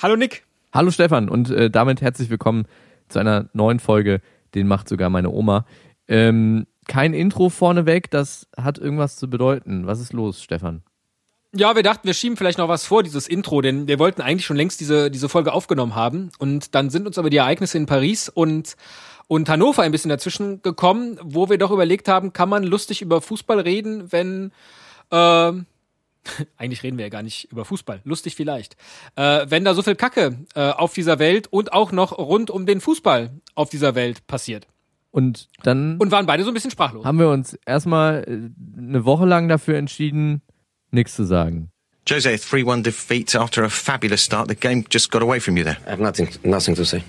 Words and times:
Hallo 0.00 0.14
Nick. 0.14 0.44
Hallo 0.72 0.92
Stefan 0.92 1.28
und 1.28 1.50
äh, 1.50 1.70
damit 1.70 2.02
herzlich 2.02 2.30
willkommen 2.30 2.66
zu 3.08 3.18
einer 3.18 3.48
neuen 3.52 3.80
Folge. 3.80 4.20
Den 4.54 4.68
macht 4.68 4.88
sogar 4.88 5.10
meine 5.10 5.30
Oma. 5.30 5.66
Ähm, 6.06 6.68
kein 6.86 7.14
Intro 7.14 7.48
vorneweg, 7.48 8.08
das 8.08 8.46
hat 8.56 8.78
irgendwas 8.78 9.16
zu 9.16 9.28
bedeuten. 9.28 9.88
Was 9.88 9.98
ist 9.98 10.12
los, 10.12 10.40
Stefan? 10.40 10.84
Ja, 11.52 11.74
wir 11.74 11.82
dachten, 11.82 12.06
wir 12.06 12.14
schieben 12.14 12.36
vielleicht 12.36 12.58
noch 12.58 12.68
was 12.68 12.86
vor, 12.86 13.02
dieses 13.02 13.26
Intro, 13.26 13.60
denn 13.60 13.88
wir 13.88 13.98
wollten 13.98 14.22
eigentlich 14.22 14.46
schon 14.46 14.56
längst 14.56 14.78
diese, 14.80 15.10
diese 15.10 15.28
Folge 15.28 15.52
aufgenommen 15.52 15.96
haben. 15.96 16.30
Und 16.38 16.76
dann 16.76 16.90
sind 16.90 17.08
uns 17.08 17.18
aber 17.18 17.28
die 17.28 17.38
Ereignisse 17.38 17.76
in 17.76 17.86
Paris 17.86 18.28
und, 18.28 18.76
und 19.26 19.48
Hannover 19.48 19.82
ein 19.82 19.90
bisschen 19.90 20.10
dazwischen 20.10 20.62
gekommen, 20.62 21.18
wo 21.24 21.50
wir 21.50 21.58
doch 21.58 21.72
überlegt 21.72 22.06
haben, 22.06 22.32
kann 22.32 22.48
man 22.48 22.62
lustig 22.62 23.02
über 23.02 23.20
Fußball 23.20 23.58
reden, 23.58 24.12
wenn 24.12 24.52
äh, 25.10 25.52
eigentlich 26.56 26.82
reden 26.82 26.98
wir 26.98 27.04
ja 27.06 27.10
gar 27.10 27.22
nicht 27.22 27.50
über 27.52 27.64
Fußball, 27.64 28.00
lustig 28.04 28.34
vielleicht. 28.34 28.76
Äh, 29.16 29.46
wenn 29.48 29.64
da 29.64 29.74
so 29.74 29.82
viel 29.82 29.96
Kacke 29.96 30.36
äh, 30.54 30.70
auf 30.70 30.94
dieser 30.94 31.18
Welt 31.18 31.46
und 31.48 31.72
auch 31.72 31.92
noch 31.92 32.16
rund 32.16 32.50
um 32.50 32.66
den 32.66 32.80
Fußball 32.80 33.30
auf 33.54 33.70
dieser 33.70 33.94
Welt 33.94 34.26
passiert. 34.26 34.66
Und 35.10 35.48
dann. 35.62 35.96
Und 35.98 36.10
waren 36.10 36.26
beide 36.26 36.44
so 36.44 36.50
ein 36.50 36.54
bisschen 36.54 36.70
sprachlos. 36.70 37.04
Haben 37.04 37.18
wir 37.18 37.30
uns 37.30 37.58
erstmal 37.66 38.24
äh, 38.24 38.78
eine 38.78 39.04
Woche 39.04 39.24
lang 39.26 39.48
dafür 39.48 39.76
entschieden, 39.78 40.42
nichts 40.90 41.14
zu 41.14 41.24
sagen. 41.24 41.70
Jose, 42.06 42.30
3-1 42.36 42.82
defeat 42.82 43.34
after 43.36 43.64
a 43.64 43.68
fabulous 43.68 44.22
start. 44.24 44.48
The 44.48 44.54
game 44.54 44.84
just 44.90 45.10
got 45.10 45.22
away 45.22 45.40
from 45.40 45.56
you 45.56 45.64
there. 45.64 45.76
I 45.86 45.90
have 45.90 46.02
nothing, 46.02 46.28
nothing 46.42 46.74
to 46.76 46.84
say. 46.84 47.02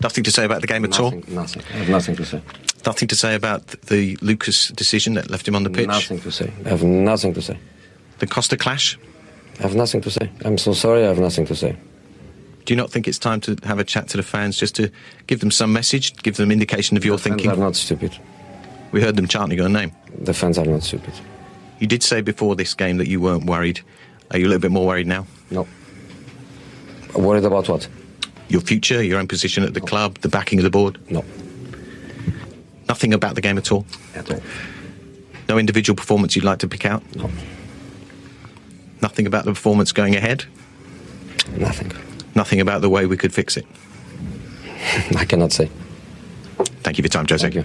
Nothing 0.00 0.24
to 0.24 0.30
say 0.30 0.44
about 0.44 0.60
the 0.60 0.66
game 0.66 0.84
at 0.84 0.90
Nothing, 0.90 1.24
all. 1.28 1.34
nothing. 1.34 1.62
I 1.72 1.78
have 1.78 1.88
nothing 1.88 2.16
to 2.16 2.24
say. 2.24 2.40
Nothing 2.84 3.08
to 3.08 3.14
say 3.16 3.34
about 3.36 3.66
the 3.86 4.16
Lucas 4.20 4.68
decision 4.68 5.14
that 5.14 5.30
left 5.30 5.46
him 5.46 5.54
on 5.54 5.62
the 5.64 5.70
pitch. 5.70 5.86
Nothing 5.86 6.20
to 6.20 6.30
say. 6.30 6.52
I 6.66 6.70
have 6.70 6.82
nothing 6.82 7.32
to 7.34 7.40
say. 7.40 7.56
The 8.18 8.26
Costa 8.26 8.56
clash. 8.56 8.98
I 9.58 9.62
have 9.62 9.74
nothing 9.74 10.00
to 10.02 10.10
say. 10.10 10.30
I'm 10.44 10.58
so 10.58 10.72
sorry. 10.72 11.04
I 11.04 11.08
have 11.08 11.18
nothing 11.18 11.46
to 11.46 11.54
say. 11.54 11.76
Do 12.64 12.72
you 12.72 12.76
not 12.76 12.90
think 12.90 13.06
it's 13.06 13.18
time 13.18 13.40
to 13.42 13.56
have 13.64 13.78
a 13.78 13.84
chat 13.84 14.08
to 14.08 14.16
the 14.16 14.22
fans 14.22 14.56
just 14.56 14.74
to 14.76 14.90
give 15.26 15.40
them 15.40 15.50
some 15.50 15.72
message, 15.72 16.16
give 16.22 16.36
them 16.36 16.50
indication 16.50 16.96
of 16.96 17.04
your 17.04 17.16
The 17.18 17.22
fans 17.24 17.42
thinking? 17.42 17.50
are 17.50 17.56
not 17.56 17.76
stupid. 17.76 18.16
We 18.90 19.02
heard 19.02 19.16
them 19.16 19.28
chanting 19.28 19.58
your 19.58 19.68
name. 19.68 19.92
The 20.18 20.32
fans 20.32 20.56
are 20.58 20.64
not 20.64 20.82
stupid. 20.82 21.12
You 21.78 21.86
did 21.86 22.02
say 22.02 22.20
before 22.22 22.56
this 22.56 22.72
game 22.74 22.96
that 22.98 23.08
you 23.08 23.20
weren't 23.20 23.44
worried. 23.44 23.80
Are 24.30 24.38
you 24.38 24.46
a 24.46 24.48
little 24.48 24.60
bit 24.62 24.70
more 24.70 24.86
worried 24.86 25.06
now? 25.06 25.26
No. 25.50 25.66
Worried 27.14 27.44
about 27.44 27.68
what? 27.68 27.86
Your 28.48 28.60
future, 28.60 29.02
your 29.02 29.18
own 29.18 29.28
position 29.28 29.62
at 29.62 29.74
the 29.74 29.80
club, 29.80 30.18
the 30.20 30.28
backing 30.28 30.58
of 30.58 30.62
the 30.64 30.70
board? 30.70 30.98
No. 31.10 31.24
Nothing 32.88 33.12
about 33.14 33.34
the 33.34 33.40
game 33.40 33.58
at 33.58 33.70
all? 33.72 33.84
At 34.14 34.30
all. 34.30 34.40
No 35.48 35.58
individual 35.58 35.96
performance 35.96 36.34
you'd 36.34 36.44
like 36.44 36.58
to 36.60 36.68
pick 36.68 36.84
out? 36.86 37.02
No. 37.16 37.30
Nothing 39.04 39.26
about 39.26 39.44
the 39.44 39.50
performance 39.50 39.92
going 39.92 40.16
ahead? 40.16 40.46
Nothing. 41.58 41.92
Nothing 42.34 42.62
about 42.62 42.80
the 42.80 42.88
way 42.88 43.04
we 43.04 43.18
could 43.18 43.34
fix 43.34 43.58
it? 43.58 43.66
I 45.22 45.26
cannot 45.26 45.52
say. 45.52 45.68
Thank 46.82 46.96
you 46.96 47.02
for 47.02 47.08
your 47.08 47.10
time, 47.10 47.26
Jose. 47.28 47.42
Thank 47.42 47.54
you. 47.54 47.64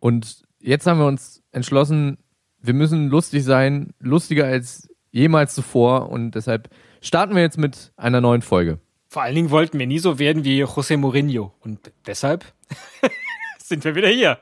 Und 0.00 0.42
jetzt 0.60 0.86
haben 0.86 0.98
wir 0.98 1.06
uns 1.06 1.42
entschlossen, 1.52 2.18
wir 2.60 2.74
müssen 2.74 3.08
lustig 3.08 3.44
sein, 3.44 3.94
lustiger 3.98 4.44
als 4.44 4.86
jemals 5.10 5.54
zuvor. 5.54 6.10
Und 6.10 6.32
deshalb 6.32 6.68
starten 7.00 7.34
wir 7.34 7.40
jetzt 7.40 7.56
mit 7.56 7.92
einer 7.96 8.20
neuen 8.20 8.42
Folge. 8.42 8.78
Vor 9.08 9.22
allen 9.22 9.36
Dingen 9.36 9.50
wollten 9.50 9.78
wir 9.78 9.86
nie 9.86 10.00
so 10.00 10.18
werden 10.18 10.44
wie 10.44 10.62
José 10.62 10.98
Mourinho. 10.98 11.54
Und 11.60 11.92
deshalb 12.06 12.44
sind 13.58 13.84
wir 13.84 13.94
wieder 13.94 14.08
hier. 14.08 14.38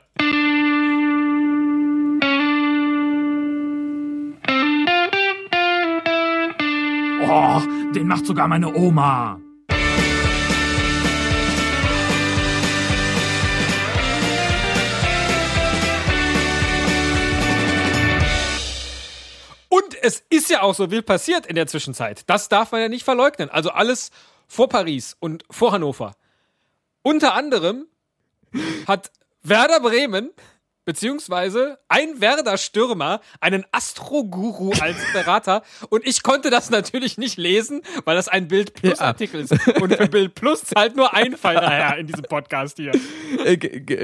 Oh, 7.35 7.61
den 7.95 8.05
macht 8.05 8.27
sogar 8.27 8.47
meine 8.47 8.71
Oma. 8.75 9.41
Und 19.67 19.95
es 20.03 20.23
ist 20.29 20.51
ja 20.51 20.61
auch 20.61 20.75
so 20.75 20.89
viel 20.89 21.01
passiert 21.01 21.47
in 21.47 21.55
der 21.55 21.65
Zwischenzeit. 21.65 22.21
Das 22.29 22.49
darf 22.49 22.71
man 22.71 22.81
ja 22.81 22.87
nicht 22.87 23.03
verleugnen. 23.03 23.49
Also 23.49 23.71
alles 23.71 24.11
vor 24.47 24.69
Paris 24.69 25.17
und 25.19 25.43
vor 25.49 25.71
Hannover. 25.71 26.15
Unter 27.01 27.33
anderem 27.33 27.87
hat 28.85 29.11
Werder 29.41 29.79
Bremen 29.79 30.29
beziehungsweise 30.85 31.79
ein 31.87 32.21
Werder-Stürmer 32.21 33.21
einen 33.39 33.65
Astro-Guru 33.71 34.71
als 34.79 34.97
Berater 35.13 35.63
und 35.89 36.05
ich 36.05 36.23
konnte 36.23 36.49
das 36.49 36.69
natürlich 36.69 37.17
nicht 37.17 37.37
lesen, 37.37 37.81
weil 38.05 38.15
das 38.15 38.27
ein 38.27 38.47
Bild-Plus-Artikel 38.47 39.41
ist. 39.41 39.51
Und 39.81 39.95
für 39.95 40.07
Bild 40.07 40.35
Plus 40.35 40.63
zahlt 40.63 40.95
nur 40.95 41.13
ein 41.13 41.37
Fall 41.37 41.55
daher 41.61 41.97
in 41.97 42.07
diesem 42.07 42.23
Podcast 42.23 42.77
hier. 42.77 42.91
Äh, 43.45 43.57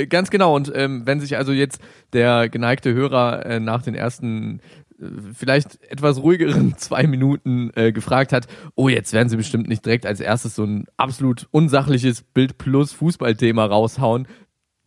ganz 0.07 0.29
genau. 0.29 0.55
Und 0.55 0.71
ähm, 0.75 1.05
wenn 1.05 1.19
sich 1.19 1.37
also 1.37 1.51
jetzt 1.51 1.81
der 2.13 2.49
geneigte 2.49 2.93
Hörer 2.93 3.45
äh, 3.45 3.59
nach 3.59 3.81
den 3.81 3.95
ersten 3.95 4.61
äh, 4.99 5.05
vielleicht 5.33 5.81
etwas 5.83 6.21
ruhigeren 6.21 6.75
zwei 6.77 7.07
Minuten 7.07 7.71
äh, 7.75 7.91
gefragt 7.91 8.31
hat, 8.33 8.47
oh, 8.75 8.89
jetzt 8.89 9.13
werden 9.13 9.29
sie 9.29 9.37
bestimmt 9.37 9.67
nicht 9.67 9.85
direkt 9.85 10.05
als 10.05 10.19
erstes 10.19 10.55
so 10.55 10.63
ein 10.63 10.85
absolut 10.97 11.47
unsachliches 11.51 12.21
Bild 12.21 12.57
plus 12.57 12.93
Fußballthema 12.93 13.65
raushauen. 13.65 14.27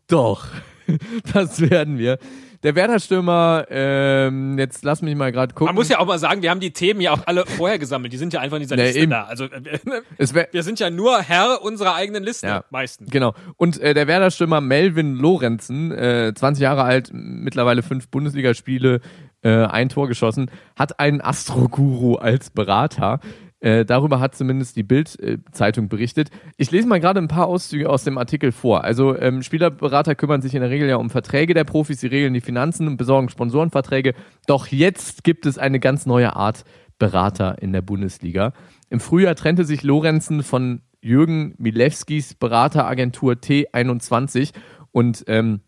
Doch, 0.09 0.49
das 1.33 1.61
werden 1.61 1.99
wir. 1.99 2.19
Der 2.63 2.77
Werder-Stürmer, 2.77 3.67
ähm, 3.71 4.57
jetzt 4.57 4.85
lass 4.85 5.03
mich 5.03 5.17
mal 5.17 5.33
gerade 5.33 5.53
gucken. 5.53 5.67
Man 5.67 5.75
muss 5.75 5.89
ja 5.89 5.99
auch 5.99 6.07
mal 6.07 6.21
sagen, 6.21 6.43
wir 6.43 6.51
haben 6.51 6.61
die 6.61 6.71
Themen 6.73 7.01
ja 7.01 7.11
auch 7.11 7.27
alle 7.27 7.45
vorher 7.45 7.79
gesammelt. 7.81 8.13
Die 8.13 8.19
sind 8.19 8.33
ja 8.33 8.39
einfach 8.39 8.57
in 8.59 8.63
dieser 8.63 8.77
Nee, 8.77 8.85
Liste 8.85 9.01
eben. 9.01 9.11
da. 9.11 9.25
Also 9.25 9.47
äh, 9.47 9.81
wir 10.53 10.63
sind 10.63 10.79
ja 10.79 10.89
nur 10.89 11.21
Herr 11.23 11.61
unserer 11.63 11.97
eigenen 11.97 12.23
Liste 12.23 12.47
Ja. 12.47 12.65
meistens. 12.71 13.11
Genau. 13.11 13.35
Und 13.57 13.81
äh, 13.81 13.95
der 13.95 14.07
Werder-Stürmer 14.07 14.61
Melvin 14.61 15.17
Lorenzen, 15.17 15.91
äh, 15.91 16.33
20 16.35 16.63
Jahre 16.63 16.85
alt, 16.85 17.11
mittlerweile 17.13 17.83
fünf 17.83 18.07
Bundesligaspiele, 18.09 19.01
äh, 19.43 19.51
ein 19.67 19.89
Tor 19.89 20.07
geschossen, 20.07 20.49
hat 20.77 21.01
einen 21.01 21.21
Astro-Guru 21.21 22.15
als 22.15 22.51
Berater. 22.51 23.19
Äh, 23.63 23.85
darüber 23.85 24.19
hat 24.19 24.35
zumindest 24.35 24.75
die 24.75 24.83
Bild-Zeitung 24.83 25.89
berichtet. 25.89 26.31
Ich 26.57 26.73
lese 26.73 26.89
mal 26.89 26.99
gerade 26.99 27.21
ein 27.21 27.29
paar 27.29 27.47
Auszüge 27.47 27.89
aus 27.89 28.03
dem 28.03 28.19
Artikel 28.19 28.51
vor. 28.51 28.83
Also 28.83 29.17
ähm, 29.17 29.43
Spielerberater 29.43 30.17
kümmern 30.17 30.43
sich 30.43 30.57
in 30.57 30.63
der 30.63 30.71
Regel 30.71 30.89
ja 30.89 30.97
um 30.97 31.11
Verträge 31.11 31.55
der 31.55 31.63
Profis, 31.63 32.01
sie 32.01 32.09
regeln 32.09 32.35
die 32.35 32.41
Finanzen 32.41 32.89
und 32.89 32.97
besorgen 32.97 33.29
Sponsorenverträge. 33.29 34.15
Doch 34.49 34.67
jetzt 34.67 35.23
gibt 35.23 35.47
es 35.47 35.59
eine 35.59 35.79
ganz 35.79 36.07
neue 36.07 36.35
Art 36.35 36.65
Berater 36.99 37.63
in 37.63 37.73
der 37.73 37.83
Bundesliga. 37.83 38.53
Im 38.91 38.99
Frühjahr 38.99 39.37
trennte 39.37 39.65
sich 39.65 39.85
Lorenzen 39.85 40.43
von 40.43 40.83
Jürgen 41.01 41.55
Milewskis 41.59 42.35
Berateragentur 42.35 43.35
T21 43.35 44.53
und 44.91 45.25
ähm, 45.29 45.61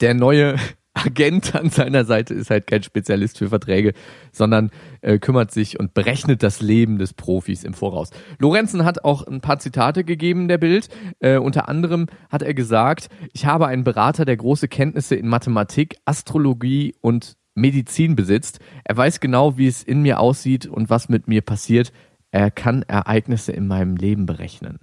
der 0.00 0.14
neue 0.14 0.56
Agent 0.94 1.54
an 1.54 1.70
seiner 1.70 2.04
Seite 2.04 2.34
ist 2.34 2.50
halt 2.50 2.66
kein 2.66 2.82
Spezialist 2.82 3.38
für 3.38 3.48
Verträge, 3.48 3.92
sondern 4.32 4.70
äh, 5.02 5.18
kümmert 5.18 5.52
sich 5.52 5.78
und 5.78 5.94
berechnet 5.94 6.42
das 6.42 6.60
Leben 6.60 6.98
des 6.98 7.14
Profis 7.14 7.64
im 7.64 7.74
Voraus. 7.74 8.10
Lorenzen 8.38 8.84
hat 8.84 9.04
auch 9.04 9.26
ein 9.26 9.40
paar 9.40 9.58
Zitate 9.58 10.04
gegeben 10.04 10.48
der 10.48 10.58
Bild. 10.58 10.88
Äh, 11.20 11.38
unter 11.38 11.68
anderem 11.68 12.06
hat 12.28 12.42
er 12.42 12.54
gesagt, 12.54 13.08
ich 13.32 13.46
habe 13.46 13.66
einen 13.66 13.84
Berater, 13.84 14.24
der 14.24 14.36
große 14.36 14.68
Kenntnisse 14.68 15.14
in 15.14 15.28
Mathematik, 15.28 15.96
Astrologie 16.04 16.94
und 17.00 17.36
Medizin 17.54 18.16
besitzt. 18.16 18.58
Er 18.84 18.96
weiß 18.96 19.20
genau, 19.20 19.56
wie 19.58 19.66
es 19.66 19.82
in 19.82 20.02
mir 20.02 20.20
aussieht 20.20 20.66
und 20.66 20.90
was 20.90 21.08
mit 21.08 21.28
mir 21.28 21.42
passiert. 21.42 21.92
Er 22.32 22.50
kann 22.50 22.82
Ereignisse 22.82 23.52
in 23.52 23.66
meinem 23.66 23.96
Leben 23.96 24.26
berechnen. 24.26 24.78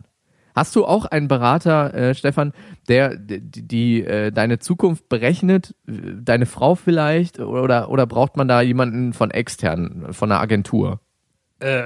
Hast 0.57 0.75
du 0.75 0.85
auch 0.85 1.05
einen 1.05 1.27
Berater, 1.27 1.93
äh, 1.93 2.15
Stefan, 2.15 2.51
der 2.87 3.15
die, 3.15 3.39
die 3.39 4.03
äh, 4.03 4.31
deine 4.31 4.57
Zukunft 4.57 5.07
berechnet? 5.07 5.75
Äh, 5.87 5.91
Deine 6.19 6.47
Frau 6.47 6.73
vielleicht? 6.73 7.39
Oder, 7.39 7.91
oder 7.91 8.07
braucht 8.07 8.37
man 8.37 8.47
da 8.47 8.61
jemanden 8.61 9.13
von 9.13 9.29
extern, 9.29 10.07
von 10.13 10.31
einer 10.31 10.41
Agentur? 10.41 10.99
Äh, 11.59 11.83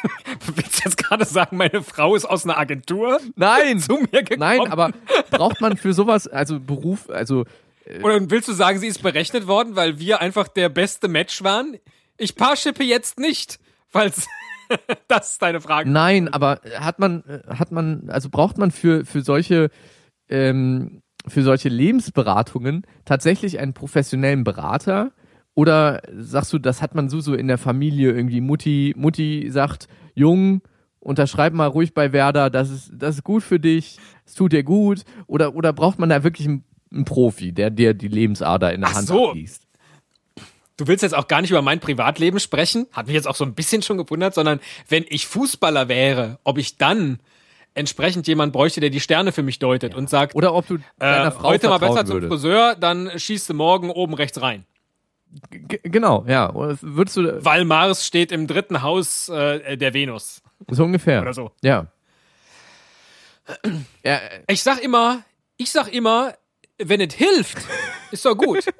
willst 0.54 0.80
du 0.80 0.84
jetzt 0.84 0.98
gerade 0.98 1.24
sagen, 1.24 1.56
meine 1.56 1.82
Frau 1.82 2.14
ist 2.14 2.26
aus 2.26 2.44
einer 2.44 2.58
Agentur 2.58 3.20
Nein! 3.36 3.78
zu 3.80 3.94
mir 3.94 4.22
gekommen? 4.22 4.40
Nein, 4.40 4.70
aber 4.70 4.90
braucht 5.30 5.62
man 5.62 5.78
für 5.78 5.94
sowas, 5.94 6.28
also 6.28 6.60
Beruf, 6.60 7.08
also 7.08 7.46
Oder 8.02 8.30
willst 8.30 8.48
du 8.48 8.52
sagen, 8.52 8.78
sie 8.80 8.88
ist 8.88 9.02
berechnet 9.02 9.46
worden, 9.46 9.76
weil 9.76 9.98
wir 9.98 10.20
einfach 10.20 10.48
der 10.48 10.68
beste 10.68 11.08
Match 11.08 11.42
waren? 11.42 11.78
Ich 12.18 12.36
paarschippe 12.36 12.84
jetzt 12.84 13.18
nicht, 13.18 13.58
falls 13.88 14.26
das 15.08 15.32
ist 15.32 15.42
deine 15.42 15.60
Frage. 15.60 15.90
Nein, 15.90 16.28
aber 16.28 16.60
hat 16.78 16.98
man, 16.98 17.22
hat 17.48 17.72
man, 17.72 18.08
also 18.08 18.28
braucht 18.30 18.58
man 18.58 18.70
für, 18.70 19.04
für 19.04 19.22
solche, 19.22 19.70
ähm, 20.28 21.02
für 21.26 21.42
solche 21.42 21.68
Lebensberatungen 21.68 22.86
tatsächlich 23.04 23.58
einen 23.58 23.74
professionellen 23.74 24.44
Berater? 24.44 25.12
Oder 25.54 26.02
sagst 26.16 26.52
du, 26.52 26.58
das 26.58 26.80
hat 26.80 26.94
man 26.94 27.08
so, 27.08 27.20
so 27.20 27.34
in 27.34 27.48
der 27.48 27.58
Familie 27.58 28.12
irgendwie? 28.12 28.40
Mutti, 28.40 28.94
Mutti 28.96 29.48
sagt, 29.50 29.88
Jung, 30.14 30.62
unterschreib 31.00 31.52
mal 31.52 31.66
ruhig 31.66 31.92
bei 31.94 32.12
Werder, 32.12 32.50
das 32.50 32.70
ist, 32.70 32.92
das 32.94 33.16
ist 33.16 33.24
gut 33.24 33.42
für 33.42 33.58
dich, 33.58 33.98
es 34.24 34.34
tut 34.34 34.52
dir 34.52 34.62
gut. 34.62 35.02
Oder, 35.26 35.54
oder 35.54 35.72
braucht 35.72 35.98
man 35.98 36.08
da 36.08 36.22
wirklich 36.22 36.46
einen, 36.46 36.64
einen 36.92 37.04
Profi, 37.04 37.52
der 37.52 37.70
dir 37.70 37.94
die 37.94 38.08
Lebensader 38.08 38.72
in 38.72 38.82
der 38.82 38.90
Ach 38.90 38.94
Hand 38.94 39.08
so. 39.08 39.30
abliest? 39.30 39.66
Du 40.80 40.86
willst 40.86 41.02
jetzt 41.02 41.14
auch 41.14 41.28
gar 41.28 41.42
nicht 41.42 41.50
über 41.50 41.62
mein 41.62 41.78
Privatleben 41.78 42.40
sprechen, 42.40 42.86
hat 42.92 43.06
mich 43.06 43.14
jetzt 43.14 43.28
auch 43.28 43.36
so 43.36 43.44
ein 43.44 43.54
bisschen 43.54 43.82
schon 43.82 43.98
gewundert, 43.98 44.34
sondern 44.34 44.60
wenn 44.88 45.04
ich 45.08 45.26
Fußballer 45.26 45.88
wäre, 45.88 46.38
ob 46.42 46.56
ich 46.58 46.78
dann 46.78 47.20
entsprechend 47.74 48.26
jemand 48.26 48.52
bräuchte, 48.52 48.80
der 48.80 48.90
die 48.90 49.00
Sterne 49.00 49.32
für 49.32 49.42
mich 49.42 49.58
deutet 49.58 49.94
und 49.94 50.08
sagt, 50.08 50.34
Oder 50.34 50.54
ob 50.54 50.66
du 50.66 50.76
äh, 50.76 50.80
deiner 50.98 51.32
Frau 51.32 51.50
heute 51.50 51.68
mal 51.68 51.78
besser 51.78 52.04
zum 52.04 52.14
würdest. 52.14 52.32
Friseur, 52.32 52.74
dann 52.74 53.10
schießt 53.16 53.50
du 53.50 53.54
morgen 53.54 53.90
oben 53.90 54.14
rechts 54.14 54.40
rein. 54.40 54.64
G 55.50 55.78
genau, 55.84 56.24
ja. 56.26 56.52
Würdest 56.54 57.16
du 57.16 57.44
Weil 57.44 57.64
Mars 57.64 58.04
steht 58.04 58.32
im 58.32 58.48
dritten 58.48 58.82
Haus 58.82 59.28
äh, 59.28 59.76
der 59.76 59.94
Venus. 59.94 60.42
so 60.68 60.84
ungefähr. 60.84 61.22
Oder 61.22 61.34
so. 61.34 61.52
Ja. 61.62 61.86
ja. 64.02 64.16
äh, 64.16 64.42
Ich 64.48 64.62
sag 64.62 64.82
immer, 64.82 65.22
ich 65.56 65.70
sag 65.70 65.92
immer, 65.92 66.34
wenn 66.78 67.00
es 67.00 67.14
hilft, 67.14 67.58
ist 68.10 68.24
doch 68.24 68.34
gut. 68.34 68.64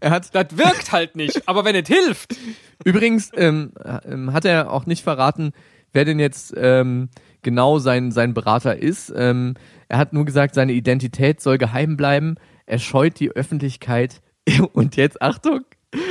Er 0.00 0.10
hat 0.10 0.34
Das 0.34 0.56
wirkt 0.56 0.92
halt 0.92 1.16
nicht, 1.16 1.48
aber 1.48 1.64
wenn 1.64 1.74
es 1.74 1.88
hilft, 1.88 2.36
Übrigens 2.84 3.30
ähm, 3.34 3.72
ähm, 4.04 4.32
hat 4.32 4.44
er 4.44 4.70
auch 4.70 4.86
nicht 4.86 5.02
verraten, 5.02 5.52
wer 5.92 6.04
denn 6.04 6.18
jetzt 6.18 6.54
ähm, 6.56 7.08
genau 7.42 7.78
sein, 7.78 8.12
sein 8.12 8.34
Berater 8.34 8.76
ist. 8.76 9.12
Ähm, 9.16 9.54
er 9.88 9.98
hat 9.98 10.12
nur 10.12 10.24
gesagt, 10.24 10.54
seine 10.54 10.72
Identität 10.72 11.40
soll 11.40 11.58
geheim 11.58 11.96
bleiben. 11.96 12.36
Er 12.66 12.78
scheut 12.78 13.18
die 13.18 13.30
Öffentlichkeit. 13.30 14.20
Und 14.72 14.96
jetzt, 14.96 15.22
Achtung, 15.22 15.62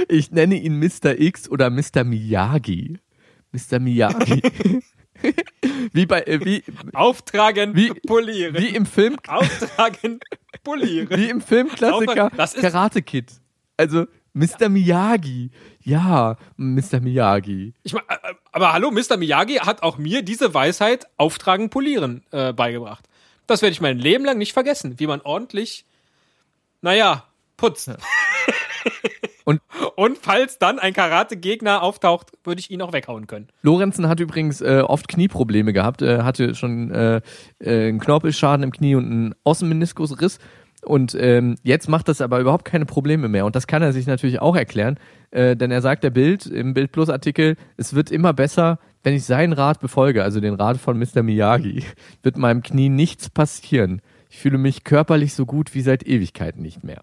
ich 0.10 0.32
nenne 0.32 0.56
ihn 0.56 0.80
Mr. 0.80 1.20
X 1.20 1.50
oder 1.50 1.70
Mr. 1.70 2.04
Miyagi. 2.04 2.98
Mr. 3.52 3.80
Miyagi. 3.80 4.42
wie 5.94 6.06
bei, 6.06 6.22
äh, 6.24 6.44
wie, 6.44 6.64
auftragen, 6.94 7.76
Wie- 7.76 7.94
polieren. 7.94 8.56
wie 8.58 8.76
im 8.76 8.86
Film, 8.86 9.18
auftragen, 9.28 10.20
polieren. 10.64 11.10
wie 11.18 11.30
im 11.30 11.42
Filmklassiker 11.42 12.32
Das 12.36 12.54
ist- 12.54 12.62
Karate 12.62 13.02
Kid. 13.02 13.32
Also, 13.78 14.06
Mr. 14.34 14.68
Miyagi. 14.70 15.52
Ja, 15.82 16.38
Mr. 16.58 17.00
Miyagi. 17.02 17.74
Ich 17.84 17.94
mein, 17.94 18.04
äh, 18.10 18.34
aber 18.52 18.74
hallo, 18.74 18.92
Mr. 18.92 19.18
Miyagi 19.18 19.56
hat 19.56 19.82
auch 19.84 19.98
mir 19.98 20.22
diese 20.24 20.54
Weisheit 20.54 21.08
auftragen, 21.18 21.70
polieren 21.70 22.24
äh, 22.32 22.52
beigebracht. 22.54 23.06
Das 23.48 23.62
werde 23.62 23.72
ich 23.74 23.82
mein 23.82 23.98
Leben 24.00 24.26
lang 24.26 24.38
nicht 24.38 24.54
vergessen, 24.54 25.00
wie 25.00 25.08
man 25.08 25.22
ordentlich, 25.22 25.86
naja, 26.82 27.26
putzt. 27.58 27.90
Und- 29.46 29.62
Und 29.96 30.18
falls 30.18 30.58
dann 30.60 30.80
ein 30.80 30.94
Karate-Gegner 30.94 31.82
auftaucht, 31.84 32.32
würde 32.44 32.60
ich 32.60 32.72
ihn 32.72 32.82
auch 32.82 32.94
weghauen 32.94 33.28
können. 33.28 33.48
Lorenzen 33.62 34.08
hat 34.10 34.20
übrigens 34.20 34.62
äh, 34.62 34.82
oft 34.86 35.08
Knieprobleme 35.08 35.72
gehabt. 35.74 36.02
Er 36.02 36.26
hatte 36.26 36.56
schon 36.56 36.92
äh, 36.92 37.22
äh, 37.60 37.88
einen 37.90 38.00
Knorpelschaden 38.00 38.64
im 38.64 38.72
Knie 38.72 38.96
und 38.96 39.06
einen 39.06 39.36
Außenmeniskusriss. 39.44 40.40
Und 40.84 41.16
ähm, 41.20 41.56
jetzt 41.64 41.90
macht 41.90 42.08
das 42.10 42.22
aber 42.22 42.40
überhaupt 42.40 42.66
keine 42.66 42.86
Probleme 42.86 43.28
mehr. 43.28 43.46
Und 43.46 43.56
das 43.56 43.66
kann 43.68 43.82
er 43.82 43.92
sich 43.94 44.06
natürlich 44.08 44.40
auch 44.42 44.56
erklären. 44.56 45.00
Äh, 45.32 45.56
denn 45.56 45.72
er 45.72 45.82
sagt 45.82 46.04
der 46.04 46.12
Bild 46.12 46.46
im 46.46 46.74
Bild 46.74 46.92
Plus 46.92 47.10
Artikel, 47.10 47.56
es 47.78 47.94
wird 47.96 48.12
immer 48.12 48.34
besser, 48.34 48.80
wenn 49.04 49.14
ich 49.16 49.24
seinen 49.26 49.54
Rat 49.54 49.80
befolge, 49.80 50.24
also 50.24 50.40
den 50.40 50.54
Rat 50.56 50.78
von 50.78 50.98
Mr. 51.00 51.24
Miyagi, 51.24 51.84
wird 52.24 52.38
meinem 52.38 52.62
Knie 52.62 52.90
nichts 52.90 53.30
passieren. 53.30 54.02
Ich 54.30 54.38
fühle 54.38 54.58
mich 54.58 54.84
körperlich 54.84 55.34
so 55.34 55.46
gut 55.46 55.74
wie 55.74 55.82
seit 55.82 56.06
Ewigkeiten 56.06 56.62
nicht 56.62 56.84
mehr. 56.84 57.02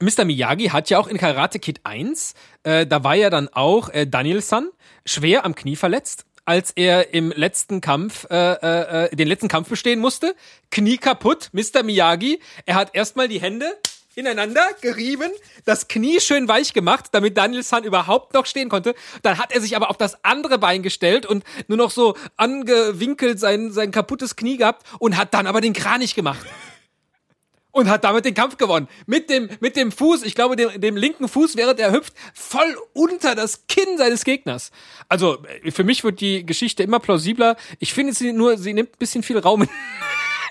Mr. 0.00 0.24
Miyagi 0.24 0.68
hat 0.68 0.90
ja 0.90 0.98
auch 0.98 1.08
in 1.08 1.18
Karate 1.18 1.58
Kid 1.58 1.80
1, 1.84 2.34
äh, 2.62 2.86
da 2.86 3.04
war 3.04 3.14
ja 3.14 3.30
dann 3.30 3.48
auch 3.48 3.88
äh, 3.90 4.06
Daniel-san 4.06 4.68
schwer 5.04 5.44
am 5.44 5.54
Knie 5.54 5.76
verletzt, 5.76 6.24
als 6.44 6.72
er 6.72 7.14
im 7.14 7.32
letzten 7.32 7.80
Kampf, 7.80 8.26
äh, 8.30 8.52
äh, 8.52 9.04
äh, 9.06 9.16
den 9.16 9.28
letzten 9.28 9.48
Kampf 9.48 9.68
bestehen 9.68 10.00
musste. 10.00 10.34
Knie 10.70 10.98
kaputt, 10.98 11.50
Mr. 11.52 11.82
Miyagi. 11.82 12.40
Er 12.66 12.74
hat 12.76 12.94
erstmal 12.94 13.28
die 13.28 13.40
Hände 13.40 13.66
ineinander 14.14 14.64
gerieben, 14.80 15.30
das 15.64 15.88
Knie 15.88 16.20
schön 16.20 16.46
weich 16.46 16.72
gemacht, 16.72 17.06
damit 17.12 17.36
Daniel-san 17.36 17.82
überhaupt 17.82 18.32
noch 18.32 18.46
stehen 18.46 18.68
konnte. 18.68 18.94
Dann 19.22 19.38
hat 19.38 19.52
er 19.52 19.60
sich 19.60 19.74
aber 19.74 19.90
auf 19.90 19.96
das 19.96 20.24
andere 20.24 20.58
Bein 20.58 20.82
gestellt 20.82 21.26
und 21.26 21.44
nur 21.66 21.78
noch 21.78 21.90
so 21.90 22.14
angewinkelt 22.36 23.40
sein, 23.40 23.72
sein 23.72 23.90
kaputtes 23.90 24.36
Knie 24.36 24.56
gehabt 24.56 24.86
und 25.00 25.16
hat 25.16 25.34
dann 25.34 25.48
aber 25.48 25.60
den 25.60 25.72
Kranich 25.72 26.14
gemacht 26.14 26.46
und 27.74 27.90
hat 27.90 28.04
damit 28.04 28.24
den 28.24 28.34
Kampf 28.34 28.56
gewonnen. 28.56 28.88
Mit 29.06 29.28
dem, 29.28 29.50
mit 29.60 29.76
dem 29.76 29.92
Fuß, 29.92 30.22
ich 30.22 30.34
glaube, 30.34 30.56
dem, 30.56 30.80
dem 30.80 30.96
linken 30.96 31.28
Fuß, 31.28 31.56
während 31.56 31.78
er 31.80 31.92
hüpft, 31.92 32.14
voll 32.32 32.76
unter 32.94 33.34
das 33.34 33.66
Kinn 33.66 33.98
seines 33.98 34.24
Gegners. 34.24 34.70
Also, 35.08 35.44
äh, 35.62 35.70
für 35.70 35.84
mich 35.84 36.04
wird 36.04 36.20
die 36.20 36.46
Geschichte 36.46 36.82
immer 36.84 37.00
plausibler. 37.00 37.56
Ich 37.80 37.92
finde 37.92 38.14
sie 38.14 38.32
nur, 38.32 38.56
sie 38.56 38.72
nimmt 38.72 38.90
ein 38.90 38.98
bisschen 38.98 39.22
viel 39.24 39.38
Raum 39.38 39.62
in, 39.62 39.68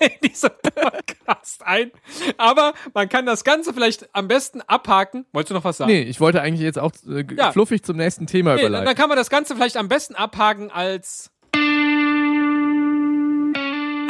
in 0.00 0.28
diesem 0.30 0.50
Podcast 0.62 1.62
ein. 1.64 1.90
Aber 2.36 2.74
man 2.92 3.08
kann 3.08 3.24
das 3.24 3.42
Ganze 3.42 3.72
vielleicht 3.72 4.14
am 4.14 4.28
besten 4.28 4.60
abhaken. 4.60 5.24
Wolltest 5.32 5.50
du 5.50 5.54
noch 5.54 5.64
was 5.64 5.78
sagen? 5.78 5.90
Nee, 5.90 6.02
ich 6.02 6.20
wollte 6.20 6.42
eigentlich 6.42 6.60
jetzt 6.62 6.78
auch 6.78 6.92
äh, 7.08 7.24
Ja. 7.36 7.52
fluffig 7.52 7.82
zum 7.84 7.96
nächsten 7.96 8.26
Thema 8.26 8.50
Nee, 8.54 8.62
dann, 8.62 8.66
überleiten. 8.68 8.86
dann 8.86 8.96
kann 8.96 9.08
man 9.08 9.16
das 9.16 9.30
Ganze 9.30 9.54
vielleicht 9.54 9.76
am 9.78 9.88
besten 9.88 10.14
abhaken 10.14 10.70
als 10.70 11.30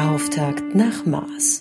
Auftakt 0.01 0.75
nach 0.75 1.05
Mars. 1.07 1.61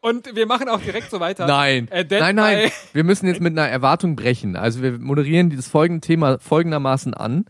Und 0.00 0.34
wir 0.34 0.46
machen 0.46 0.68
auch 0.68 0.80
direkt 0.80 1.10
so 1.10 1.20
weiter. 1.20 1.46
Nein, 1.46 1.88
Äh, 1.88 2.04
nein, 2.08 2.36
nein. 2.36 2.70
Wir 2.92 3.04
müssen 3.04 3.26
jetzt 3.26 3.40
mit 3.40 3.52
einer 3.58 3.68
Erwartung 3.68 4.16
brechen. 4.16 4.56
Also 4.56 4.82
wir 4.82 4.98
moderieren 4.98 5.50
dieses 5.50 5.68
folgende 5.68 6.06
Thema 6.06 6.38
folgendermaßen 6.38 7.14
an. 7.14 7.46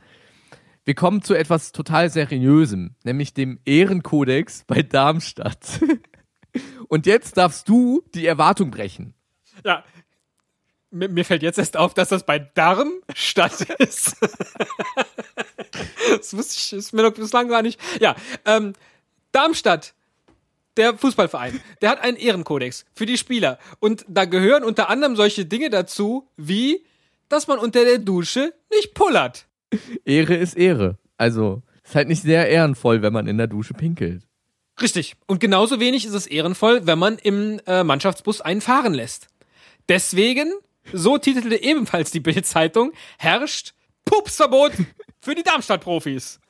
Wir 0.84 0.94
kommen 0.94 1.20
zu 1.22 1.34
etwas 1.34 1.72
total 1.72 2.08
Seriösem, 2.10 2.94
nämlich 3.04 3.34
dem 3.34 3.60
Ehrenkodex 3.64 4.64
bei 4.66 4.82
Darmstadt. 4.82 5.80
Und 6.88 7.04
jetzt 7.04 7.36
darfst 7.36 7.68
du 7.68 8.02
die 8.14 8.26
Erwartung 8.26 8.70
brechen. 8.70 9.14
Ja. 9.64 9.84
Mir, 10.90 11.10
mir 11.10 11.26
fällt 11.26 11.42
jetzt 11.42 11.58
erst 11.58 11.76
auf, 11.76 11.92
dass 11.92 12.08
das 12.08 12.24
bei 12.24 12.38
Darmstadt 12.38 13.60
ist. 13.78 14.16
das 16.16 16.34
wusste 16.34 16.54
ich, 16.56 16.72
ist 16.72 16.92
mir 16.94 17.02
noch 17.02 17.12
bislang 17.12 17.48
gar 17.48 17.60
nicht. 17.60 17.78
Ja, 18.00 18.16
ähm, 18.46 18.72
Darmstadt, 19.32 19.94
der 20.78 20.96
Fußballverein, 20.96 21.60
der 21.82 21.90
hat 21.90 22.00
einen 22.00 22.16
Ehrenkodex 22.16 22.86
für 22.94 23.06
die 23.06 23.18
Spieler. 23.18 23.58
Und 23.80 24.04
da 24.08 24.24
gehören 24.24 24.64
unter 24.64 24.88
anderem 24.88 25.16
solche 25.16 25.44
Dinge 25.44 25.70
dazu, 25.70 26.28
wie, 26.36 26.84
dass 27.28 27.46
man 27.46 27.58
unter 27.58 27.84
der 27.84 27.98
Dusche 27.98 28.54
nicht 28.70 28.94
pullert. 28.94 29.46
Ehre 30.04 30.34
ist 30.34 30.56
Ehre. 30.56 30.96
Also 31.16 31.62
ist 31.84 31.94
halt 31.94 32.08
nicht 32.08 32.22
sehr 32.22 32.48
ehrenvoll, 32.48 33.02
wenn 33.02 33.12
man 33.12 33.26
in 33.26 33.38
der 33.38 33.46
Dusche 33.46 33.74
pinkelt. 33.74 34.22
Richtig. 34.80 35.16
Und 35.26 35.40
genauso 35.40 35.80
wenig 35.80 36.04
ist 36.06 36.14
es 36.14 36.26
ehrenvoll, 36.26 36.86
wenn 36.86 36.98
man 36.98 37.18
im 37.18 37.60
äh, 37.66 37.82
Mannschaftsbus 37.82 38.40
einen 38.40 38.60
fahren 38.60 38.94
lässt. 38.94 39.28
Deswegen, 39.88 40.52
so 40.92 41.18
titelte 41.18 41.60
ebenfalls 41.60 42.10
die 42.10 42.20
Bild-Zeitung, 42.20 42.92
herrscht 43.18 43.74
Pupsverbot 44.04 44.72
für 45.20 45.34
die 45.34 45.42
Darmstadt-Profis. 45.42 46.40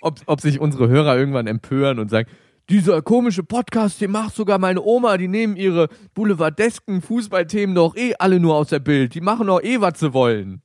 Ob, 0.00 0.20
ob 0.26 0.40
sich 0.40 0.60
unsere 0.60 0.88
Hörer 0.88 1.16
irgendwann 1.16 1.46
empören 1.46 1.98
und 1.98 2.08
sagen, 2.08 2.28
dieser 2.68 3.02
komische 3.02 3.42
Podcast, 3.42 4.00
den 4.00 4.10
macht 4.10 4.34
sogar 4.34 4.58
meine 4.58 4.82
Oma, 4.82 5.18
die 5.18 5.28
nehmen 5.28 5.56
ihre 5.56 5.88
boulevardesken 6.14 7.02
Fußballthemen 7.02 7.74
doch 7.74 7.96
eh 7.96 8.14
alle 8.18 8.40
nur 8.40 8.56
aus 8.56 8.68
der 8.68 8.78
Bild. 8.78 9.14
Die 9.14 9.20
machen 9.20 9.46
doch 9.46 9.62
eh, 9.62 9.80
was 9.80 10.00
sie 10.00 10.12
wollen. 10.12 10.62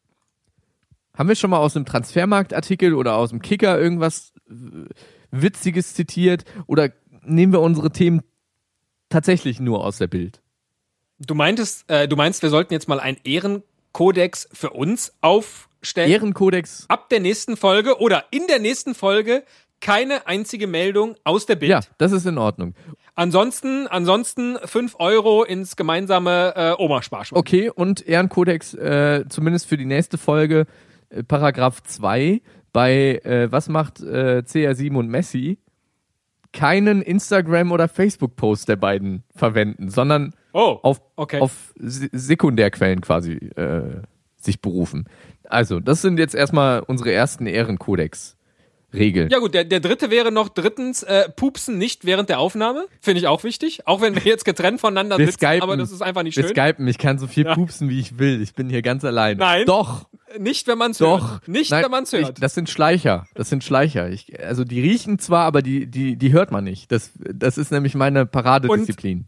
Haben 1.18 1.27
wir 1.27 1.36
schon 1.36 1.50
mal 1.50 1.58
aus 1.58 1.75
einem 1.75 1.86
Transfermarktartikel 1.86 2.94
oder 2.94 3.15
aus 3.15 3.32
dem 3.32 3.41
Kicker 3.41 3.77
irgendwas 3.77 4.32
äh, 4.50 4.86
Witziges 5.32 5.94
zitiert? 5.94 6.46
Oder 6.65 6.91
nehmen 7.24 7.51
wir 7.51 7.60
unsere 7.60 7.91
Themen 7.91 8.22
tatsächlich 9.10 9.60
nur 9.60 9.84
aus 9.84 9.98
der 9.98 10.08
Bild? 10.08 10.41
Du 11.20 11.36
meintest, 11.36 11.89
äh, 11.89 12.08
du 12.08 12.15
meinst, 12.15 12.41
wir 12.41 12.50
sollten 12.50 12.74
jetzt 12.74 12.88
mal 12.88 13.01
einen 13.01 13.18
Ehrenkodex 13.25 14.48
für 14.53 14.70
uns 14.70 15.13
aufstellen? 15.20 16.10
Ehrenkodex. 16.10 16.86
Ab 16.88 17.10
der 17.10 17.20
nächsten 17.20 17.58
Folge 17.58 18.00
oder 18.00 18.24
in 18.32 18.48
der 18.48 18.60
nächsten 18.60 18.96
Folge 18.96 19.44
keine 19.81 20.27
einzige 20.27 20.67
Meldung 20.67 21.15
aus 21.24 21.45
der 21.45 21.55
Bild. 21.55 21.69
Ja, 21.71 21.81
das 21.98 22.12
ist 22.12 22.25
in 22.25 22.38
Ordnung. 22.38 22.75
Ansonsten, 23.15 23.88
ansonsten 23.88 24.57
fünf 24.65 24.95
Euro 25.00 25.43
ins 25.43 25.75
gemeinsame 25.75 26.53
äh, 26.55 26.74
Oma-Sparschwein. 26.81 27.38
Okay, 27.39 27.69
und 27.69 28.05
Ehrenkodex, 28.07 28.74
äh, 28.75 29.25
zumindest 29.29 29.67
für 29.67 29.77
die 29.77 29.86
nächste 29.86 30.17
Folge, 30.17 30.65
äh, 31.09 31.24
Paragraph 31.24 31.81
2, 31.83 32.41
bei 32.71 33.19
äh, 33.24 33.51
Was 33.51 33.67
macht 33.67 34.00
äh, 34.01 34.43
CR7 34.45 34.95
und 34.95 35.07
Messi, 35.09 35.57
keinen 36.51 37.01
Instagram- 37.01 37.71
oder 37.71 37.88
Facebook-Post 37.88 38.69
der 38.69 38.75
beiden 38.75 39.24
verwenden, 39.36 39.89
sondern 39.89 40.33
Oh, 40.51 40.79
auf, 40.81 41.00
okay. 41.15 41.39
auf 41.41 41.74
Se- 41.77 42.09
Sekundärquellen 42.12 43.01
quasi 43.01 43.33
äh, 43.33 44.01
sich 44.36 44.62
berufen. 44.62 45.05
Also, 45.43 45.79
das 45.79 46.01
sind 46.01 46.17
jetzt 46.17 46.33
erstmal 46.33 46.79
unsere 46.81 47.12
ersten 47.12 47.45
Ehrenkodex-Regeln. 48.91 49.29
Ja 49.29 49.39
gut, 49.39 49.53
der, 49.53 49.63
der 49.65 49.79
dritte 49.79 50.10
wäre 50.10 50.31
noch 50.31 50.50
drittens, 50.50 51.03
äh, 51.03 51.29
pupsen 51.29 51.77
nicht 51.77 52.05
während 52.05 52.29
der 52.29 52.39
Aufnahme. 52.39 52.88
Finde 53.01 53.19
ich 53.22 53.27
auch 53.27 53.43
wichtig. 53.43 53.88
Auch 53.88 54.01
wenn 54.01 54.15
wir 54.15 54.24
jetzt 54.24 54.46
getrennt 54.46 54.81
voneinander 54.81 55.17
Wir 55.17 55.25
sitzen, 55.27 55.39
skypen, 55.39 55.62
aber 55.62 55.77
das 55.77 55.91
ist 55.91 56.01
einfach 56.01 56.24
nicht 56.24 56.38
wir 56.38 56.43
schön. 56.43 56.51
skypen, 56.55 56.88
ich 56.88 56.98
kann 56.98 57.19
so 57.19 57.27
viel 57.27 57.46
Ja. 57.46 57.55
pupsen, 57.55 57.89
wie 57.89 58.00
ich 58.00 58.19
will. 58.19 58.41
Ich 58.41 58.53
bin 58.53 58.69
hier 58.69 58.81
ganz 58.81 59.03
allein. 59.05 59.38
Nein. 59.38 59.65
Doch. 59.65 60.08
Nicht, 60.38 60.67
wenn 60.67 60.77
man's 60.77 61.00
Doch. 61.00 61.31
hört. 61.31 61.48
Nicht, 61.48 61.72
Nein, 61.72 61.84
wenn 61.84 61.91
man's 61.91 62.12
hört. 62.13 62.38
Ich, 62.38 62.41
das 62.41 62.53
sind 62.53 62.69
Schleicher. 62.69 63.25
Das 63.34 63.50
sind 63.50 63.63
Schleicher. 63.63 64.10
Ich, 64.10 64.39
also 64.43 64.63
die 64.63 64.79
riechen 64.79 65.17
zwar, 65.17 65.46
aber 65.46 65.62
die, 65.62 65.88
die, 65.88 66.17
die 66.17 66.31
hört 66.34 66.51
man 66.51 66.63
nicht. 66.63 66.91
Das, 66.91 67.12
das 67.15 67.58
ist 67.58 67.72
nämlich 67.72 67.96
meine 67.96 68.25
Paradedisziplin. 68.25 69.25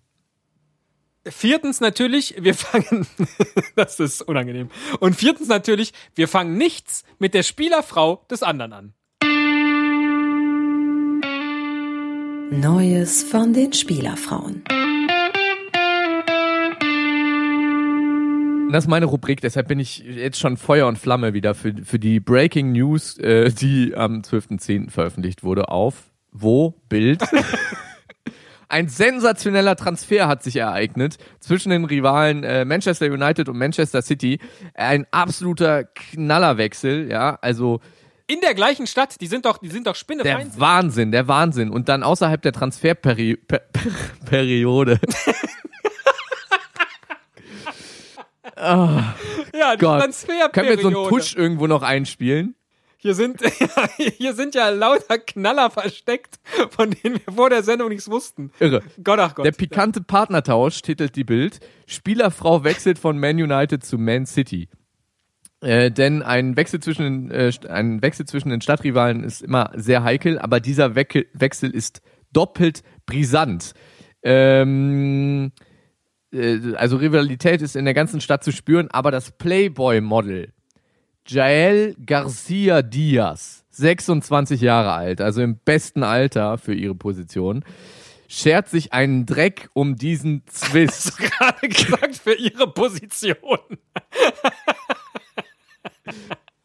Viertens 1.28 1.82
natürlich, 1.82 2.36
wir 2.40 2.56
fangen, 2.56 3.06
das 3.76 4.00
ist 4.00 4.22
unangenehm. 4.24 4.70
Und 5.00 5.16
viertens 5.16 5.48
natürlich, 5.48 5.94
wir 6.16 6.28
fangen 6.28 6.58
nichts 6.58 7.04
mit 7.20 7.36
der 7.36 7.44
Spielerfrau 7.44 8.26
des 8.30 8.42
anderen 8.42 8.74
an. 8.74 8.94
Neues 12.54 13.24
von 13.24 13.54
den 13.54 13.72
Spielerfrauen. 13.72 14.66
Das 18.74 18.84
ist 18.84 18.90
meine 18.90 19.06
Rubrik, 19.06 19.40
deshalb 19.40 19.70
bin 19.70 19.80
ich 19.80 20.00
jetzt 20.00 20.38
schon 20.38 20.58
Feuer 20.58 20.88
und 20.88 20.98
Flamme 20.98 21.34
wieder 21.34 21.56
für, 21.56 21.74
für 21.86 21.98
die 21.98 22.20
Breaking 22.20 22.74
News, 22.74 23.18
äh, 23.20 23.52
die 23.52 23.96
am 23.96 24.20
12.10. 24.20 24.90
veröffentlicht 24.90 25.44
wurde 25.44 25.70
auf 25.70 26.12
wo? 26.34 26.76
Bild. 26.90 27.24
Ein 28.68 28.90
sensationeller 28.90 29.78
Transfer 29.78 30.28
hat 30.28 30.44
sich 30.44 30.58
ereignet 30.58 31.20
zwischen 31.40 31.70
den 31.70 31.86
Rivalen 31.86 32.44
äh, 32.44 32.66
Manchester 32.66 33.06
United 33.06 33.48
und 33.48 33.58
Manchester 33.58 34.02
City. 34.02 34.40
Ein 34.74 35.06
absoluter 35.12 35.86
Knallerwechsel, 35.86 37.10
ja, 37.10 37.38
also 37.42 37.80
In 38.32 38.40
der 38.40 38.54
gleichen 38.54 38.88
Stadt, 38.88 39.20
die 39.20 39.28
sind 39.28 39.44
doch, 39.44 39.58
die 39.58 39.68
sind 39.68 39.88
doch 39.88 39.92
der 39.92 40.00
Spinnefeind. 40.00 40.58
Wahnsinn, 40.58 41.12
der 41.12 41.28
Wahnsinn. 41.28 41.70
Und 41.70 41.90
dann 41.90 42.02
außerhalb 42.02 42.42
der 42.42 42.54
Transferperiode. 42.54 43.42
Per 43.46 43.62
Periode. 44.26 45.00
Ja, 48.64 49.16
die 49.76 49.80
Gott. 49.80 50.02
Transferperiode. 50.02 50.52
Können 50.52 50.70
wir 50.70 50.80
so 50.80 50.88
einen 50.88 51.10
Tusch 51.10 51.36
irgendwo 51.36 51.66
noch 51.66 51.82
einspielen? 51.82 52.56
Hier 52.98 53.16
sind, 53.16 53.42
hier 53.98 54.36
sind 54.36 54.54
ja 54.54 54.70
lauter 54.70 55.18
Knaller 55.18 55.72
versteckt, 55.72 56.40
von 56.70 56.92
denen 56.92 57.20
wir 57.26 57.34
vor 57.34 57.50
der 57.50 57.64
Sendung 57.64 57.90
nichts 57.90 58.10
wussten. 58.10 58.52
Irre. 58.60 58.84
Gott, 59.04 59.18
ach 59.20 59.34
Gott. 59.34 59.46
Der 59.46 59.52
pikante 59.52 60.02
Partnertausch 60.02 60.84
titelt 60.84 61.16
die 61.16 61.24
Bild. 61.24 61.60
Spielerfrau 61.88 62.64
wechselt 62.64 63.00
von 63.00 63.18
Man 63.18 63.42
United 63.42 63.84
zu 63.84 63.98
Man 63.98 64.28
City. 64.28 64.70
Äh, 65.62 65.92
denn 65.92 66.24
ein 66.24 66.58
Wechsel 66.58 66.80
zwischen 66.80 67.30
den, 67.30 67.32
äh, 67.32 67.52
ein 67.70 68.02
Wechsel 68.02 68.26
zwischen 68.26 68.50
den 68.50 68.62
Stadtrivalen 68.62 69.24
ist 69.24 69.42
immer 69.42 69.72
sehr 69.76 70.04
heikel, 70.04 70.40
aber 70.40 70.60
dieser 70.60 70.96
Wecke 70.96 71.28
Wechsel 71.34 71.70
ist 71.70 72.02
doppelt 72.34 72.82
brisant. 73.06 73.74
Ähm, 74.24 75.52
äh, 76.34 76.76
also 76.76 76.98
Rivalität 76.98 77.62
ist 77.62 77.76
in 77.76 77.86
der 77.86 77.94
ganzen 77.94 78.22
Stadt 78.22 78.44
zu 78.44 78.52
spüren, 78.52 78.90
aber 78.90 79.12
das 79.12 79.32
Playboy-Model 79.32 80.52
Jael 81.28 81.96
Garcia 82.04 82.82
Diaz, 82.82 83.64
26 83.70 84.62
Jahre 84.62 84.94
alt, 84.94 85.22
also 85.22 85.42
im 85.42 85.60
besten 85.60 86.02
Alter 86.02 86.58
für 86.58 86.74
ihre 86.74 86.96
Position, 86.96 87.64
schert 88.28 88.70
sich 88.70 88.94
einen 88.94 89.28
Dreck 89.28 89.70
um 89.74 89.96
diesen 89.96 90.44
Zwist. 90.48 91.18
gerade 91.20 91.68
gesagt 91.68 92.16
für 92.16 92.34
ihre 92.34 92.72
Position. 92.74 93.60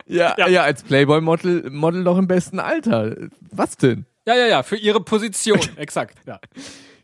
Ja, 0.07 0.35
ja, 0.39 0.49
Ja. 0.49 0.63
als 0.63 0.83
Playboy-Model 0.83 1.71
Model 1.71 2.05
doch 2.05 2.19
im 2.19 2.27
besten 2.27 2.59
Alter. 2.59 3.17
Was 3.51 3.77
denn? 3.77 4.07
Ja, 4.27 4.35
ja, 4.35 4.47
ja, 4.47 4.63
für 4.63 4.77
ihre 4.77 5.01
Position. 5.01 5.61
Exakt, 5.77 6.19
ja. 6.27 6.41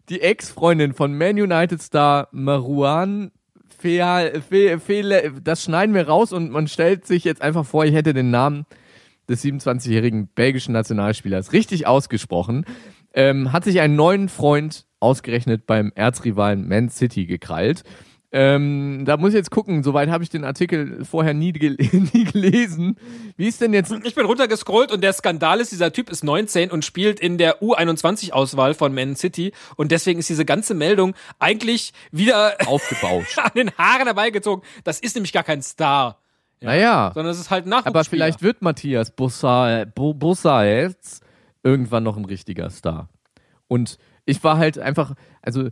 Die 0.09 0.21
Ex-Freundin 0.21 0.93
von 0.95 1.17
Man 1.17 1.41
United-Star 1.41 2.29
Marouane 2.33 3.31
Feal, 3.79 4.41
Fe, 4.49 4.79
Fe, 4.79 5.33
das 5.43 5.65
schneiden 5.65 5.95
wir 5.95 6.07
raus 6.07 6.33
und 6.33 6.51
man 6.51 6.69
stellt 6.69 7.07
sich 7.07 7.25
jetzt 7.25 7.43
einfach 7.43 7.67
vor, 7.67 7.85
ich 7.85 7.95
hätte 7.95 8.15
den 8.15 8.31
Namen 8.31 8.65
des 9.29 9.45
27-jährigen 9.45 10.29
belgischen 10.29 10.73
Nationalspielers 10.73 11.53
richtig 11.53 11.87
ausgesprochen, 11.87 12.65
ähm, 13.15 13.53
hat 13.53 13.65
sich 13.65 13.81
einen 13.81 13.97
neuen 13.97 14.29
Freund 14.29 14.87
ausgerechnet 15.01 15.67
beim 15.67 15.91
Erzrivalen 15.97 16.69
Man 16.69 16.91
City 16.91 17.27
gekrallt. 17.27 17.83
Ähm, 18.35 19.05
da 19.05 19.19
muss 19.19 19.31
ich 19.31 19.35
jetzt 19.37 19.51
gucken, 19.51 19.83
soweit 19.83 20.09
habe 20.09 20.25
ich 20.25 20.31
den 20.31 20.45
Artikel 20.45 21.05
vorher 21.05 21.35
nie, 21.35 21.53
gel 21.53 21.73
nie 22.15 22.25
gelesen. 22.25 22.97
Wie 23.37 23.47
ist 23.47 23.61
denn 23.61 23.75
jetzt 23.75 23.93
Ich 24.05 24.15
bin 24.15 24.25
runtergescrollt 24.25 24.91
und 24.91 25.03
der 25.03 25.13
Skandal 25.13 25.61
ist, 25.61 25.71
dieser 25.71 25.93
Typ 25.93 26.09
ist 26.09 26.25
19 26.25 26.71
und 26.71 26.83
spielt 26.85 27.21
in 27.21 27.37
der 27.37 27.61
U21-Auswahl 27.61 28.73
von 28.73 28.95
Man 28.95 29.17
City 29.17 29.53
und 29.77 29.93
deswegen 29.93 30.19
ist 30.19 30.31
diese 30.31 30.47
ganze 30.47 30.73
Meldung 30.73 31.15
eigentlich 31.39 31.93
wieder 32.11 32.55
aufgebauscht? 32.67 33.39
an 33.43 33.51
den 33.55 33.71
Haaren 33.77 34.07
herbeigezogen. 34.07 34.65
Das 34.85 34.99
ist 34.99 35.15
nämlich 35.15 35.33
gar 35.35 35.45
kein 35.45 35.61
Star, 35.61 36.19
naja. 36.63 37.11
sondern 37.13 37.33
es 37.33 37.39
ist 37.39 37.51
halt 37.51 37.67
Nachwuchsspieler. 37.67 37.95
Aber 38.01 38.05
vielleicht 38.05 38.43
wird 38.43 38.63
Matthias 38.63 39.15
Bussa- 39.15 39.85
Bu- 39.85 40.15
Bussaez 40.15 41.21
irgendwann 41.63 42.03
noch 42.05 42.17
ein 42.17 42.25
richtiger 42.25 42.71
Star. 42.71 43.11
Und 43.69 43.99
ich 44.25 44.43
war 44.43 44.57
halt 44.57 44.79
einfach, 44.79 45.13
also 45.43 45.69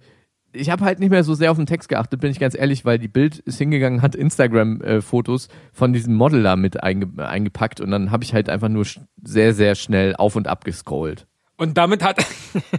ich 0.52 0.70
habe 0.70 0.84
halt 0.84 1.00
nicht 1.00 1.10
mehr 1.10 1.24
so 1.24 1.34
sehr 1.34 1.50
auf 1.50 1.56
den 1.56 1.66
Text 1.66 1.88
geachtet, 1.88 2.20
bin 2.20 2.30
ich 2.30 2.40
ganz 2.40 2.54
ehrlich, 2.54 2.84
weil 2.84 2.98
die 2.98 3.08
Bild 3.08 3.38
ist 3.38 3.58
hingegangen, 3.58 4.02
hat 4.02 4.14
Instagram-Fotos 4.14 5.48
von 5.72 5.92
diesem 5.92 6.14
Model 6.14 6.42
da 6.42 6.56
mit 6.56 6.82
einge 6.82 7.08
eingepackt 7.24 7.80
und 7.80 7.90
dann 7.90 8.10
habe 8.10 8.24
ich 8.24 8.34
halt 8.34 8.48
einfach 8.48 8.68
nur 8.68 8.86
sehr, 9.22 9.54
sehr 9.54 9.74
schnell 9.74 10.16
auf 10.16 10.36
und 10.36 10.48
ab 10.48 10.64
gescrollt. 10.64 11.26
Und 11.56 11.76
damit 11.76 12.02
hat, 12.02 12.24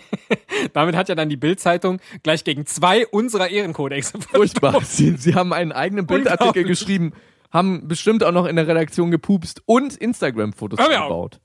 damit 0.74 0.96
hat 0.96 1.08
ja 1.08 1.16
dann 1.16 1.30
die 1.30 1.38
Bild-Zeitung 1.38 2.00
gleich 2.24 2.44
gegen 2.44 2.66
zwei 2.66 3.06
unserer 3.08 3.50
Ehrenkodexe 3.50 4.20
Furchtbar. 4.20 4.82
Sie, 4.84 5.16
sie 5.18 5.36
haben 5.36 5.54
einen 5.54 5.72
eigenen 5.72 6.08
Bildartikel 6.08 6.64
geschrieben, 6.64 7.14
haben 7.52 7.88
bestimmt 7.88 8.24
auch 8.24 8.32
noch 8.32 8.48
in 8.48 8.56
der 8.56 8.68
Redaktion 8.68 9.12
gepupst 9.12 9.62
und 9.66 9.96
Instagram-Fotos 9.96 10.80
gebaut. 10.80 11.40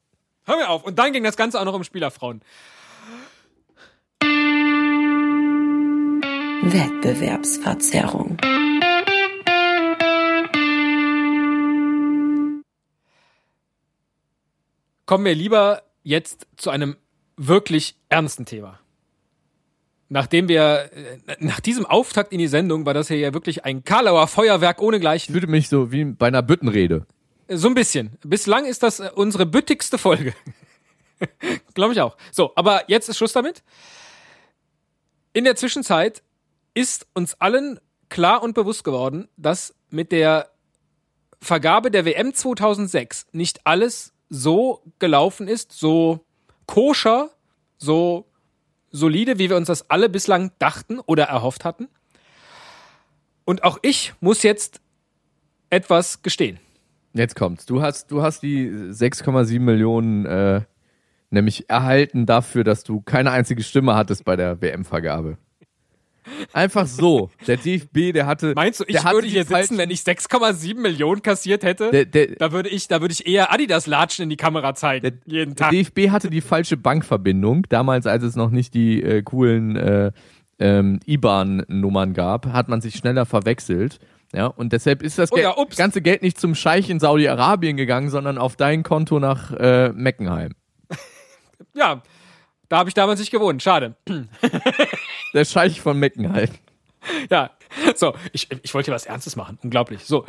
Hör 0.46 0.56
mir 0.56 0.70
auf. 0.70 0.84
Und 0.84 0.98
dann 0.98 1.12
ging 1.12 1.24
das 1.24 1.36
Ganze 1.36 1.60
auch 1.60 1.64
noch 1.64 1.74
um 1.74 1.84
Spielerfrauen. 1.84 2.40
Wettbewerbsverzerrung. 6.72 8.38
Kommen 15.06 15.24
wir 15.24 15.34
lieber 15.34 15.82
jetzt 16.02 16.46
zu 16.56 16.70
einem 16.70 16.96
wirklich 17.36 17.96
ernsten 18.08 18.44
Thema. 18.46 18.80
Nachdem 20.08 20.48
wir, 20.48 20.90
äh, 20.92 21.36
nach 21.38 21.60
diesem 21.60 21.86
Auftakt 21.86 22.32
in 22.32 22.38
die 22.38 22.46
Sendung 22.48 22.86
war 22.86 22.94
das 22.94 23.08
hier 23.08 23.18
ja 23.18 23.34
wirklich 23.34 23.64
ein 23.64 23.84
Karlauer 23.84 24.26
Feuerwerk 24.28 24.80
ohne 24.80 24.96
Ich 24.96 25.00
Gleichen. 25.00 25.32
fühlte 25.32 25.46
mich 25.48 25.68
so 25.68 25.92
wie 25.92 26.04
bei 26.04 26.26
einer 26.28 26.42
Büttenrede. 26.42 27.06
So 27.48 27.68
ein 27.68 27.74
bisschen. 27.74 28.16
Bislang 28.24 28.64
ist 28.64 28.82
das 28.82 29.00
äh, 29.00 29.10
unsere 29.14 29.46
büttigste 29.46 29.98
Folge. 29.98 30.34
Glaube 31.74 31.92
ich 31.92 32.00
auch. 32.00 32.16
So, 32.32 32.52
aber 32.56 32.84
jetzt 32.88 33.08
ist 33.08 33.18
Schluss 33.18 33.32
damit. 33.32 33.62
In 35.32 35.44
der 35.44 35.56
Zwischenzeit 35.56 36.22
ist 36.76 37.06
uns 37.14 37.34
allen 37.40 37.80
klar 38.10 38.42
und 38.42 38.54
bewusst 38.54 38.84
geworden, 38.84 39.28
dass 39.36 39.74
mit 39.88 40.12
der 40.12 40.50
Vergabe 41.40 41.90
der 41.90 42.04
WM 42.04 42.34
2006 42.34 43.26
nicht 43.32 43.66
alles 43.66 44.12
so 44.28 44.82
gelaufen 44.98 45.48
ist, 45.48 45.72
so 45.72 46.20
koscher, 46.66 47.30
so 47.78 48.26
solide, 48.90 49.38
wie 49.38 49.48
wir 49.48 49.56
uns 49.56 49.68
das 49.68 49.90
alle 49.90 50.08
bislang 50.08 50.52
dachten 50.58 51.00
oder 51.00 51.24
erhofft 51.24 51.64
hatten. 51.64 51.88
Und 53.44 53.64
auch 53.64 53.78
ich 53.82 54.12
muss 54.20 54.42
jetzt 54.42 54.80
etwas 55.70 56.22
gestehen. 56.22 56.60
Jetzt 57.14 57.36
kommt's. 57.36 57.64
Du 57.64 57.80
hast, 57.80 58.10
du 58.10 58.22
hast 58.22 58.42
die 58.42 58.68
6,7 58.68 59.60
Millionen 59.60 60.26
äh, 60.26 60.60
nämlich 61.30 61.70
erhalten 61.70 62.26
dafür, 62.26 62.64
dass 62.64 62.84
du 62.84 63.00
keine 63.00 63.30
einzige 63.30 63.62
Stimme 63.62 63.94
hattest 63.94 64.24
bei 64.24 64.36
der 64.36 64.60
WM-Vergabe. 64.60 65.38
Einfach 66.52 66.86
so. 66.86 67.30
Der 67.46 67.56
DFB, 67.56 68.12
der 68.12 68.26
hatte. 68.26 68.52
Meinst 68.54 68.80
du, 68.80 68.84
ich 68.86 68.96
der 69.00 69.12
würde 69.12 69.26
hier 69.26 69.44
sitzen, 69.44 69.78
wenn 69.78 69.90
ich 69.90 70.00
6,7 70.00 70.74
Millionen 70.80 71.22
kassiert 71.22 71.62
hätte? 71.64 71.90
Der, 71.90 72.04
der, 72.04 72.36
da 72.36 72.52
würde 72.52 72.68
ich, 72.68 72.88
da 72.88 73.00
würde 73.00 73.12
ich 73.12 73.26
eher 73.26 73.52
Adidas 73.52 73.86
Latschen 73.86 74.24
in 74.24 74.30
die 74.30 74.36
Kamera 74.36 74.74
zeigen. 74.74 75.02
Der- 75.02 75.12
jeden 75.24 75.54
der 75.54 75.66
Tag. 75.66 75.70
DFB 75.70 76.10
hatte 76.10 76.30
die 76.30 76.40
falsche 76.40 76.76
Bankverbindung, 76.76 77.66
damals, 77.68 78.06
als 78.06 78.22
es 78.24 78.36
noch 78.36 78.50
nicht 78.50 78.74
die 78.74 79.02
äh, 79.02 79.22
coolen 79.22 79.76
äh, 79.76 80.12
ähm, 80.58 81.00
IBAN-Nummern 81.06 82.14
gab, 82.14 82.46
hat 82.46 82.68
man 82.68 82.80
sich 82.80 82.94
schneller 82.96 83.26
verwechselt. 83.26 83.98
Ja, 84.34 84.46
und 84.46 84.72
deshalb 84.72 85.02
ist 85.02 85.18
das 85.18 85.30
Oh 85.32 85.36
ja, 85.38 85.54
ganze 85.76 86.02
Geld 86.02 86.22
nicht 86.22 86.40
zum 86.40 86.54
Scheich 86.54 86.90
in 86.90 86.98
Saudi-Arabien 86.98 87.76
gegangen, 87.76 88.10
sondern 88.10 88.38
auf 88.38 88.56
dein 88.56 88.82
Konto 88.82 89.20
nach 89.20 89.52
äh, 89.52 89.90
Meckenheim. 89.92 90.52
Ja, 91.74 92.02
da 92.70 92.78
habe 92.78 92.88
ich 92.88 92.94
damals 92.94 93.20
nicht 93.20 93.30
gewohnt. 93.30 93.62
Schade. 93.62 93.96
Der 95.36 95.44
Scheich 95.44 95.80
von 95.80 95.98
Meckenheim. 95.98 96.48
Ja, 97.30 97.50
so, 97.94 98.14
ich, 98.32 98.48
ich 98.64 98.74
wollte 98.74 98.86
hier 98.86 98.94
was 98.94 99.06
Ernstes 99.06 99.36
machen. 99.36 99.58
Unglaublich. 99.62 100.04
So, 100.04 100.24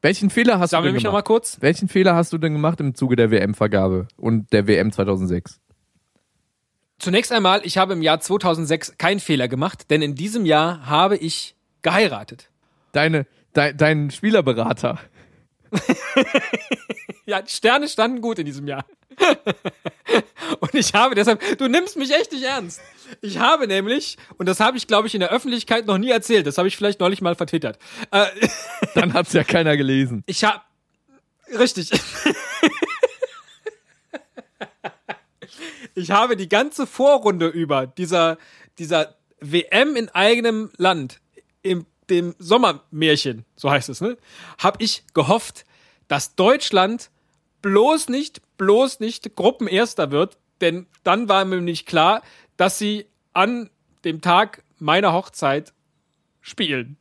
Welchen 0.00 0.28
Fehler 0.28 0.58
hast 0.60 0.70
sammeln 0.70 0.90
du 0.90 0.92
mich 0.92 1.02
denn 1.02 1.08
noch 1.08 1.12
mal 1.14 1.20
gemacht? 1.22 1.26
kurz. 1.26 1.56
Welchen 1.60 1.88
Fehler 1.88 2.14
hast 2.14 2.32
du 2.32 2.38
denn 2.38 2.52
gemacht 2.52 2.78
im 2.78 2.94
Zuge 2.94 3.16
der 3.16 3.30
WM-Vergabe 3.30 4.06
und 4.16 4.52
der 4.52 4.68
WM 4.68 4.92
2006? 4.92 5.60
Zunächst 6.98 7.32
einmal, 7.32 7.62
ich 7.64 7.78
habe 7.78 7.94
im 7.94 8.02
Jahr 8.02 8.20
2006 8.20 8.98
keinen 8.98 9.18
Fehler 9.18 9.48
gemacht, 9.48 9.90
denn 9.90 10.02
in 10.02 10.14
diesem 10.14 10.44
Jahr 10.46 10.86
habe 10.86 11.16
ich 11.16 11.56
geheiratet. 11.82 12.50
Deine, 12.92 13.26
dein, 13.54 13.76
dein 13.76 14.10
Spielerberater 14.10 14.98
Ja, 17.26 17.42
Sterne 17.46 17.88
standen 17.88 18.20
gut 18.20 18.38
in 18.38 18.44
diesem 18.44 18.68
Jahr. 18.68 18.84
und 20.60 20.74
ich 20.74 20.92
habe 20.92 21.14
deshalb, 21.14 21.40
du 21.58 21.68
nimmst 21.68 21.96
mich 21.96 22.12
echt 22.12 22.32
nicht 22.32 22.44
ernst. 22.44 22.80
Ich 23.22 23.38
habe 23.38 23.66
nämlich, 23.66 24.18
und 24.36 24.46
das 24.46 24.60
habe 24.60 24.76
ich, 24.76 24.86
glaube 24.86 25.06
ich, 25.06 25.14
in 25.14 25.20
der 25.20 25.30
Öffentlichkeit 25.30 25.86
noch 25.86 25.96
nie 25.96 26.10
erzählt, 26.10 26.46
das 26.46 26.58
habe 26.58 26.68
ich 26.68 26.76
vielleicht 26.76 27.00
neulich 27.00 27.22
mal 27.22 27.34
vertwittert. 27.34 27.78
Äh, 28.10 28.26
Dann 28.94 29.14
hat's 29.14 29.32
ja 29.32 29.42
keiner 29.42 29.76
gelesen. 29.76 30.22
ich 30.26 30.44
habe, 30.44 30.60
richtig. 31.58 31.90
ich 35.94 36.10
habe 36.10 36.36
die 36.36 36.48
ganze 36.48 36.86
Vorrunde 36.86 37.46
über 37.46 37.86
dieser, 37.86 38.36
dieser 38.78 39.14
WM 39.40 39.96
in 39.96 40.10
eigenem 40.10 40.70
Land, 40.76 41.20
im 41.62 41.86
dem 42.10 42.34
Sommermärchen, 42.38 43.44
so 43.56 43.70
heißt 43.70 43.88
es, 43.88 44.00
ne, 44.00 44.16
habe 44.58 44.82
ich 44.82 45.04
gehofft, 45.14 45.64
dass 46.08 46.34
Deutschland 46.34 47.10
bloß 47.62 48.08
nicht, 48.08 48.42
bloß 48.58 49.00
nicht 49.00 49.36
Gruppenerster 49.36 50.10
wird, 50.10 50.38
denn 50.60 50.86
dann 51.02 51.28
war 51.28 51.44
mir 51.44 51.60
nicht 51.60 51.86
klar, 51.86 52.22
dass 52.56 52.78
sie 52.78 53.06
an 53.32 53.70
dem 54.04 54.20
Tag 54.20 54.62
meiner 54.78 55.12
Hochzeit 55.12 55.72
spielen. 56.40 56.96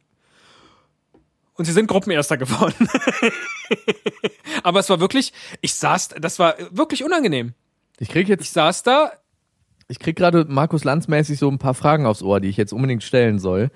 Und 1.56 1.66
sie 1.66 1.74
sind 1.74 1.88
Gruppenerster 1.88 2.38
geworden. 2.38 2.88
Aber 4.64 4.80
es 4.80 4.90
war 4.90 5.00
wirklich, 5.00 5.34
ich 5.62 5.76
saß, 5.76 6.10
das 6.20 6.40
war 6.40 6.56
wirklich 6.72 7.04
unangenehm. 7.04 7.54
Ich 8.00 8.10
krieg 8.10 8.24
Ich 8.24 8.30
jetzt, 8.30 8.54
saß 8.54 8.84
da, 8.84 9.12
ich 9.88 10.00
krieg 10.00 10.16
gerade 10.16 10.46
Markus 10.48 10.84
Lanz-mäßig 10.84 11.38
so 11.38 11.50
ein 11.50 11.60
paar 11.60 11.74
Fragen 11.74 12.06
aufs 12.06 12.24
Ohr, 12.24 12.40
die 12.40 12.48
ich 12.48 12.58
jetzt 12.58 12.74
unbedingt 12.74 13.04
stellen 13.04 13.38
soll. 13.38 13.70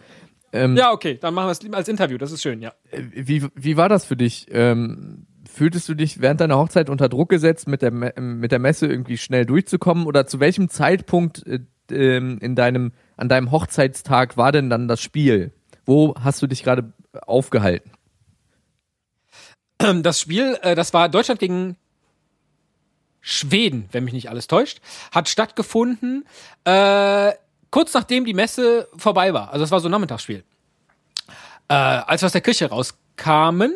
Ja, 0.54 0.92
okay, 0.92 1.18
dann 1.20 1.34
machen 1.34 1.48
wir 1.48 1.52
es 1.52 1.62
lieber 1.62 1.78
als 1.78 1.88
Interview, 1.88 2.18
das 2.18 2.32
ist 2.32 2.42
schön, 2.42 2.62
ja. 2.62 2.74
Wie, 2.92 3.46
wie 3.54 3.78
war 3.78 3.90
das 3.90 4.06
für 4.06 4.16
dich? 4.16 4.48
Ähm, 4.52 5.28
fühltest 5.50 5.90
du 5.90 5.94
dich 5.94 6.22
während 6.22 6.40
deiner 6.42 6.58
Hochzeit 6.58 6.90
unter 6.90 7.10
Druck 7.10 7.30
gesetzt, 7.30 7.68
mit 7.68 7.82
der, 7.82 7.92
Me- 7.92 8.14
mit 8.20 8.52
der 8.52 8.60
Messe 8.60 8.88
irgendwie 8.88 9.18
schnell 9.18 9.46
durchzukommen? 9.46 10.06
Oder 10.06 10.26
zu 10.28 10.40
welchem 10.40 10.70
Zeitpunkt 10.70 11.46
äh, 11.48 11.60
ähm, 11.92 12.38
in 12.42 12.56
deinem, 12.56 12.94
an 13.18 13.30
deinem 13.30 13.52
Hochzeitstag 13.52 14.38
war 14.38 14.52
denn 14.52 14.70
dann 14.70 14.88
das 14.88 15.02
Spiel? 15.02 15.52
Wo 15.86 16.16
hast 16.16 16.42
du 16.42 16.48
dich 16.48 16.64
gerade 16.64 16.94
aufgehalten? 17.26 17.92
Das 19.78 20.20
Spiel, 20.20 20.58
äh, 20.62 20.76
das 20.76 20.94
war 20.94 21.08
Deutschland 21.10 21.40
gegen 21.40 21.78
Schweden, 23.22 23.90
wenn 23.92 24.06
mich 24.06 24.14
nicht 24.14 24.30
alles 24.30 24.48
täuscht, 24.48 24.80
hat 25.12 25.28
stattgefunden 25.28 26.26
äh, 26.64 27.32
kurz 27.72 27.94
nachdem 27.94 28.26
die 28.26 28.34
Messe 28.34 28.88
vorbei 28.98 29.34
war. 29.34 29.52
Also 29.52 29.64
es 29.66 29.72
war 29.72 29.80
so 29.80 29.88
ein 29.88 29.92
Nachmittagsspiel. 29.92 30.44
Äh, 31.70 31.74
als 31.74 32.22
wir 32.22 32.28
aus 32.28 32.32
der 32.32 32.42
Kirche 32.42 32.70
rauskamen, 32.70 33.74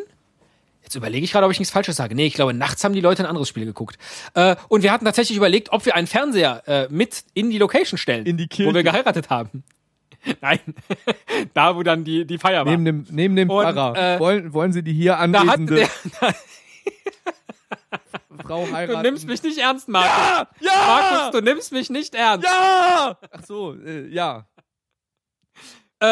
jetzt 0.82 0.94
überlege 0.94 1.24
ich 1.24 1.32
gerade, 1.32 1.44
ob 1.46 1.52
ich 1.52 1.58
nichts 1.58 1.72
Falsches 1.72 1.96
sage. 1.96 2.14
Nee, 2.14 2.26
ich 2.26 2.34
glaube, 2.34 2.54
nachts 2.54 2.82
haben 2.84 2.94
die 2.94 3.00
Leute 3.00 3.22
ein 3.22 3.26
anderes 3.26 3.48
Spiel 3.48 3.64
geguckt. 3.66 3.98
Äh, 4.34 4.56
und 4.68 4.82
wir 4.82 4.92
hatten 4.92 5.04
tatsächlich 5.04 5.36
überlegt, 5.36 5.72
ob 5.72 5.84
wir 5.84 5.94
einen 5.94 6.06
Fernseher 6.06 6.62
äh, 6.66 6.86
mit 6.90 7.24
in 7.34 7.50
die 7.50 7.58
Location 7.58 7.98
stellen, 7.98 8.24
In 8.26 8.36
die 8.38 8.44
wo 8.44 8.48
Kirche? 8.56 8.74
wir 8.74 8.82
geheiratet 8.82 9.28
haben. 9.30 9.62
Nein, 10.40 10.60
da 11.54 11.76
wo 11.76 11.82
dann 11.82 12.04
die, 12.04 12.24
die 12.24 12.38
Feier 12.38 12.64
war. 12.64 12.70
Neben 12.70 12.84
dem, 12.84 13.06
neben 13.10 13.36
dem 13.36 13.50
Und, 13.50 13.62
Pfarrer. 13.64 14.14
äh, 14.16 14.20
wollen, 14.20 14.52
wollen 14.54 14.72
Sie 14.72 14.82
die 14.82 14.92
hier 14.92 15.12
da 15.12 15.18
hat 15.20 15.30
anwesende 15.30 15.74
der, 15.74 15.88
Frau 18.44 18.66
du 18.66 18.72
heiraten? 18.72 19.02
nimmst 19.02 19.26
mich 19.26 19.42
nicht 19.42 19.58
ernst, 19.58 19.88
Markus. 19.88 20.10
Ja! 20.10 20.48
Ja! 20.60 20.72
Markus, 20.86 21.30
du 21.32 21.44
nimmst 21.44 21.72
mich 21.72 21.90
nicht 21.90 22.14
ernst. 22.14 22.46
Ja! 22.46 23.16
Ach 23.30 23.44
so, 23.44 23.74
äh, 23.74 24.08
ja. 24.08 24.46
Äh, 26.00 26.04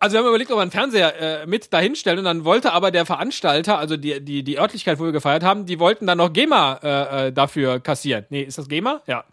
also 0.00 0.14
wir 0.14 0.18
haben 0.18 0.28
überlegt, 0.28 0.50
ob 0.50 0.58
wir 0.58 0.62
einen 0.62 0.72
Fernseher 0.72 1.42
äh, 1.42 1.46
mit 1.46 1.72
dahinstellen 1.72 2.18
und 2.18 2.24
dann 2.24 2.44
wollte 2.44 2.72
aber 2.72 2.90
der 2.90 3.06
Veranstalter, 3.06 3.78
also 3.78 3.96
die, 3.96 4.20
die, 4.20 4.42
die 4.42 4.58
Örtlichkeit, 4.58 4.98
wo 4.98 5.04
wir 5.04 5.12
gefeiert 5.12 5.44
haben, 5.44 5.64
die 5.64 5.78
wollten 5.78 6.08
dann 6.08 6.18
noch 6.18 6.32
GEMA 6.32 6.80
äh, 6.82 7.28
äh, 7.28 7.32
dafür 7.32 7.78
kassieren. 7.78 8.26
Nee, 8.30 8.42
ist 8.42 8.58
das 8.58 8.68
GEMA? 8.68 9.00
Ja. 9.06 9.24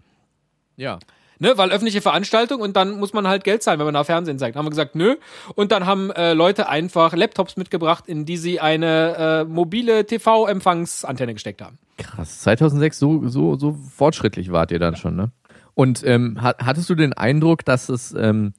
Ja. 0.77 0.99
Ne, 1.41 1.53
weil 1.55 1.71
öffentliche 1.71 2.01
Veranstaltung 2.01 2.59
und 2.59 2.75
dann 2.75 2.91
muss 2.91 3.13
man 3.13 3.25
halt 3.25 3.45
Geld 3.45 3.63
zahlen, 3.63 3.79
wenn 3.79 3.85
man 3.85 3.93
da 3.93 4.03
Fernsehen 4.03 4.37
zeigt. 4.37 4.57
Haben 4.57 4.65
wir 4.65 4.71
gesagt, 4.71 4.95
nö. 4.95 5.15
Und 5.55 5.71
dann 5.71 5.85
haben 5.85 6.11
äh, 6.11 6.33
Leute 6.33 6.67
einfach 6.67 7.13
Laptops 7.13 7.55
mitgebracht, 7.55 8.03
in 8.07 8.25
die 8.25 8.35
sie 8.35 8.59
eine 8.59 9.15
äh, 9.17 9.43
mobile 9.45 10.05
TV-Empfangsantenne 10.05 11.33
gesteckt 11.33 11.61
haben. 11.61 11.77
Krass. 11.97 12.41
2006, 12.41 12.99
so, 12.99 13.27
so, 13.29 13.55
so 13.55 13.71
fortschrittlich 13.71 14.51
wart 14.51 14.71
ihr 14.71 14.79
dann 14.79 14.97
schon, 14.97 15.15
ne? 15.15 15.31
Und 15.75 16.05
ähm, 16.05 16.41
hat, 16.41 16.57
hattest 16.61 16.89
du 16.89 16.95
den 16.95 17.13
Eindruck, 17.13 17.63
dass 17.63 17.87
es 17.87 18.13
ähm, 18.13 18.53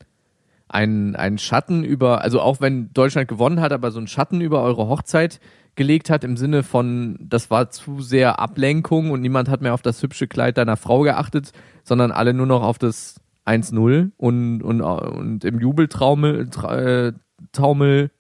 ein, 0.70 1.16
ein 1.16 1.38
Schatten 1.38 1.82
über, 1.82 2.22
also 2.22 2.40
auch 2.40 2.60
wenn 2.60 2.92
Deutschland 2.92 3.28
gewonnen 3.28 3.60
hat, 3.60 3.72
aber 3.72 3.90
so 3.90 3.98
ein 3.98 4.06
Schatten 4.06 4.40
über 4.40 4.62
eure 4.62 4.88
Hochzeit 4.88 5.40
gelegt 5.74 6.10
hat 6.10 6.24
im 6.24 6.36
Sinne 6.36 6.62
von, 6.62 7.18
das 7.20 7.50
war 7.50 7.70
zu 7.70 8.00
sehr 8.00 8.38
Ablenkung 8.38 9.10
und 9.10 9.20
niemand 9.20 9.48
hat 9.48 9.62
mehr 9.62 9.74
auf 9.74 9.82
das 9.82 10.02
hübsche 10.02 10.28
Kleid 10.28 10.58
deiner 10.58 10.76
Frau 10.76 11.02
geachtet, 11.02 11.52
sondern 11.82 12.12
alle 12.12 12.34
nur 12.34 12.46
noch 12.46 12.62
auf 12.62 12.78
das 12.78 13.20
1-0 13.46 14.12
und, 14.16 14.62
und, 14.62 14.80
und 14.80 15.44
im 15.44 15.60
Jubeltraumel 15.60 16.50
tra, 16.50 16.78
äh, 16.78 17.12
Taumel 17.52 18.10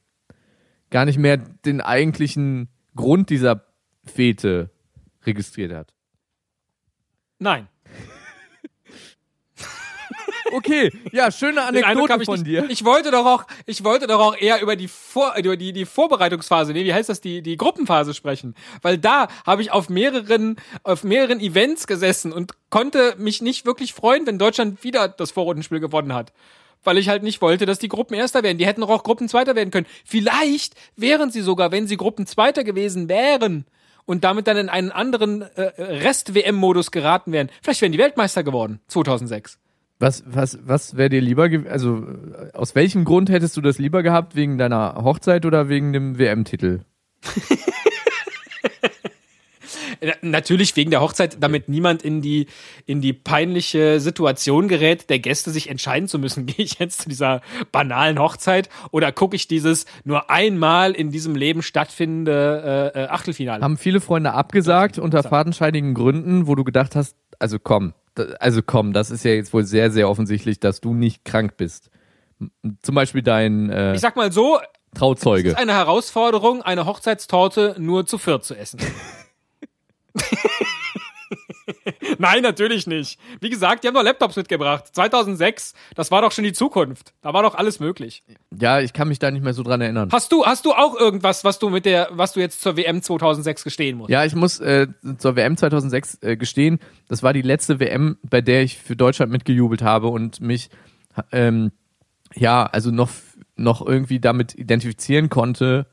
gar 0.90 1.04
nicht 1.04 1.18
mehr 1.18 1.36
den 1.36 1.80
eigentlichen 1.80 2.68
Grund 2.96 3.30
dieser 3.30 3.64
Fete 4.04 4.70
registriert 5.24 5.72
hat. 5.72 5.94
Nein. 7.38 7.68
Okay, 10.52 10.92
ja, 11.12 11.30
schöne 11.30 11.62
Anekdote 11.62 12.24
von 12.24 12.34
nicht. 12.34 12.46
dir. 12.46 12.68
Ich 12.68 12.84
wollte 12.84 13.10
doch 13.10 13.26
auch, 13.26 13.44
ich 13.66 13.84
wollte 13.84 14.06
doch 14.06 14.20
auch 14.20 14.36
eher 14.36 14.60
über 14.60 14.76
die 14.76 14.88
Vor, 14.88 15.34
über 15.36 15.56
die, 15.56 15.72
die 15.72 15.84
Vorbereitungsphase, 15.84 16.72
nee, 16.72 16.84
wie 16.84 16.94
heißt 16.94 17.08
das, 17.08 17.20
die, 17.20 17.42
die 17.42 17.56
Gruppenphase 17.56 18.14
sprechen. 18.14 18.54
Weil 18.82 18.98
da 18.98 19.28
habe 19.46 19.62
ich 19.62 19.72
auf 19.72 19.88
mehreren, 19.88 20.56
auf 20.82 21.04
mehreren 21.04 21.40
Events 21.40 21.86
gesessen 21.86 22.32
und 22.32 22.52
konnte 22.70 23.14
mich 23.18 23.42
nicht 23.42 23.66
wirklich 23.66 23.94
freuen, 23.94 24.26
wenn 24.26 24.38
Deutschland 24.38 24.82
wieder 24.84 25.08
das 25.08 25.30
Vorrundenspiel 25.30 25.80
gewonnen 25.80 26.14
hat. 26.14 26.32
Weil 26.82 26.96
ich 26.98 27.08
halt 27.08 27.22
nicht 27.22 27.42
wollte, 27.42 27.66
dass 27.66 27.78
die 27.78 27.88
Gruppen 27.88 28.14
Erster 28.14 28.42
werden. 28.42 28.58
Die 28.58 28.66
hätten 28.66 28.80
doch 28.80 28.88
auch 28.88 29.02
Gruppenzweiter 29.02 29.54
werden 29.54 29.70
können. 29.70 29.86
Vielleicht 30.04 30.74
wären 30.96 31.30
sie 31.30 31.42
sogar, 31.42 31.72
wenn 31.72 31.86
sie 31.86 31.98
Gruppenzweiter 31.98 32.64
gewesen 32.64 33.08
wären 33.08 33.66
und 34.06 34.24
damit 34.24 34.46
dann 34.46 34.56
in 34.56 34.68
einen 34.68 34.90
anderen 34.90 35.42
äh, 35.42 35.62
Rest-WM-Modus 35.78 36.90
geraten 36.90 37.32
wären. 37.32 37.50
Vielleicht 37.62 37.82
wären 37.82 37.92
die 37.92 37.98
Weltmeister 37.98 38.42
geworden, 38.42 38.80
2006. 38.88 39.58
Was, 40.00 40.24
was, 40.26 40.58
was 40.64 40.96
wäre 40.96 41.10
dir 41.10 41.20
lieber, 41.20 41.48
also 41.68 42.04
aus 42.54 42.74
welchem 42.74 43.04
Grund 43.04 43.28
hättest 43.28 43.54
du 43.56 43.60
das 43.60 43.78
lieber 43.78 44.02
gehabt? 44.02 44.34
Wegen 44.34 44.56
deiner 44.56 44.94
Hochzeit 45.04 45.44
oder 45.44 45.68
wegen 45.68 45.92
dem 45.92 46.18
WM-Titel? 46.18 46.80
Na- 50.02 50.14
Natürlich 50.22 50.74
wegen 50.76 50.90
der 50.90 51.02
Hochzeit, 51.02 51.36
damit 51.40 51.68
niemand 51.68 52.02
in 52.02 52.22
die, 52.22 52.46
in 52.86 53.02
die 53.02 53.12
peinliche 53.12 54.00
Situation 54.00 54.68
gerät, 54.68 55.10
der 55.10 55.18
Gäste 55.18 55.50
sich 55.50 55.68
entscheiden 55.68 56.08
zu 56.08 56.18
müssen, 56.18 56.46
gehe 56.46 56.64
ich 56.64 56.78
jetzt 56.78 57.02
zu 57.02 57.08
dieser 57.10 57.42
banalen 57.70 58.18
Hochzeit 58.18 58.70
oder 58.92 59.12
gucke 59.12 59.36
ich 59.36 59.48
dieses 59.48 59.84
nur 60.04 60.30
einmal 60.30 60.92
in 60.92 61.10
diesem 61.10 61.34
Leben 61.36 61.60
stattfindende 61.60 62.92
äh, 62.94 63.00
äh, 63.02 63.06
Achtelfinale. 63.08 63.62
Haben 63.62 63.76
viele 63.76 64.00
Freunde 64.00 64.32
abgesagt 64.32 64.98
unter 64.98 65.22
fadenscheinigen 65.22 65.92
Gründen, 65.92 66.46
wo 66.46 66.54
du 66.54 66.64
gedacht 66.64 66.96
hast, 66.96 67.16
also 67.38 67.58
komm, 67.58 67.92
also 68.38 68.62
komm, 68.62 68.92
das 68.92 69.10
ist 69.10 69.24
ja 69.24 69.32
jetzt 69.32 69.52
wohl 69.52 69.64
sehr, 69.64 69.90
sehr 69.90 70.08
offensichtlich, 70.08 70.60
dass 70.60 70.80
du 70.80 70.94
nicht 70.94 71.24
krank 71.24 71.56
bist. 71.56 71.90
Zum 72.82 72.94
Beispiel 72.94 73.22
dein 73.22 73.70
äh, 73.70 73.94
Ich 73.94 74.00
sag 74.00 74.16
mal 74.16 74.32
so, 74.32 74.58
es 74.58 74.98
Trauzeuge. 74.98 75.50
ist 75.50 75.56
eine 75.58 75.72
Herausforderung, 75.74 76.62
eine 76.62 76.86
Hochzeitstorte 76.86 77.76
nur 77.78 78.06
zu 78.06 78.18
viert 78.18 78.44
zu 78.44 78.54
essen. 78.56 78.80
Nein, 82.18 82.42
natürlich 82.42 82.86
nicht. 82.86 83.18
Wie 83.40 83.50
gesagt, 83.50 83.84
die 83.84 83.88
haben 83.88 83.94
doch 83.94 84.02
Laptops 84.02 84.36
mitgebracht. 84.36 84.86
2006, 84.92 85.74
das 85.94 86.10
war 86.10 86.22
doch 86.22 86.32
schon 86.32 86.44
die 86.44 86.52
Zukunft. 86.52 87.12
Da 87.22 87.32
war 87.32 87.42
doch 87.42 87.54
alles 87.54 87.80
möglich. 87.80 88.22
Ja, 88.58 88.80
ich 88.80 88.92
kann 88.92 89.08
mich 89.08 89.18
da 89.18 89.30
nicht 89.30 89.42
mehr 89.42 89.54
so 89.54 89.62
dran 89.62 89.80
erinnern. 89.80 90.10
Hast 90.12 90.32
du, 90.32 90.44
hast 90.44 90.64
du 90.66 90.72
auch 90.72 90.98
irgendwas, 90.98 91.44
was 91.44 91.58
du 91.58 91.70
mit 91.70 91.84
der, 91.84 92.08
was 92.12 92.32
du 92.32 92.40
jetzt 92.40 92.60
zur 92.60 92.76
WM 92.76 93.02
2006 93.02 93.64
gestehen 93.64 93.98
musst? 93.98 94.10
Ja, 94.10 94.24
ich 94.24 94.34
muss 94.34 94.60
äh, 94.60 94.88
zur 95.18 95.36
WM 95.36 95.56
2006 95.56 96.18
äh, 96.22 96.36
gestehen, 96.36 96.78
das 97.08 97.22
war 97.22 97.32
die 97.32 97.42
letzte 97.42 97.80
WM, 97.80 98.18
bei 98.22 98.40
der 98.40 98.62
ich 98.62 98.78
für 98.78 98.96
Deutschland 98.96 99.32
mitgejubelt 99.32 99.82
habe 99.82 100.08
und 100.08 100.40
mich 100.40 100.70
ähm, 101.32 101.72
ja, 102.34 102.64
also 102.64 102.90
noch 102.90 103.10
noch 103.56 103.84
irgendwie 103.86 104.20
damit 104.20 104.54
identifizieren 104.54 105.28
konnte, 105.28 105.86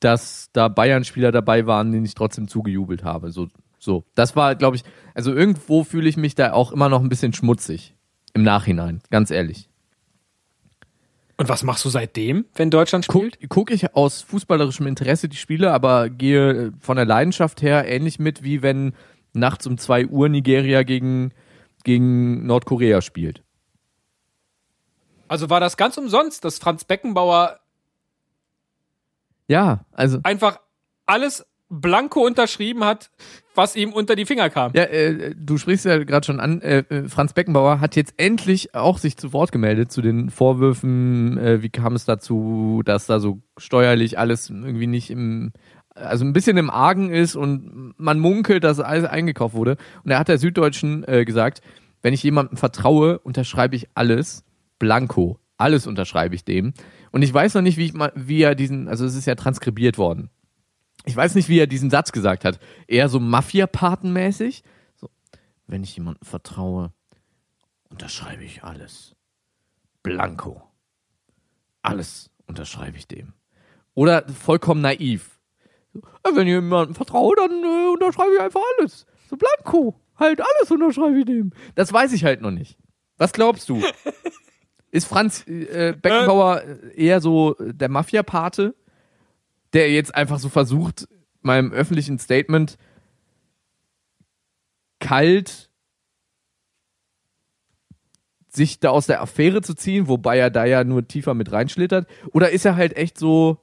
dass 0.00 0.50
da 0.52 0.68
Bayern-Spieler 0.68 1.32
dabei 1.32 1.66
waren, 1.66 1.92
denen 1.92 2.04
ich 2.04 2.14
trotzdem 2.14 2.48
zugejubelt 2.48 3.04
habe. 3.04 3.30
So, 3.30 3.48
so. 3.78 4.04
Das 4.14 4.36
war, 4.36 4.54
glaube 4.54 4.76
ich, 4.76 4.84
also 5.14 5.32
irgendwo 5.32 5.84
fühle 5.84 6.08
ich 6.08 6.16
mich 6.16 6.34
da 6.34 6.52
auch 6.52 6.72
immer 6.72 6.88
noch 6.88 7.00
ein 7.00 7.08
bisschen 7.08 7.32
schmutzig 7.32 7.94
im 8.34 8.42
Nachhinein, 8.42 9.00
ganz 9.10 9.30
ehrlich. 9.30 9.68
Und 11.38 11.48
was 11.48 11.62
machst 11.62 11.84
du 11.84 11.90
seitdem, 11.90 12.46
wenn 12.54 12.70
Deutschland 12.70 13.04
spielt? 13.04 13.38
guck 13.48 13.70
ich 13.70 13.94
aus 13.94 14.22
fußballerischem 14.22 14.86
Interesse 14.86 15.28
die 15.28 15.36
Spiele, 15.36 15.72
aber 15.72 16.08
gehe 16.08 16.72
von 16.80 16.96
der 16.96 17.04
Leidenschaft 17.04 17.60
her 17.60 17.86
ähnlich 17.86 18.18
mit, 18.18 18.42
wie 18.42 18.62
wenn 18.62 18.94
nachts 19.34 19.66
um 19.66 19.76
2 19.76 20.06
Uhr 20.06 20.30
Nigeria 20.30 20.82
gegen, 20.82 21.32
gegen 21.84 22.46
Nordkorea 22.46 23.02
spielt. 23.02 23.42
Also 25.28 25.50
war 25.50 25.60
das 25.60 25.76
ganz 25.76 25.98
umsonst, 25.98 26.44
dass 26.44 26.58
Franz 26.58 26.84
Beckenbauer 26.84 27.60
Ja, 29.48 29.84
also. 29.92 30.20
einfach 30.22 30.58
alles 31.06 31.46
blanko 31.68 32.24
unterschrieben 32.24 32.84
hat, 32.84 33.10
was 33.54 33.74
ihm 33.74 33.92
unter 33.92 34.14
die 34.14 34.26
Finger 34.26 34.50
kam. 34.50 34.72
Ja, 34.74 34.84
äh, 34.84 35.34
du 35.36 35.58
sprichst 35.58 35.84
ja 35.84 36.02
gerade 36.04 36.24
schon 36.24 36.38
an, 36.38 36.60
äh, 36.60 36.84
äh, 36.88 37.08
Franz 37.08 37.32
Beckenbauer 37.32 37.80
hat 37.80 37.96
jetzt 37.96 38.14
endlich 38.18 38.74
auch 38.74 38.98
sich 38.98 39.16
zu 39.16 39.32
Wort 39.32 39.50
gemeldet 39.50 39.90
zu 39.90 40.00
den 40.02 40.30
Vorwürfen, 40.30 41.38
äh, 41.38 41.62
wie 41.62 41.70
kam 41.70 41.94
es 41.94 42.04
dazu, 42.04 42.82
dass 42.84 43.06
da 43.06 43.18
so 43.18 43.40
steuerlich 43.56 44.18
alles 44.18 44.50
irgendwie 44.50 44.86
nicht 44.86 45.10
im, 45.10 45.52
also 45.94 46.24
ein 46.24 46.32
bisschen 46.32 46.56
im 46.56 46.70
Argen 46.70 47.10
ist 47.10 47.34
und 47.34 47.94
man 47.96 48.20
munkelt, 48.20 48.62
dass 48.62 48.78
alles 48.78 49.04
eingekauft 49.04 49.54
wurde. 49.54 49.76
Und 50.04 50.10
er 50.10 50.18
hat 50.18 50.28
der 50.28 50.38
Süddeutschen 50.38 51.04
äh, 51.08 51.24
gesagt, 51.24 51.62
wenn 52.02 52.14
ich 52.14 52.22
jemandem 52.22 52.56
vertraue, 52.56 53.18
unterschreibe 53.18 53.74
ich 53.74 53.88
alles, 53.94 54.44
blanko, 54.78 55.40
alles 55.56 55.86
unterschreibe 55.88 56.34
ich 56.34 56.44
dem. 56.44 56.74
Und 57.16 57.22
ich 57.22 57.32
weiß 57.32 57.54
noch 57.54 57.62
nicht, 57.62 57.78
wie, 57.78 57.86
ich 57.86 57.94
mal, 57.94 58.12
wie 58.14 58.42
er 58.42 58.54
diesen, 58.54 58.88
also 58.88 59.06
es 59.06 59.14
ist 59.14 59.24
ja 59.24 59.36
transkribiert 59.36 59.96
worden. 59.96 60.28
Ich 61.06 61.16
weiß 61.16 61.34
nicht, 61.34 61.48
wie 61.48 61.58
er 61.58 61.66
diesen 61.66 61.88
Satz 61.88 62.12
gesagt 62.12 62.44
hat. 62.44 62.58
Eher 62.86 63.08
so 63.08 63.18
Mafia-Patenmäßig. 63.20 64.62
So, 64.96 65.08
wenn 65.66 65.82
ich 65.82 65.96
jemandem 65.96 66.22
vertraue, 66.26 66.92
unterschreibe 67.88 68.44
ich 68.44 68.64
alles. 68.64 69.16
Blanko. 70.02 70.62
Alles 71.80 72.30
unterschreibe 72.48 72.98
ich 72.98 73.08
dem. 73.08 73.32
Oder 73.94 74.28
vollkommen 74.28 74.82
naiv. 74.82 75.40
So, 75.94 76.00
"Äh, 76.22 76.34
wenn 76.36 76.46
ich 76.46 76.52
jemandem 76.52 76.94
vertraue, 76.94 77.34
dann 77.34 77.50
äh, 77.64 77.88
unterschreibe 77.94 78.34
ich 78.34 78.40
einfach 78.42 78.60
alles. 78.78 79.06
So 79.30 79.38
blanko. 79.38 79.98
Halt 80.16 80.42
alles 80.42 80.70
unterschreibe 80.70 81.20
ich 81.20 81.24
dem. 81.24 81.54
Das 81.76 81.90
weiß 81.90 82.12
ich 82.12 82.24
halt 82.24 82.42
noch 82.42 82.50
nicht. 82.50 82.76
Was 83.16 83.32
glaubst 83.32 83.70
du? 83.70 83.82
Ist 84.96 85.06
Franz 85.06 85.46
äh, 85.46 85.94
Beckenbauer 86.00 86.62
eher 86.94 87.20
so 87.20 87.54
der 87.60 87.88
Mafia-Pate? 87.88 88.74
der 89.76 89.92
jetzt 89.92 90.14
einfach 90.14 90.38
so 90.38 90.48
versucht, 90.48 91.06
meinem 91.42 91.70
öffentlichen 91.70 92.18
Statement 92.18 92.78
kalt 95.00 95.70
sich 98.48 98.80
da 98.80 98.88
aus 98.88 99.06
der 99.06 99.20
Affäre 99.20 99.60
zu 99.60 99.74
ziehen, 99.74 100.08
wobei 100.08 100.38
er 100.38 100.48
da 100.48 100.64
ja 100.64 100.82
nur 100.82 101.06
tiefer 101.06 101.34
mit 101.34 101.52
reinschlittert? 101.52 102.08
Oder 102.32 102.50
ist 102.50 102.64
er 102.64 102.76
halt 102.76 102.96
echt 102.96 103.18
so 103.18 103.58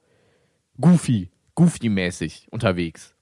goofy, 0.80 1.32
goofy-mäßig 1.56 2.48
unterwegs? 2.52 3.16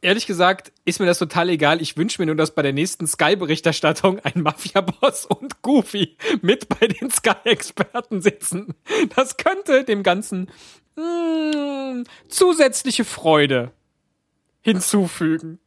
Ehrlich 0.00 0.26
gesagt 0.26 0.72
ist 0.84 1.00
mir 1.00 1.06
das 1.06 1.18
total 1.18 1.48
egal. 1.48 1.82
Ich 1.82 1.96
wünsche 1.96 2.22
mir 2.22 2.26
nur, 2.26 2.36
dass 2.36 2.54
bei 2.54 2.62
der 2.62 2.72
nächsten 2.72 3.08
Sky-Berichterstattung 3.08 4.20
ein 4.20 4.42
Mafia-Boss 4.42 5.26
und 5.26 5.60
Goofy 5.62 6.16
mit 6.40 6.68
bei 6.68 6.86
den 6.86 7.10
Sky-Experten 7.10 8.22
sitzen. 8.22 8.74
Das 9.16 9.36
könnte 9.36 9.82
dem 9.82 10.04
Ganzen 10.04 10.50
mm, 10.94 12.04
zusätzliche 12.28 13.04
Freude 13.04 13.72
hinzufügen. 14.60 15.58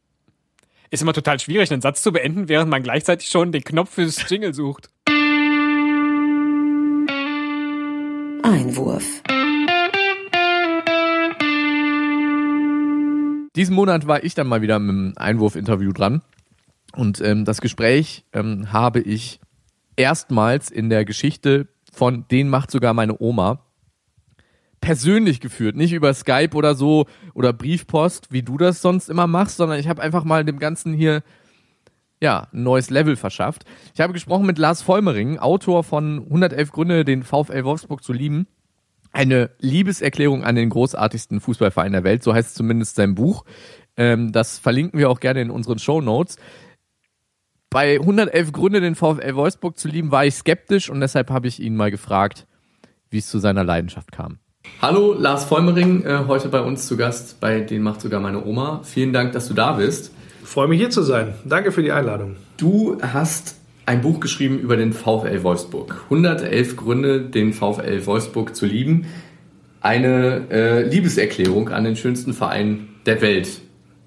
Ist 0.90 1.02
immer 1.02 1.12
total 1.12 1.38
schwierig, 1.38 1.70
einen 1.70 1.82
Satz 1.82 2.02
zu 2.02 2.10
beenden, 2.12 2.48
während 2.48 2.70
man 2.70 2.82
gleichzeitig 2.82 3.28
schon 3.28 3.52
den 3.52 3.64
Knopf 3.64 3.94
fürs 3.94 4.28
Jingle 4.30 4.54
sucht. 4.54 4.88
Einwurf. 8.42 9.22
Diesen 13.56 13.74
Monat 13.74 14.06
war 14.06 14.24
ich 14.24 14.34
dann 14.34 14.46
mal 14.46 14.62
wieder 14.62 14.78
mit 14.78 14.90
einem 14.90 15.12
Einwurf-Interview 15.16 15.92
dran. 15.92 16.22
Und 16.94 17.20
ähm, 17.20 17.44
das 17.44 17.60
Gespräch 17.60 18.24
ähm, 18.32 18.72
habe 18.72 19.00
ich 19.00 19.40
erstmals 19.96 20.70
in 20.70 20.90
der 20.90 21.04
Geschichte 21.04 21.68
von 21.92 22.26
Den 22.30 22.48
macht 22.48 22.70
sogar 22.70 22.94
meine 22.94 23.20
Oma 23.20 23.66
persönlich 24.82 25.40
geführt, 25.40 25.76
nicht 25.76 25.92
über 25.92 26.12
Skype 26.12 26.54
oder 26.54 26.74
so 26.74 27.06
oder 27.32 27.54
Briefpost, 27.54 28.32
wie 28.32 28.42
du 28.42 28.58
das 28.58 28.82
sonst 28.82 29.08
immer 29.08 29.26
machst, 29.26 29.56
sondern 29.56 29.78
ich 29.78 29.88
habe 29.88 30.02
einfach 30.02 30.24
mal 30.24 30.44
dem 30.44 30.58
Ganzen 30.58 30.92
hier 30.92 31.22
ja, 32.20 32.48
ein 32.52 32.62
neues 32.62 32.90
Level 32.90 33.16
verschafft. 33.16 33.64
Ich 33.94 34.00
habe 34.00 34.12
gesprochen 34.12 34.46
mit 34.46 34.58
Lars 34.58 34.82
Vollmering, 34.82 35.38
Autor 35.38 35.82
von 35.82 36.18
111 36.24 36.70
Gründe, 36.70 37.04
den 37.04 37.22
VfL 37.22 37.64
Wolfsburg 37.64 38.02
zu 38.02 38.12
lieben. 38.12 38.46
Eine 39.12 39.50
Liebeserklärung 39.58 40.42
an 40.42 40.54
den 40.54 40.70
großartigsten 40.70 41.40
Fußballverein 41.40 41.92
der 41.92 42.04
Welt, 42.04 42.22
so 42.22 42.32
heißt 42.32 42.54
zumindest 42.54 42.96
sein 42.96 43.14
Buch. 43.14 43.44
Ähm, 43.96 44.32
das 44.32 44.58
verlinken 44.58 44.98
wir 44.98 45.10
auch 45.10 45.20
gerne 45.20 45.42
in 45.42 45.50
unseren 45.50 45.78
Show 45.78 46.00
Notes. 46.00 46.38
Bei 47.68 47.98
111 47.98 48.52
Gründe, 48.52 48.80
den 48.80 48.94
VfL 48.94 49.34
Wolfsburg 49.34 49.78
zu 49.78 49.88
lieben, 49.88 50.10
war 50.10 50.26
ich 50.26 50.34
skeptisch 50.34 50.90
und 50.90 51.00
deshalb 51.00 51.30
habe 51.30 51.48
ich 51.48 51.60
ihn 51.60 51.76
mal 51.76 51.90
gefragt, 51.90 52.46
wie 53.10 53.18
es 53.18 53.28
zu 53.28 53.38
seiner 53.38 53.64
Leidenschaft 53.64 54.12
kam. 54.12 54.38
Hallo, 54.80 55.14
Lars 55.14 55.44
Vollmering, 55.44 56.04
äh, 56.04 56.24
heute 56.26 56.48
bei 56.48 56.60
uns 56.60 56.86
zu 56.86 56.96
Gast, 56.96 57.40
bei 57.40 57.60
Den 57.60 57.82
macht 57.82 58.00
sogar 58.00 58.20
meine 58.20 58.44
Oma. 58.44 58.80
Vielen 58.84 59.12
Dank, 59.12 59.32
dass 59.32 59.48
du 59.48 59.54
da 59.54 59.72
bist. 59.72 60.12
Freue 60.44 60.68
mich 60.68 60.80
hier 60.80 60.90
zu 60.90 61.02
sein. 61.02 61.34
Danke 61.44 61.72
für 61.72 61.82
die 61.82 61.92
Einladung. 61.92 62.36
Du 62.56 62.98
hast 63.00 63.56
ein 63.86 64.00
Buch 64.00 64.20
geschrieben 64.20 64.58
über 64.58 64.76
den 64.76 64.92
VfL 64.92 65.42
Wolfsburg. 65.42 66.02
111 66.04 66.76
Gründe, 66.76 67.20
den 67.20 67.52
VfL 67.52 68.06
Wolfsburg 68.06 68.54
zu 68.54 68.66
lieben. 68.66 69.06
Eine 69.80 70.46
äh, 70.50 70.88
Liebeserklärung 70.88 71.70
an 71.70 71.84
den 71.84 71.96
schönsten 71.96 72.32
Verein 72.32 72.88
der 73.06 73.20
Welt, 73.20 73.48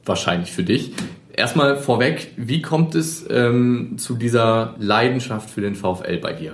wahrscheinlich 0.05 0.51
für 0.51 0.63
dich. 0.63 0.93
Erstmal 1.33 1.75
vorweg, 1.77 2.31
wie 2.37 2.61
kommt 2.61 2.95
es 2.95 3.25
ähm, 3.29 3.97
zu 3.97 4.15
dieser 4.15 4.75
Leidenschaft 4.79 5.49
für 5.49 5.59
den 5.59 5.75
VfL 5.75 6.17
bei 6.19 6.31
dir? 6.31 6.53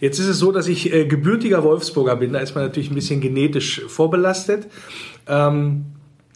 Jetzt 0.00 0.18
ist 0.18 0.26
es 0.26 0.38
so, 0.40 0.50
dass 0.50 0.66
ich 0.66 0.92
äh, 0.92 1.06
gebürtiger 1.06 1.62
Wolfsburger 1.62 2.16
bin. 2.16 2.32
Da 2.32 2.40
ist 2.40 2.56
man 2.56 2.64
natürlich 2.64 2.90
ein 2.90 2.96
bisschen 2.96 3.20
genetisch 3.20 3.82
vorbelastet. 3.86 4.66
Ähm, 5.28 5.84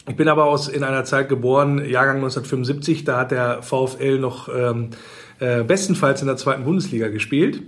ich 0.08 0.16
bin 0.16 0.28
aber 0.28 0.44
aus 0.46 0.68
in 0.68 0.84
einer 0.84 1.04
Zeit 1.04 1.28
geboren, 1.28 1.84
Jahrgang 1.84 2.16
1975. 2.16 3.04
Da 3.04 3.18
hat 3.18 3.32
der 3.32 3.62
VfL 3.62 4.18
noch 4.18 4.48
ähm, 4.48 4.90
äh, 4.90 4.96
bestenfalls 5.38 6.20
in 6.20 6.27
der 6.27 6.37
zweiten 6.37 6.64
Bundesliga 6.64 7.09
gespielt. 7.09 7.62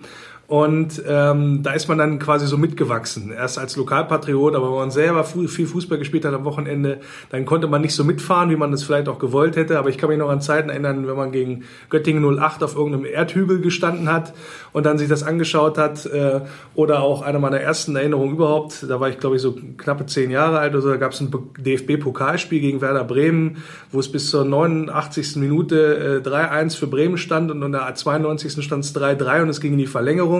Und 0.50 1.00
ähm, 1.06 1.62
da 1.62 1.74
ist 1.74 1.86
man 1.86 1.96
dann 1.96 2.18
quasi 2.18 2.48
so 2.48 2.58
mitgewachsen. 2.58 3.30
Erst 3.30 3.56
als 3.56 3.76
Lokalpatriot, 3.76 4.56
aber 4.56 4.66
wenn 4.70 4.78
man 4.78 4.90
selber 4.90 5.22
fu 5.22 5.46
viel 5.46 5.68
Fußball 5.68 5.96
gespielt 5.96 6.24
hat 6.24 6.34
am 6.34 6.44
Wochenende, 6.44 6.98
dann 7.30 7.46
konnte 7.46 7.68
man 7.68 7.82
nicht 7.82 7.94
so 7.94 8.02
mitfahren, 8.02 8.50
wie 8.50 8.56
man 8.56 8.72
das 8.72 8.82
vielleicht 8.82 9.08
auch 9.08 9.20
gewollt 9.20 9.54
hätte. 9.54 9.78
Aber 9.78 9.90
ich 9.90 9.96
kann 9.96 10.08
mich 10.08 10.18
noch 10.18 10.28
an 10.28 10.40
Zeiten 10.40 10.68
erinnern, 10.68 11.06
wenn 11.06 11.14
man 11.14 11.30
gegen 11.30 11.62
Göttingen 11.88 12.24
08 12.36 12.64
auf 12.64 12.74
irgendeinem 12.74 13.04
Erdhügel 13.04 13.60
gestanden 13.60 14.12
hat 14.12 14.32
und 14.72 14.86
dann 14.86 14.98
sich 14.98 15.08
das 15.08 15.22
angeschaut 15.22 15.78
hat. 15.78 16.04
Äh, 16.06 16.40
oder 16.74 17.02
auch 17.02 17.22
eine 17.22 17.38
meiner 17.38 17.60
ersten 17.60 17.94
Erinnerungen 17.94 18.34
überhaupt, 18.34 18.84
da 18.88 18.98
war 18.98 19.08
ich 19.08 19.20
glaube 19.20 19.36
ich 19.36 19.42
so 19.42 19.56
knappe 19.76 20.06
zehn 20.06 20.32
Jahre 20.32 20.58
alt 20.58 20.72
oder 20.72 20.82
so, 20.82 20.88
da 20.88 20.96
gab 20.96 21.12
es 21.12 21.20
ein 21.20 21.30
DFB-Pokalspiel 21.58 22.58
gegen 22.58 22.80
Werder 22.80 23.04
Bremen, 23.04 23.58
wo 23.92 24.00
es 24.00 24.10
bis 24.10 24.30
zur 24.30 24.44
89. 24.44 25.36
Minute 25.36 26.22
äh, 26.24 26.28
3-1 26.28 26.76
für 26.76 26.88
Bremen 26.88 27.18
stand 27.18 27.52
und 27.52 27.62
in 27.62 27.70
der 27.70 27.94
92. 27.94 28.64
stand 28.64 28.82
es 28.82 28.96
3-3 28.96 29.42
und 29.42 29.48
es 29.48 29.60
ging 29.60 29.74
in 29.74 29.78
die 29.78 29.86
Verlängerung. 29.86 30.39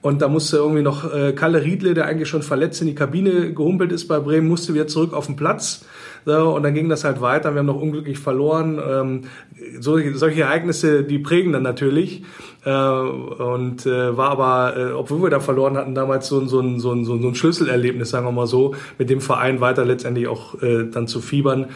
Und 0.00 0.22
da 0.22 0.28
musste 0.28 0.58
irgendwie 0.58 0.82
noch 0.82 1.12
äh, 1.12 1.32
Kalle 1.32 1.62
Riedle, 1.62 1.94
der 1.94 2.06
eigentlich 2.06 2.28
schon 2.28 2.42
verletzt 2.42 2.80
in 2.80 2.86
die 2.86 2.94
Kabine 2.94 3.52
gehumpelt 3.52 3.92
ist 3.92 4.06
bei 4.06 4.18
Bremen, 4.20 4.48
musste 4.48 4.74
wieder 4.74 4.86
zurück 4.86 5.12
auf 5.12 5.26
den 5.26 5.36
Platz. 5.36 5.84
So, 6.24 6.54
und 6.54 6.62
dann 6.62 6.74
ging 6.74 6.88
das 6.88 7.04
halt 7.04 7.20
weiter. 7.20 7.54
Wir 7.54 7.60
haben 7.60 7.66
noch 7.66 7.80
unglücklich 7.80 8.18
verloren. 8.18 8.78
Ähm, 8.86 9.22
solche, 9.80 10.16
solche 10.16 10.42
Ereignisse, 10.42 11.02
die 11.02 11.18
prägen 11.18 11.52
dann 11.52 11.62
natürlich. 11.62 12.22
Äh, 12.64 12.70
und 12.70 13.86
äh, 13.86 14.16
war 14.16 14.30
aber, 14.30 14.76
äh, 14.76 14.92
obwohl 14.92 15.22
wir 15.22 15.30
da 15.30 15.40
verloren 15.40 15.76
hatten, 15.76 15.94
damals 15.94 16.28
so, 16.28 16.38
ein 16.38 16.48
so, 16.48 16.60
ein 16.60 16.80
so, 16.80 17.02
so 17.04 17.14
ein 17.14 17.34
Schlüsselerlebnis, 17.34 18.10
sagen 18.10 18.26
wir 18.26 18.32
mal 18.32 18.46
so, 18.46 18.74
mit 18.98 19.10
dem 19.10 19.20
Verein 19.20 19.60
weiter 19.60 19.84
letztendlich 19.84 20.28
auch 20.28 20.60
äh, 20.62 20.84
dann 20.84 21.08
zu 21.08 21.20
fiebern. 21.20 21.66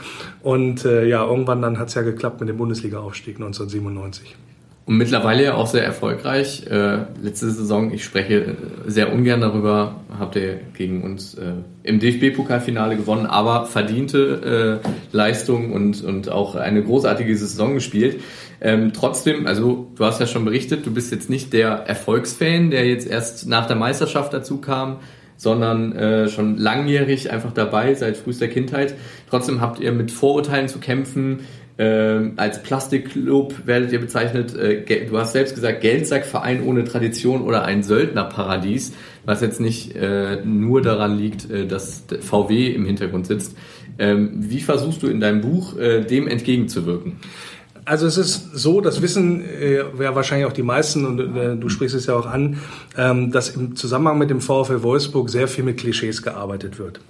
Und 0.42 0.84
äh, 0.84 1.06
ja, 1.06 1.24
irgendwann 1.24 1.62
dann 1.62 1.78
hat's 1.78 1.94
ja 1.94 2.02
geklappt 2.02 2.40
mit 2.40 2.48
dem 2.48 2.58
Bundesliga-Aufstieg 2.58 3.36
1997. 3.36 4.36
Und 4.84 4.96
mittlerweile 4.96 5.44
ja 5.44 5.54
auch 5.54 5.68
sehr 5.68 5.84
erfolgreich. 5.84 6.66
Äh, 6.68 7.04
letzte 7.22 7.50
Saison, 7.50 7.92
ich 7.92 8.02
spreche 8.04 8.34
äh, 8.34 8.54
sehr 8.86 9.12
ungern 9.12 9.40
darüber, 9.40 10.00
habt 10.18 10.34
ihr 10.34 10.58
gegen 10.76 11.04
uns 11.04 11.34
äh, 11.34 11.52
im 11.84 12.00
DFB-Pokalfinale 12.00 12.96
gewonnen, 12.96 13.26
aber 13.26 13.66
verdiente 13.66 14.82
äh, 14.82 15.16
Leistung 15.16 15.72
und, 15.72 16.02
und 16.02 16.30
auch 16.30 16.56
eine 16.56 16.82
großartige 16.82 17.36
Saison 17.36 17.74
gespielt. 17.74 18.20
Ähm, 18.60 18.92
trotzdem, 18.92 19.46
also 19.46 19.88
du 19.94 20.04
hast 20.04 20.18
ja 20.18 20.26
schon 20.26 20.44
berichtet, 20.44 20.84
du 20.84 20.92
bist 20.92 21.12
jetzt 21.12 21.30
nicht 21.30 21.52
der 21.52 21.68
Erfolgsfan, 21.70 22.70
der 22.70 22.84
jetzt 22.86 23.06
erst 23.06 23.46
nach 23.46 23.66
der 23.66 23.76
Meisterschaft 23.76 24.32
dazu 24.32 24.60
kam, 24.60 24.98
sondern 25.36 25.92
äh, 25.92 26.28
schon 26.28 26.56
langjährig 26.56 27.32
einfach 27.32 27.52
dabei, 27.52 27.94
seit 27.94 28.16
frühester 28.16 28.46
Kindheit. 28.46 28.94
Trotzdem 29.28 29.60
habt 29.60 29.80
ihr 29.80 29.90
mit 29.90 30.12
Vorurteilen 30.12 30.68
zu 30.68 30.78
kämpfen, 30.78 31.40
ähm, 31.84 32.34
als 32.36 32.62
Plastikclub 32.62 33.66
werdet 33.66 33.90
ihr 33.92 34.00
bezeichnet, 34.00 34.54
äh, 34.54 35.04
du 35.04 35.18
hast 35.18 35.32
selbst 35.32 35.56
gesagt, 35.56 35.80
Geldsackverein 35.80 36.62
ohne 36.62 36.84
Tradition 36.84 37.42
oder 37.42 37.64
ein 37.64 37.82
Söldnerparadies, 37.82 38.92
was 39.24 39.40
jetzt 39.40 39.60
nicht 39.60 39.96
äh, 39.96 40.44
nur 40.44 40.80
daran 40.80 41.18
liegt, 41.18 41.50
äh, 41.50 41.66
dass 41.66 42.04
VW 42.20 42.68
im 42.68 42.84
Hintergrund 42.86 43.26
sitzt. 43.26 43.56
Ähm, 43.98 44.30
wie 44.36 44.60
versuchst 44.60 45.02
du 45.02 45.08
in 45.08 45.18
deinem 45.18 45.40
Buch 45.40 45.76
äh, 45.76 46.02
dem 46.02 46.28
entgegenzuwirken? 46.28 47.16
Also 47.84 48.06
es 48.06 48.16
ist 48.16 48.54
so, 48.54 48.80
das 48.80 49.02
wissen 49.02 49.44
äh, 49.44 49.78
ja 49.78 50.14
wahrscheinlich 50.14 50.46
auch 50.46 50.52
die 50.52 50.62
meisten 50.62 51.04
und 51.04 51.36
äh, 51.36 51.56
du 51.56 51.68
sprichst 51.68 51.96
es 51.96 52.06
ja 52.06 52.14
auch 52.14 52.26
an, 52.26 52.58
ähm, 52.96 53.32
dass 53.32 53.50
im 53.50 53.74
Zusammenhang 53.74 54.18
mit 54.18 54.30
dem 54.30 54.40
VfL 54.40 54.82
Wolfsburg 54.82 55.28
sehr 55.28 55.48
viel 55.48 55.64
mit 55.64 55.78
Klischees 55.78 56.22
gearbeitet 56.22 56.78
wird. 56.78 57.00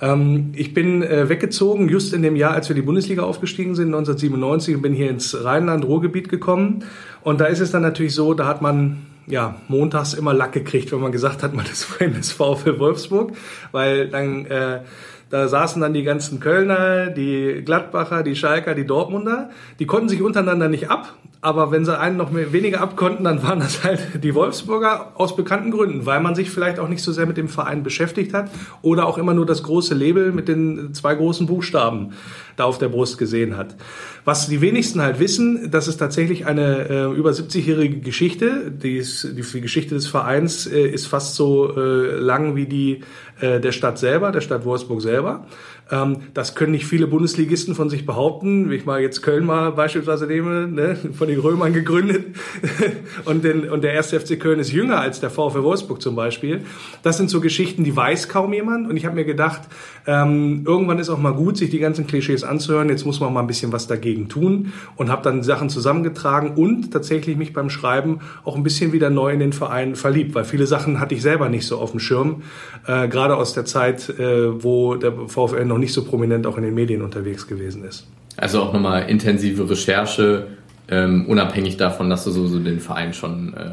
Ähm, 0.00 0.52
ich 0.56 0.74
bin 0.74 1.02
äh, 1.02 1.28
weggezogen, 1.28 1.88
just 1.88 2.12
in 2.12 2.22
dem 2.22 2.34
Jahr, 2.34 2.54
als 2.54 2.68
wir 2.68 2.74
die 2.74 2.82
Bundesliga 2.82 3.22
aufgestiegen 3.22 3.76
sind, 3.76 3.88
1997, 3.94 4.74
und 4.74 4.82
bin 4.82 4.94
hier 4.94 5.10
ins 5.10 5.44
Rheinland-Ruhrgebiet 5.44 6.28
gekommen. 6.28 6.84
Und 7.22 7.40
da 7.40 7.44
ist 7.44 7.60
es 7.60 7.70
dann 7.70 7.82
natürlich 7.82 8.14
so, 8.14 8.34
da 8.34 8.46
hat 8.46 8.62
man 8.62 9.06
ja, 9.28 9.56
montags 9.68 10.14
immer 10.14 10.32
Lack 10.34 10.52
gekriegt, 10.52 10.92
wenn 10.92 11.00
man 11.00 11.12
gesagt 11.12 11.42
hat, 11.42 11.54
man 11.54 11.66
ist 11.66 11.84
Fan 11.84 12.14
des 12.14 12.32
VfL 12.32 12.78
Wolfsburg, 12.78 13.32
weil 13.72 14.08
dann 14.08 14.46
äh, 14.46 14.80
da 15.28 15.48
saßen 15.48 15.82
dann 15.82 15.92
die 15.92 16.04
ganzen 16.04 16.38
Kölner, 16.38 17.06
die 17.08 17.62
Gladbacher, 17.64 18.22
die 18.22 18.36
Schalker, 18.36 18.74
die 18.74 18.86
Dortmunder. 18.86 19.50
Die 19.78 19.86
konnten 19.86 20.08
sich 20.08 20.22
untereinander 20.22 20.68
nicht 20.68 20.90
ab. 20.90 21.14
Aber 21.46 21.70
wenn 21.70 21.84
sie 21.84 21.96
einen 21.96 22.16
noch 22.16 22.32
mehr, 22.32 22.52
weniger 22.52 22.80
abkonnten, 22.80 23.24
dann 23.24 23.40
waren 23.44 23.60
das 23.60 23.84
halt 23.84 24.24
die 24.24 24.34
Wolfsburger 24.34 25.12
aus 25.14 25.36
bekannten 25.36 25.70
Gründen, 25.70 26.04
weil 26.04 26.18
man 26.18 26.34
sich 26.34 26.50
vielleicht 26.50 26.80
auch 26.80 26.88
nicht 26.88 27.04
so 27.04 27.12
sehr 27.12 27.24
mit 27.24 27.36
dem 27.36 27.48
Verein 27.48 27.84
beschäftigt 27.84 28.34
hat 28.34 28.50
oder 28.82 29.06
auch 29.06 29.16
immer 29.16 29.32
nur 29.32 29.46
das 29.46 29.62
große 29.62 29.94
Label 29.94 30.32
mit 30.32 30.48
den 30.48 30.92
zwei 30.92 31.14
großen 31.14 31.46
Buchstaben 31.46 32.14
da 32.56 32.64
auf 32.64 32.78
der 32.78 32.88
Brust 32.88 33.16
gesehen 33.16 33.56
hat. 33.56 33.76
Was 34.24 34.48
die 34.48 34.60
wenigsten 34.60 35.00
halt 35.00 35.20
wissen, 35.20 35.70
das 35.70 35.86
ist 35.86 35.98
tatsächlich 35.98 36.46
eine 36.46 36.88
äh, 36.88 37.16
über 37.16 37.30
70-jährige 37.30 38.00
Geschichte. 38.00 38.72
Die, 38.72 38.96
ist, 38.96 39.28
die, 39.36 39.60
Geschichte 39.60 39.94
des 39.94 40.08
Vereins 40.08 40.66
äh, 40.66 40.84
ist 40.84 41.06
fast 41.06 41.36
so 41.36 41.76
äh, 41.76 42.16
lang 42.18 42.56
wie 42.56 42.66
die 42.66 43.02
äh, 43.40 43.60
der 43.60 43.70
Stadt 43.70 44.00
selber, 44.00 44.32
der 44.32 44.40
Stadt 44.40 44.64
Wolfsburg 44.64 45.00
selber. 45.00 45.46
Ähm, 45.90 46.16
das 46.34 46.56
können 46.56 46.72
nicht 46.72 46.86
viele 46.86 47.06
Bundesligisten 47.06 47.76
von 47.76 47.88
sich 47.88 48.04
behaupten. 48.04 48.70
Wie 48.70 48.74
ich 48.74 48.86
mal 48.86 49.00
jetzt 49.00 49.22
Köln 49.22 49.46
mal 49.46 49.70
beispielsweise 49.70 50.26
nehme, 50.26 50.66
ne, 50.66 50.96
von 51.16 51.28
den 51.28 51.38
Römern 51.38 51.72
gegründet. 51.72 52.34
und, 53.24 53.44
den, 53.44 53.70
und 53.70 53.84
der 53.84 53.92
erste 53.92 54.18
FC 54.18 54.38
Köln 54.40 54.58
ist 54.58 54.72
jünger 54.72 55.00
als 55.00 55.20
der 55.20 55.30
VfL 55.30 55.62
Wolfsburg 55.62 56.02
zum 56.02 56.16
Beispiel. 56.16 56.62
Das 57.02 57.16
sind 57.16 57.30
so 57.30 57.40
Geschichten, 57.40 57.84
die 57.84 57.94
weiß 57.94 58.28
kaum 58.28 58.52
jemand. 58.52 58.90
Und 58.90 58.96
ich 58.96 59.06
habe 59.06 59.14
mir 59.14 59.24
gedacht, 59.24 59.62
ähm, 60.06 60.62
irgendwann 60.66 60.98
ist 60.98 61.08
auch 61.08 61.18
mal 61.18 61.34
gut, 61.34 61.56
sich 61.56 61.70
die 61.70 61.78
ganzen 61.78 62.06
Klischees 62.06 62.42
anzuhören. 62.42 62.88
Jetzt 62.88 63.04
muss 63.06 63.20
man 63.20 63.32
mal 63.32 63.40
ein 63.40 63.46
bisschen 63.46 63.72
was 63.72 63.86
dagegen 63.86 64.28
tun. 64.28 64.72
Und 64.96 65.08
habe 65.08 65.22
dann 65.22 65.44
Sachen 65.44 65.68
zusammengetragen 65.68 66.54
und 66.56 66.92
tatsächlich 66.92 67.36
mich 67.36 67.52
beim 67.52 67.70
Schreiben 67.70 68.20
auch 68.44 68.56
ein 68.56 68.64
bisschen 68.64 68.92
wieder 68.92 69.10
neu 69.10 69.32
in 69.32 69.38
den 69.38 69.52
Verein 69.52 69.94
verliebt. 69.94 70.34
Weil 70.34 70.44
viele 70.44 70.66
Sachen 70.66 70.98
hatte 70.98 71.14
ich 71.14 71.22
selber 71.22 71.48
nicht 71.48 71.66
so 71.66 71.78
auf 71.78 71.92
dem 71.92 72.00
Schirm. 72.00 72.42
Äh, 72.88 73.06
Gerade 73.06 73.36
aus 73.36 73.54
der 73.54 73.64
Zeit, 73.66 74.08
äh, 74.18 74.64
wo 74.64 74.96
der 74.96 75.12
VfL 75.28 75.64
noch 75.64 75.75
noch 75.76 75.80
nicht 75.80 75.92
so 75.92 76.04
prominent 76.04 76.46
auch 76.46 76.56
in 76.56 76.64
den 76.64 76.74
Medien 76.74 77.02
unterwegs 77.02 77.46
gewesen 77.46 77.84
ist. 77.84 78.06
Also 78.38 78.62
auch 78.62 78.72
nochmal 78.72 79.08
intensive 79.10 79.68
Recherche, 79.68 80.48
ähm, 80.88 81.26
unabhängig 81.26 81.76
davon, 81.76 82.08
dass 82.08 82.24
du 82.24 82.30
so, 82.30 82.46
so 82.46 82.58
den 82.58 82.80
Verein 82.80 83.12
schon 83.12 83.54
äh, 83.54 83.70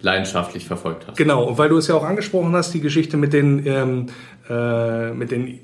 leidenschaftlich 0.00 0.64
verfolgt 0.66 1.06
hast. 1.08 1.16
Genau, 1.16 1.44
und 1.44 1.58
weil 1.58 1.68
du 1.68 1.76
es 1.76 1.88
ja 1.88 1.96
auch 1.96 2.04
angesprochen 2.04 2.54
hast, 2.54 2.72
die 2.74 2.80
Geschichte 2.80 3.16
mit 3.16 3.32
den, 3.32 3.66
ähm, 3.66 4.06
äh, 4.48 5.12
mit 5.12 5.30
den 5.30 5.58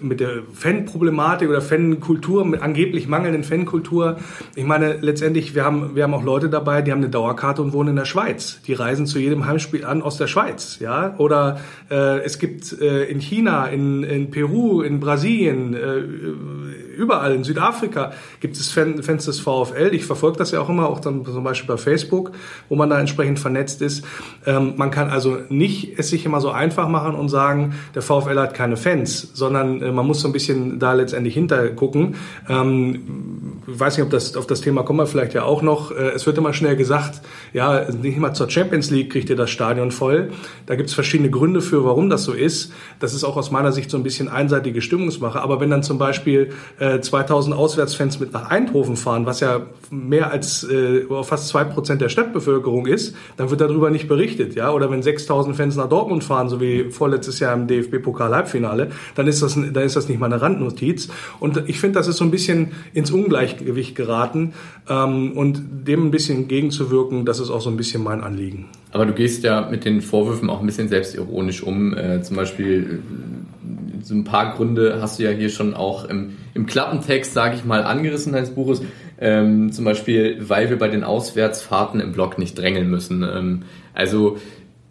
mit 0.00 0.20
der 0.20 0.42
Fanproblematik 0.52 1.48
oder 1.48 1.60
Fankultur, 1.60 2.44
mit 2.44 2.62
angeblich 2.62 3.08
mangelnden 3.08 3.44
Fankultur. 3.44 4.18
Ich 4.54 4.64
meine, 4.64 4.98
letztendlich, 5.00 5.54
wir 5.54 5.64
haben, 5.64 5.94
wir 5.94 6.02
haben 6.04 6.14
auch 6.14 6.24
Leute 6.24 6.48
dabei, 6.48 6.82
die 6.82 6.92
haben 6.92 7.00
eine 7.00 7.10
Dauerkarte 7.10 7.62
und 7.62 7.72
wohnen 7.72 7.90
in 7.90 7.96
der 7.96 8.04
Schweiz. 8.04 8.60
Die 8.66 8.72
reisen 8.72 9.06
zu 9.06 9.18
jedem 9.18 9.46
Heimspiel 9.46 9.84
an 9.84 10.02
aus 10.02 10.16
der 10.16 10.26
Schweiz, 10.26 10.78
ja. 10.80 11.14
Oder 11.18 11.60
äh, 11.90 12.20
es 12.20 12.38
gibt 12.38 12.80
äh, 12.80 13.04
in 13.04 13.20
China, 13.20 13.66
in, 13.66 14.02
in 14.02 14.30
Peru, 14.30 14.82
in 14.82 15.00
Brasilien, 15.00 15.74
äh, 15.74 16.02
überall 17.00 17.34
in 17.34 17.44
Südafrika 17.44 18.12
gibt 18.40 18.56
es 18.56 18.70
Fan, 18.70 19.02
Fans 19.02 19.24
des 19.24 19.40
VfL. 19.40 19.90
Ich 19.92 20.04
verfolge 20.04 20.38
das 20.38 20.50
ja 20.50 20.60
auch 20.60 20.68
immer, 20.68 20.88
auch 20.88 21.00
dann 21.00 21.24
zum 21.24 21.42
Beispiel 21.42 21.68
bei 21.74 21.78
Facebook, 21.78 22.32
wo 22.68 22.76
man 22.76 22.90
da 22.90 23.00
entsprechend 23.00 23.38
vernetzt 23.38 23.80
ist. 23.80 24.04
Ähm, 24.46 24.74
man 24.76 24.90
kann 24.90 25.08
also 25.08 25.38
nicht 25.48 25.98
es 25.98 26.10
sich 26.10 26.26
immer 26.26 26.40
so 26.40 26.50
einfach 26.50 26.88
machen 26.88 27.14
und 27.14 27.28
sagen, 27.28 27.74
der 27.94 28.02
VfL 28.02 28.38
hat 28.38 28.54
keine 28.54 28.76
Fans, 28.76 29.30
sondern 29.32 29.80
äh, 29.80 29.92
man 29.92 30.06
muss 30.06 30.20
so 30.20 30.28
ein 30.28 30.32
bisschen 30.32 30.78
da 30.78 30.92
letztendlich 30.92 31.34
hintergucken. 31.34 32.16
Ähm, 32.48 33.60
ich 33.66 33.80
weiß 33.80 33.96
nicht, 33.96 34.04
ob 34.04 34.10
das 34.10 34.36
auf 34.36 34.46
das 34.46 34.60
Thema 34.60 34.82
kommen 34.82 34.98
wir 34.98 35.06
vielleicht 35.06 35.34
ja 35.34 35.44
auch 35.44 35.62
noch. 35.62 35.90
Äh, 35.90 36.10
es 36.10 36.26
wird 36.26 36.36
immer 36.36 36.52
schnell 36.52 36.76
gesagt, 36.76 37.22
ja, 37.52 37.90
nicht 37.90 38.18
mal 38.18 38.34
zur 38.34 38.50
Champions 38.50 38.90
League 38.90 39.10
kriegt 39.10 39.30
ihr 39.30 39.36
das 39.36 39.50
Stadion 39.50 39.90
voll. 39.90 40.30
Da 40.66 40.74
gibt 40.74 40.88
es 40.88 40.94
verschiedene 40.94 41.30
Gründe 41.30 41.60
für, 41.60 41.84
warum 41.84 42.10
das 42.10 42.24
so 42.24 42.32
ist. 42.32 42.72
Das 42.98 43.14
ist 43.14 43.24
auch 43.24 43.36
aus 43.36 43.50
meiner 43.50 43.72
Sicht 43.72 43.90
so 43.90 43.96
ein 43.96 44.02
bisschen 44.02 44.28
einseitige 44.28 44.82
Stimmungsmache. 44.82 45.40
Aber 45.40 45.60
wenn 45.60 45.70
dann 45.70 45.82
zum 45.82 45.98
Beispiel 45.98 46.52
äh, 46.78 46.89
2000 46.98 47.54
Auswärtsfans 47.54 48.18
mit 48.20 48.32
nach 48.32 48.50
Eindhoven 48.50 48.96
fahren, 48.96 49.26
was 49.26 49.40
ja 49.40 49.66
mehr 49.90 50.30
als 50.30 50.64
äh, 50.64 51.04
fast 51.22 51.48
zwei 51.48 51.64
Prozent 51.64 52.00
der 52.00 52.08
Stadtbevölkerung 52.08 52.86
ist, 52.86 53.14
dann 53.36 53.50
wird 53.50 53.60
darüber 53.60 53.90
nicht 53.90 54.08
berichtet, 54.08 54.54
ja. 54.54 54.72
Oder 54.72 54.90
wenn 54.90 55.02
6000 55.02 55.56
Fans 55.56 55.76
nach 55.76 55.88
Dortmund 55.88 56.24
fahren, 56.24 56.48
so 56.48 56.60
wie 56.60 56.90
vorletztes 56.90 57.38
Jahr 57.40 57.54
im 57.54 57.66
DFB-Pokal-Halbfinale, 57.66 58.90
dann 59.14 59.26
ist 59.26 59.42
das, 59.42 59.54
dann 59.54 59.84
ist 59.84 59.96
das 59.96 60.08
nicht 60.08 60.18
mal 60.18 60.26
eine 60.26 60.40
Randnotiz. 60.40 61.08
Und 61.38 61.68
ich 61.68 61.80
finde, 61.80 61.98
das 61.98 62.08
ist 62.08 62.16
so 62.16 62.24
ein 62.24 62.30
bisschen 62.30 62.72
ins 62.94 63.10
Ungleichgewicht 63.10 63.94
geraten 63.94 64.54
ähm, 64.88 65.32
und 65.32 65.62
dem 65.86 66.06
ein 66.06 66.10
bisschen 66.10 66.38
entgegenzuwirken, 66.38 67.24
das 67.24 67.40
ist 67.40 67.50
auch 67.50 67.60
so 67.60 67.70
ein 67.70 67.76
bisschen 67.76 68.02
mein 68.02 68.22
Anliegen. 68.22 68.68
Aber 68.92 69.06
du 69.06 69.12
gehst 69.12 69.44
ja 69.44 69.68
mit 69.70 69.84
den 69.84 70.02
Vorwürfen 70.02 70.50
auch 70.50 70.60
ein 70.60 70.66
bisschen 70.66 70.88
selbstironisch 70.88 71.62
um. 71.62 71.96
Äh, 71.96 72.22
zum 72.22 72.36
Beispiel 72.36 73.00
äh, 73.00 74.04
so 74.04 74.14
ein 74.14 74.24
paar 74.24 74.56
Gründe 74.56 74.98
hast 75.00 75.18
du 75.18 75.24
ja 75.24 75.30
hier 75.30 75.48
schon 75.48 75.74
auch 75.74 76.04
im, 76.04 76.36
im 76.54 76.66
Klappentext, 76.66 77.32
sage 77.32 77.54
ich 77.56 77.64
mal, 77.64 77.84
angerissen 77.84 78.32
deines 78.32 78.50
Buches. 78.50 78.82
Ähm, 79.20 79.70
zum 79.70 79.84
Beispiel, 79.84 80.38
weil 80.48 80.70
wir 80.70 80.78
bei 80.78 80.88
den 80.88 81.04
Auswärtsfahrten 81.04 82.00
im 82.00 82.12
Blog 82.12 82.38
nicht 82.38 82.58
drängeln 82.58 82.88
müssen. 82.90 83.22
Ähm, 83.22 83.62
also 83.94 84.38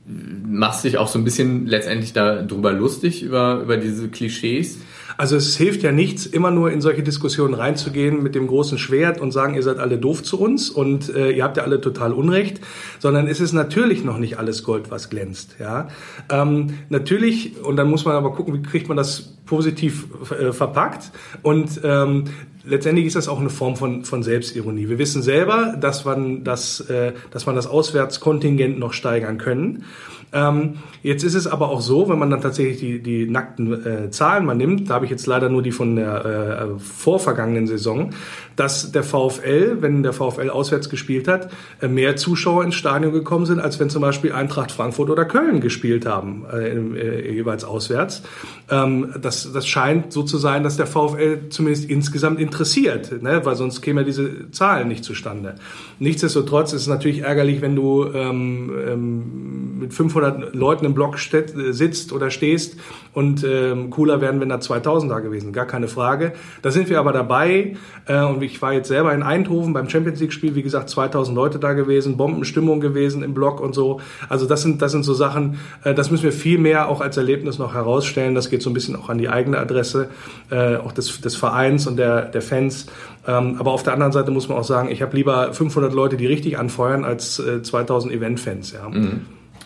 machst 0.06 0.84
dich 0.84 0.98
auch 0.98 1.08
so 1.08 1.20
ein 1.20 1.24
bisschen 1.24 1.68
letztendlich 1.68 2.14
darüber 2.14 2.72
lustig, 2.72 3.22
über, 3.24 3.62
über 3.62 3.78
diese 3.78 4.08
Klischees. 4.08 4.80
Also 5.17 5.36
es 5.36 5.56
hilft 5.56 5.84
ja 5.84 5.91
nichts, 5.91 6.26
immer 6.26 6.52
nur 6.52 6.72
in 6.72 6.82
solche 6.82 7.04
Diskussionen 7.04 7.54
reinzugehen 7.54 8.22
mit 8.24 8.36
dem 8.36 8.48
großen 8.48 8.78
Schwert 8.78 9.19
und 9.19 9.32
sagen, 9.32 9.56
ihr 9.56 9.63
seid 9.63 9.78
alle 9.80 9.98
doof 9.98 10.24
zu 10.24 10.39
uns 10.39 10.69
und 10.69 11.13
äh, 11.13 11.32
ihr 11.32 11.43
habt 11.43 11.58
ja 11.58 11.63
alle 11.63 11.82
total 11.82 12.13
Unrecht, 12.13 12.62
sondern 13.00 13.28
es 13.28 13.39
ist 13.39 13.54
natürlich 13.54 14.04
noch 14.04 14.17
nicht 14.17 14.38
alles 14.38 14.63
Gold, 14.63 14.91
was 14.91 15.10
glänzt. 15.10 15.56
Ja, 15.60 15.88
ähm, 16.30 16.78
natürlich 16.89 17.63
und 17.63 17.76
dann 17.76 17.89
muss 17.89 18.06
man 18.06 18.15
aber 18.15 18.34
gucken, 18.34 18.54
wie 18.54 18.62
kriegt 18.62 18.88
man 18.88 18.98
das 18.98 19.36
positiv 19.45 20.08
äh, 20.32 20.52
verpackt 20.52 21.12
und 21.41 21.82
ähm, 21.84 22.26
letztendlich 22.65 23.06
ist 23.06 23.15
das 23.15 23.28
auch 23.28 23.39
eine 23.39 23.50
Form 23.50 23.76
von, 23.76 24.06
von 24.06 24.24
Selbstironie. 24.24 24.89
Wir 24.89 25.00
wissen 25.00 25.22
selber, 25.22 25.76
dass 25.80 26.06
man 26.06 26.43
das, 26.43 26.82
äh, 26.82 27.13
dass 27.32 27.45
man 27.45 27.56
das 27.56 27.67
Auswärtskontingent 27.67 28.80
noch 28.80 28.93
steigern 28.93 29.38
können. 29.38 29.86
Ähm, 30.32 30.76
jetzt 31.02 31.24
ist 31.24 31.34
es 31.34 31.48
aber 31.48 31.70
auch 31.70 31.82
so, 31.82 32.08
wenn 32.08 32.20
man 32.20 32.30
dann 32.30 32.42
tatsächlich 32.42 32.80
die, 32.80 33.02
die 33.02 33.30
nackten 33.30 33.86
äh, 33.86 34.12
Zahlen 34.12 34.46
mal 34.46 34.54
nimmt, 34.54 34.89
da 34.89 34.96
habe 34.96 35.06
ich 35.06 35.12
jetzt 35.12 35.26
leider 35.26 35.50
nur 35.50 35.63
die 35.63 35.72
von 35.72 35.96
der 35.96 36.26
äh, 36.26 36.80
vorvergangenen 36.80 37.65
Saison, 37.65 38.12
dass 38.60 38.91
der 38.91 39.04
VfL, 39.04 39.78
wenn 39.80 40.04
der 40.04 40.12
VfL 40.12 40.50
auswärts 40.50 40.89
gespielt 40.89 41.30
hat, 41.30 41.50
äh, 41.82 41.88
mehr 41.88 42.17
Zuschauer 42.17 42.65
ins 42.65 42.76
Stadion 42.76 43.13
gekommen 43.13 43.45
sind, 43.45 43.62
als 43.62 43.80
wenn 43.80 43.89
zum 43.89 44.02
Beispiel 44.02 44.34
Eintracht 44.34 44.74
Frankfurt 44.74 45.10
oder 45.10 45.24
Köln 45.24 45.62
gespielt 45.62 46.06
haben, 46.06 46.45
äh, 46.52 46.67
äh, 46.67 47.36
jeweils 47.36 47.63
auswärts. 47.63 48.22
Ähm, 48.69 49.13
das, 49.22 49.50
das 49.54 49.65
scheint 49.65 50.12
so 50.12 50.24
zu 50.24 50.38
sein, 50.38 50.63
dass 50.63 50.76
der 50.76 50.88
VfL 50.88 51.50
zumindest 51.50 51.89
insgesamt 51.89 52.38
interessiert, 52.39 53.22
ne? 53.22 53.45
weil 53.45 53.56
sonst 53.56 53.82
käme 53.82 54.02
ja 54.02 54.06
diese 54.06 54.52
Zahlen 54.52 54.89
nicht 54.89 55.06
zustande. 55.06 55.56
Nichtsdestotrotz 56.00 56.74
ist 56.74 56.82
es 56.82 56.88
natürlich 56.88 57.19
ärgerlich, 57.19 57.62
wenn 57.62 57.78
du 57.78 58.08
ähm, 58.13 58.72
ähm, 58.88 59.80
mit 59.80 59.93
500 59.93 60.54
Leuten 60.54 60.84
im 60.84 60.93
Block 60.93 61.17
steht, 61.17 61.54
sitzt 61.69 62.12
oder 62.12 62.30
stehst 62.30 62.76
und 63.13 63.45
ähm, 63.45 63.89
cooler 63.89 64.19
werden, 64.19 64.41
wenn 64.41 64.50
da 64.50 64.60
2000 64.60 65.10
da 65.10 65.19
gewesen, 65.19 65.54
gar 65.54 65.65
keine 65.65 65.88
Frage. 65.88 66.34
Da 66.62 66.72
sind 66.72 66.89
wir 66.89 67.00
aber 67.00 67.13
dabei 67.13 67.78
äh, 68.06 68.22
und 68.22 68.41
ich 68.50 68.62
war 68.62 68.74
jetzt 68.74 68.88
selber 68.88 69.14
in 69.14 69.24
Eindhoven 69.24 69.74
beim 69.74 69.90
Champions 69.90 70.20
League 70.20 70.34
Spiel, 70.34 70.56
wie 70.56 70.64
gesagt, 70.64 70.90
2000 70.90 71.36
Leute 71.36 71.60
da 71.60 71.74
gewesen, 71.74 72.18
Bombenstimmung 72.18 72.80
gewesen 72.80 73.24
im 73.24 73.34
Block 73.34 73.62
und 73.62 73.74
so. 73.74 74.02
Also 74.28 74.46
das 74.46 74.62
sind 74.62 74.82
das 74.82 74.92
sind 74.92 75.04
so 75.04 75.14
Sachen, 75.14 75.60
äh, 75.84 75.94
das 75.94 76.12
müssen 76.12 76.24
wir 76.24 76.32
viel 76.32 76.58
mehr 76.58 76.90
auch 76.90 77.02
als 77.02 77.18
Erlebnis 77.18 77.60
noch 77.60 77.74
herausstellen. 77.74 78.36
Das 78.36 78.50
geht 78.50 78.62
so 78.62 78.70
ein 78.70 78.74
bisschen 78.74 78.96
auch 78.96 79.10
an 79.10 79.18
die 79.18 79.30
eigene 79.30 79.58
Adresse, 79.58 80.10
äh, 80.50 80.78
auch 80.78 80.92
des, 80.92 81.22
des 81.22 81.36
Vereins 81.36 81.88
und 81.88 81.98
der 81.98 82.24
der 82.24 82.42
Fans. 82.42 82.88
Ähm, 83.28 83.58
aber 83.60 83.72
auf 83.72 83.84
der 83.84 83.94
anderen 83.94 84.12
Seite 84.12 84.32
muss 84.32 84.50
man 84.50 84.58
auch 84.58 84.64
sagen, 84.64 84.90
ich 84.92 85.02
habe 85.02 85.16
lieber 85.16 85.54
500 85.54 85.94
Leute, 85.94 86.18
die 86.18 86.26
richtig 86.26 86.58
anfeuern, 86.58 87.04
als 87.04 87.40
äh, 87.40 87.62
2000 87.62 88.14
Event-Fans. 88.14 88.72
Ja. 88.72 88.90
Mhm. 88.90 89.22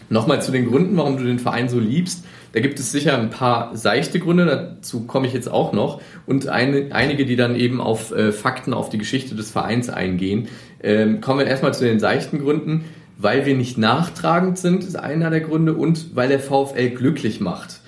Nochmal 0.10 0.42
zu 0.42 0.52
den 0.52 0.70
Gründen, 0.70 0.98
warum 0.98 1.18
du 1.18 1.24
den 1.24 1.40
Verein 1.40 1.70
so 1.70 1.80
liebst. 1.80 2.26
Da 2.54 2.60
gibt 2.60 2.80
es 2.80 2.92
sicher 2.92 3.18
ein 3.18 3.32
paar 3.32 3.76
seichte 3.76 4.20
Gründe, 4.20 4.46
dazu 4.46 5.06
komme 5.06 5.26
ich 5.26 5.34
jetzt 5.34 5.52
auch 5.52 5.74
noch. 5.74 6.02
Und 6.28 6.48
eine, 6.48 6.94
einige, 6.94 7.26
die 7.26 7.36
dann 7.36 7.56
eben 7.56 7.82
auf 7.82 8.12
äh, 8.12 8.32
Fakten, 8.32 8.74
auf 8.74 8.90
die 8.90 9.00
Geschichte 9.00 9.36
des 9.36 9.50
Vereins 9.50 9.90
eingehen. 9.90 10.48
Ähm, 10.82 11.20
kommen 11.20 11.40
wir 11.40 11.48
erstmal 11.48 11.74
zu 11.74 11.84
den 11.84 12.00
seichten 12.00 12.40
Gründen. 12.40 12.86
Weil 13.18 13.46
wir 13.46 13.56
nicht 13.56 13.78
nachtragend 13.78 14.58
sind, 14.58 14.84
ist 14.84 14.96
einer 14.96 15.30
der 15.30 15.42
Gründe. 15.42 15.74
Und 15.74 16.16
weil 16.16 16.30
der 16.30 16.40
VfL 16.40 16.92
glücklich 16.92 17.42
macht. 17.42 17.82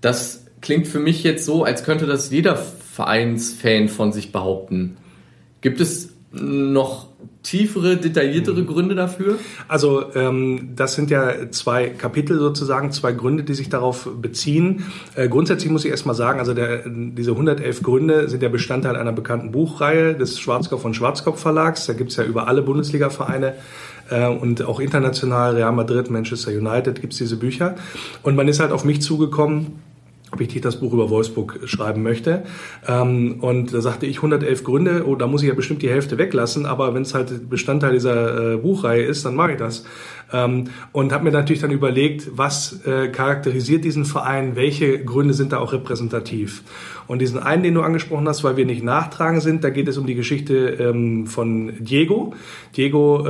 Das 0.00 0.46
klingt 0.62 0.88
für 0.88 1.00
mich 1.00 1.22
jetzt 1.22 1.44
so, 1.44 1.64
als 1.64 1.84
könnte 1.84 2.06
das 2.06 2.30
jeder 2.30 2.56
Vereinsfan 2.56 3.88
von 3.88 4.12
sich 4.12 4.32
behaupten. 4.32 4.96
Gibt 5.60 5.80
es 5.80 6.14
noch 6.32 7.08
tiefere, 7.48 7.96
detailliertere 7.96 8.62
Gründe 8.64 8.94
dafür? 8.94 9.38
Also 9.68 10.14
ähm, 10.14 10.70
das 10.76 10.94
sind 10.94 11.10
ja 11.10 11.50
zwei 11.50 11.88
Kapitel 11.88 12.38
sozusagen, 12.38 12.92
zwei 12.92 13.12
Gründe, 13.12 13.42
die 13.42 13.54
sich 13.54 13.70
darauf 13.70 14.08
beziehen. 14.20 14.84
Äh, 15.14 15.28
grundsätzlich 15.28 15.72
muss 15.72 15.84
ich 15.84 15.90
erstmal 15.90 16.14
sagen, 16.14 16.40
also 16.40 16.52
der, 16.52 16.82
diese 16.86 17.30
111 17.30 17.82
Gründe 17.82 18.28
sind 18.28 18.42
ja 18.42 18.50
Bestandteil 18.50 18.96
einer 18.96 19.12
bekannten 19.12 19.50
Buchreihe 19.50 20.14
des 20.14 20.38
Schwarzkopf 20.38 20.84
und 20.84 20.94
Schwarzkopf 20.94 21.40
Verlags. 21.40 21.86
Da 21.86 21.94
gibt's 21.94 22.16
ja 22.16 22.24
über 22.24 22.48
alle 22.48 22.60
Bundesliga-Vereine 22.60 23.54
äh, 24.10 24.26
und 24.26 24.62
auch 24.62 24.78
international, 24.78 25.54
Real 25.54 25.72
Madrid, 25.72 26.10
Manchester 26.10 26.50
United 26.50 27.00
gibt's 27.00 27.16
diese 27.16 27.36
Bücher. 27.36 27.76
Und 28.22 28.36
man 28.36 28.46
ist 28.48 28.60
halt 28.60 28.72
auf 28.72 28.84
mich 28.84 29.00
zugekommen, 29.00 29.78
ob 30.30 30.40
ich 30.40 30.60
das 30.60 30.80
Buch 30.80 30.92
über 30.92 31.10
Wolfsburg 31.10 31.60
schreiben 31.64 32.02
möchte. 32.02 32.42
Ähm, 32.86 33.36
und 33.40 33.72
da 33.72 33.80
sagte 33.80 34.06
ich 34.06 34.16
111 34.16 34.64
Gründe, 34.64 35.04
oh, 35.06 35.14
da 35.14 35.26
muss 35.26 35.42
ich 35.42 35.48
ja 35.48 35.54
bestimmt 35.54 35.82
die 35.82 35.88
Hälfte 35.88 36.18
weglassen, 36.18 36.66
aber 36.66 36.94
wenn 36.94 37.02
es 37.02 37.14
halt 37.14 37.48
Bestandteil 37.48 37.92
dieser 37.92 38.54
äh, 38.54 38.56
Buchreihe 38.56 39.02
ist, 39.02 39.24
dann 39.24 39.34
mache 39.34 39.52
ich 39.52 39.58
das. 39.58 39.84
Ähm, 40.32 40.64
und 40.92 41.12
habe 41.12 41.24
mir 41.24 41.30
natürlich 41.30 41.62
dann 41.62 41.70
überlegt, 41.70 42.30
was 42.36 42.84
äh, 42.84 43.08
charakterisiert 43.08 43.84
diesen 43.84 44.04
Verein, 44.04 44.56
welche 44.56 45.02
Gründe 45.02 45.34
sind 45.34 45.52
da 45.52 45.58
auch 45.58 45.72
repräsentativ. 45.72 46.62
Und 47.06 47.20
diesen 47.20 47.38
einen, 47.38 47.62
den 47.62 47.72
du 47.72 47.80
angesprochen 47.80 48.28
hast, 48.28 48.44
weil 48.44 48.58
wir 48.58 48.66
nicht 48.66 48.84
nachtragen 48.84 49.40
sind, 49.40 49.64
da 49.64 49.70
geht 49.70 49.88
es 49.88 49.96
um 49.96 50.06
die 50.06 50.14
Geschichte 50.14 50.76
ähm, 50.78 51.26
von 51.26 51.72
Diego. 51.78 52.34
Diego, 52.76 53.26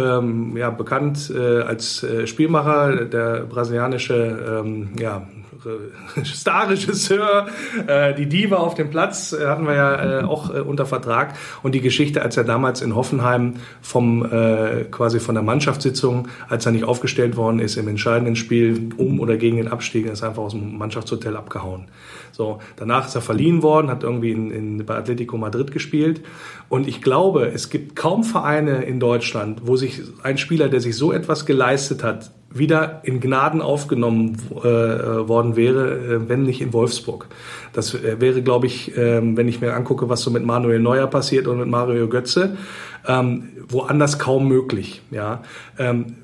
ja, 0.56 0.70
bekannt 0.70 1.32
äh, 1.34 1.61
als 1.61 2.04
Spielmacher, 2.24 3.04
der 3.04 3.46
brasilianische 3.48 4.64
ja, 4.98 5.26
Starregisseur, 6.25 7.49
äh, 7.87 8.14
die 8.14 8.27
Diva 8.27 8.57
auf 8.57 8.75
dem 8.75 8.90
Platz 8.90 9.33
äh, 9.33 9.47
hatten 9.47 9.66
wir 9.66 9.75
ja 9.75 10.21
äh, 10.21 10.25
auch 10.25 10.55
äh, 10.55 10.61
unter 10.61 10.87
Vertrag 10.87 11.35
und 11.62 11.75
die 11.75 11.81
Geschichte, 11.81 12.23
als 12.23 12.37
er 12.37 12.44
damals 12.44 12.81
in 12.81 12.94
Hoffenheim 12.94 13.55
vom 13.81 14.25
äh, 14.25 14.85
quasi 14.90 15.21
von 15.21 15.35
der 15.35 15.42
Mannschaftssitzung, 15.42 16.29
als 16.49 16.66
er 16.66 16.73
nicht 16.73 16.85
aufgestellt 16.85 17.37
worden 17.37 17.59
ist 17.61 17.77
im 17.77 17.88
entscheidenden 17.88 18.37
Spiel 18.37 18.90
um 18.97 19.21
oder 19.21 19.37
gegen 19.37 19.57
den 19.57 19.68
Abstieg, 19.68 20.07
ist 20.07 20.23
einfach 20.23 20.42
aus 20.42 20.53
dem 20.53 20.79
Mannschaftshotel 20.79 21.37
abgehauen. 21.37 21.88
So, 22.33 22.61
danach 22.77 23.09
ist 23.09 23.14
er 23.14 23.21
verliehen 23.21 23.62
worden, 23.62 23.90
hat 23.90 24.05
irgendwie 24.05 24.31
in, 24.31 24.51
in, 24.51 24.87
bei 24.87 24.97
Atletico 24.97 25.37
Madrid 25.37 25.73
gespielt. 25.73 26.21
Und 26.68 26.87
ich 26.87 27.03
glaube, 27.03 27.49
es 27.49 27.71
gibt 27.71 27.97
kaum 27.97 28.23
Vereine 28.23 28.83
in 28.83 29.01
Deutschland, 29.01 29.62
wo 29.64 29.77
sich 29.77 30.03
ein 30.23 30.38
Spieler, 30.38 30.68
der 30.68 30.81
sich 30.81 30.97
so 30.97 31.12
etwas 31.12 31.47
geleistet 31.47 32.05
hat, 32.05 32.31
wieder 32.50 33.02
in 33.04 33.20
Gnaden 33.20 33.61
aufgenommen 33.61 34.38
äh, 34.56 34.62
worden 34.62 35.56
wäre, 35.56 35.90
äh, 35.90 36.28
wenn 36.28 36.44
nicht 36.44 36.61
in 36.61 36.72
Wolfsburg. 36.72 37.26
Das 37.72 37.94
äh, 37.94 38.20
wäre, 38.20 38.42
glaube 38.42 38.66
ich, 38.66 38.96
äh, 38.96 39.20
wenn 39.37 39.48
ich 39.48 39.61
mir 39.61 39.74
angucke, 39.74 40.08
was 40.08 40.22
so 40.22 40.30
mit 40.30 40.44
Manuel 40.44 40.80
Neuer 40.80 41.06
passiert 41.06 41.46
und 41.46 41.58
mit 41.58 41.68
Mario 41.68 42.08
Götze, 42.08 42.56
ähm, 43.06 43.50
woanders 43.68 44.18
kaum 44.18 44.48
möglich. 44.48 45.02
Ja. 45.11 45.42
Ähm, 45.78 46.16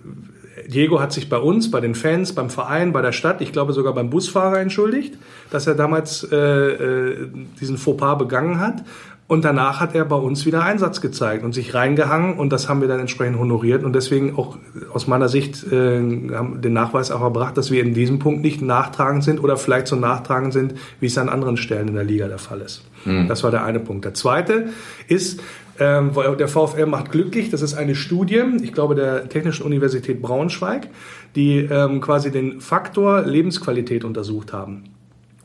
Diego 0.66 1.00
hat 1.00 1.12
sich 1.12 1.28
bei 1.28 1.37
uns, 1.37 1.70
bei 1.70 1.80
den 1.80 1.94
Fans, 1.94 2.34
beim 2.34 2.48
Verein, 2.48 2.92
bei 2.92 3.02
der 3.02 3.12
Stadt, 3.12 3.40
ich 3.40 3.52
glaube 3.52 3.72
sogar 3.72 3.92
beim 3.92 4.08
Busfahrer 4.08 4.60
entschuldigt, 4.60 5.18
dass 5.50 5.66
er 5.66 5.74
damals 5.74 6.26
äh, 6.30 6.37
äh, 6.37 7.28
diesen 7.60 7.76
Fauxpas 7.76 8.16
begangen 8.16 8.60
hat. 8.60 8.84
Und 9.26 9.44
danach 9.46 9.80
hat 9.80 9.94
er 9.94 10.04
bei 10.04 10.16
uns 10.16 10.44
wieder 10.44 10.62
Einsatz 10.62 11.00
gezeigt 11.00 11.44
und 11.44 11.54
sich 11.54 11.72
reingehangen 11.72 12.37
und 12.37 12.52
das 12.52 12.68
haben 12.68 12.82
wir 12.82 12.88
dann 12.88 13.00
entsprechend 13.00 13.38
honoriert 13.38 13.82
und 13.82 13.94
deswegen 13.94 14.37
auch 14.37 14.58
aus 14.92 15.06
meiner 15.06 15.30
Sicht 15.30 15.64
äh, 15.72 15.96
haben 16.34 16.60
den 16.60 16.74
Nachweis 16.74 17.10
auch 17.10 17.22
erbracht, 17.22 17.56
dass 17.56 17.70
wir 17.70 17.82
in 17.82 17.94
diesem 17.94 18.18
Punkt 18.18 18.42
nicht 18.42 18.60
nachtragend 18.60 19.24
sind 19.24 19.42
oder 19.42 19.56
vielleicht 19.56 19.87
so 19.87 19.96
nachtragend 19.96 20.52
sind, 20.52 20.74
wie 21.00 21.06
es 21.06 21.16
an 21.16 21.30
anderen 21.30 21.56
Stellen 21.56 21.88
in 21.88 21.94
der 21.94 22.04
Liga 22.04 22.28
der 22.28 22.38
Fall 22.38 22.60
ist. 22.60 22.84
Mhm. 23.06 23.26
Das 23.26 23.42
war 23.42 23.50
der 23.50 23.64
eine 23.64 23.80
Punkt. 23.80 24.04
Der 24.04 24.12
zweite 24.12 24.68
ist, 25.08 25.40
ähm, 25.78 26.12
der 26.38 26.48
VfL 26.48 26.87
macht 26.87 27.10
glücklich. 27.10 27.48
Das 27.48 27.62
ist 27.62 27.74
eine 27.74 27.94
Studie, 27.94 28.42
ich 28.62 28.74
glaube, 28.74 28.94
der 28.94 29.30
Technischen 29.30 29.64
Universität 29.64 30.20
Braunschweig, 30.20 30.88
die 31.34 31.60
ähm, 31.60 32.02
quasi 32.02 32.30
den 32.30 32.60
Faktor 32.60 33.22
Lebensqualität 33.22 34.04
untersucht 34.04 34.52
haben. 34.52 34.84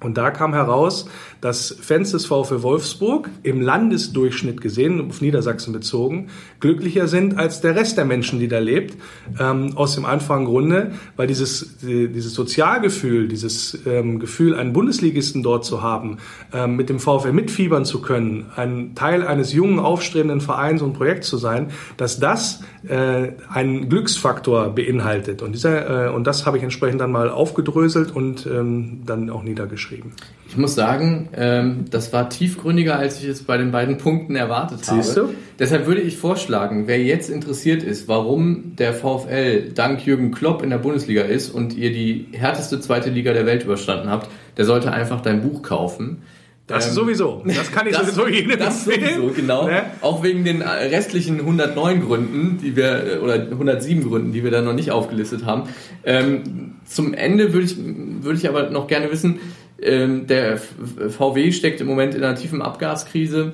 Und 0.01 0.17
da 0.17 0.31
kam 0.31 0.53
heraus, 0.53 1.09
dass 1.41 1.75
Fans 1.81 2.11
des 2.11 2.25
VfL 2.25 2.63
Wolfsburg 2.63 3.29
im 3.43 3.61
Landesdurchschnitt 3.61 4.61
gesehen, 4.61 5.09
auf 5.09 5.21
Niedersachsen 5.21 5.73
bezogen, 5.73 6.27
glücklicher 6.59 7.07
sind 7.07 7.37
als 7.37 7.61
der 7.61 7.75
Rest 7.75 7.97
der 7.97 8.05
Menschen, 8.05 8.39
die 8.39 8.47
da 8.47 8.59
lebt. 8.59 8.97
Ähm, 9.39 9.73
aus 9.75 9.95
dem 9.95 10.05
einfachen 10.05 10.45
Grunde, 10.45 10.91
weil 11.15 11.27
dieses, 11.27 11.77
dieses 11.81 12.33
Sozialgefühl, 12.33 13.27
dieses 13.27 13.79
ähm, 13.85 14.19
Gefühl, 14.19 14.55
einen 14.55 14.73
Bundesligisten 14.73 15.43
dort 15.43 15.65
zu 15.65 15.81
haben, 15.81 16.17
ähm, 16.53 16.75
mit 16.75 16.89
dem 16.89 16.99
VfL 16.99 17.31
mitfiebern 17.31 17.85
zu 17.85 18.01
können, 18.01 18.47
ein 18.55 18.95
Teil 18.95 19.25
eines 19.25 19.53
jungen, 19.53 19.79
aufstrebenden 19.79 20.41
Vereins 20.41 20.81
und 20.81 20.93
Projekts 20.93 21.29
zu 21.29 21.37
sein, 21.37 21.71
dass 21.97 22.19
das 22.19 22.61
äh, 22.87 23.33
einen 23.49 23.89
Glücksfaktor 23.89 24.69
beinhaltet. 24.69 25.41
Und, 25.41 25.53
dieser, 25.53 26.07
äh, 26.07 26.09
und 26.09 26.27
das 26.27 26.45
habe 26.45 26.57
ich 26.57 26.63
entsprechend 26.63 27.01
dann 27.01 27.11
mal 27.11 27.29
aufgedröselt 27.29 28.15
und 28.15 28.45
ähm, 28.45 29.01
dann 29.05 29.29
auch 29.29 29.43
niedergeschrieben. 29.43 30.11
Ich 30.47 30.57
muss 30.57 30.75
sagen, 30.75 31.28
ähm, 31.33 31.85
das 31.89 32.11
war 32.13 32.29
tiefgründiger, 32.29 32.97
als 32.97 33.21
ich 33.21 33.29
es 33.29 33.43
bei 33.43 33.57
den 33.57 33.71
beiden 33.71 33.97
Punkten 33.97 34.35
erwartet 34.35 34.85
Siehst 34.85 35.17
habe. 35.17 35.29
Du? 35.29 35.33
Deshalb 35.59 35.85
würde 35.87 36.01
ich 36.01 36.17
vorschlagen, 36.17 36.87
wer 36.87 37.01
jetzt 37.01 37.29
interessiert 37.29 37.83
ist, 37.83 38.07
warum 38.07 38.75
der 38.77 38.93
VfL 38.93 39.71
dank 39.73 40.05
Jürgen 40.05 40.31
Klopp 40.31 40.63
in 40.63 40.69
der 40.69 40.77
Bundesliga 40.77 41.23
ist 41.23 41.49
und 41.49 41.75
ihr 41.75 41.91
die 41.91 42.27
härteste 42.31 42.79
zweite 42.79 43.09
Liga 43.09 43.33
der 43.33 43.45
Welt 43.45 43.63
überstanden 43.63 44.09
habt, 44.09 44.29
der 44.57 44.65
sollte 44.65 44.91
einfach 44.91 45.21
dein 45.21 45.41
Buch 45.41 45.61
kaufen. 45.61 46.21
Das 46.69 46.87
ähm, 46.87 46.93
sowieso. 46.93 47.43
Das 47.45 47.71
kann 47.71 47.87
ich 47.87 47.93
das, 47.97 48.13
sowieso 48.13 48.27
jedem 48.27 48.59
Das 48.59 48.85
sowieso, 48.85 49.31
genau. 49.35 49.67
Ne? 49.67 49.83
Auch 50.01 50.23
wegen 50.23 50.45
den 50.45 50.61
restlichen 50.61 51.39
109 51.39 52.05
Gründen, 52.05 52.59
die 52.61 52.75
wir, 52.75 53.19
oder 53.23 53.35
107 53.35 54.07
Gründen, 54.07 54.33
die 54.33 54.43
wir 54.43 54.51
da 54.51 54.61
noch 54.61 54.73
nicht 54.73 54.91
aufgelistet 54.91 55.45
haben. 55.45 55.63
Ähm, 56.03 56.75
zum 56.85 57.13
Ende 57.13 57.53
würde 57.53 57.65
ich, 57.65 57.75
würde 57.77 58.37
ich 58.37 58.47
aber 58.47 58.69
noch 58.69 58.87
gerne 58.87 59.11
wissen, 59.11 59.39
ähm, 59.81 60.27
der 60.27 60.57
VW 60.57 61.51
steckt 61.51 61.81
im 61.81 61.87
Moment 61.87 62.15
in 62.15 62.23
einer 62.23 62.35
tiefen 62.35 62.61
Abgaskrise. 62.61 63.53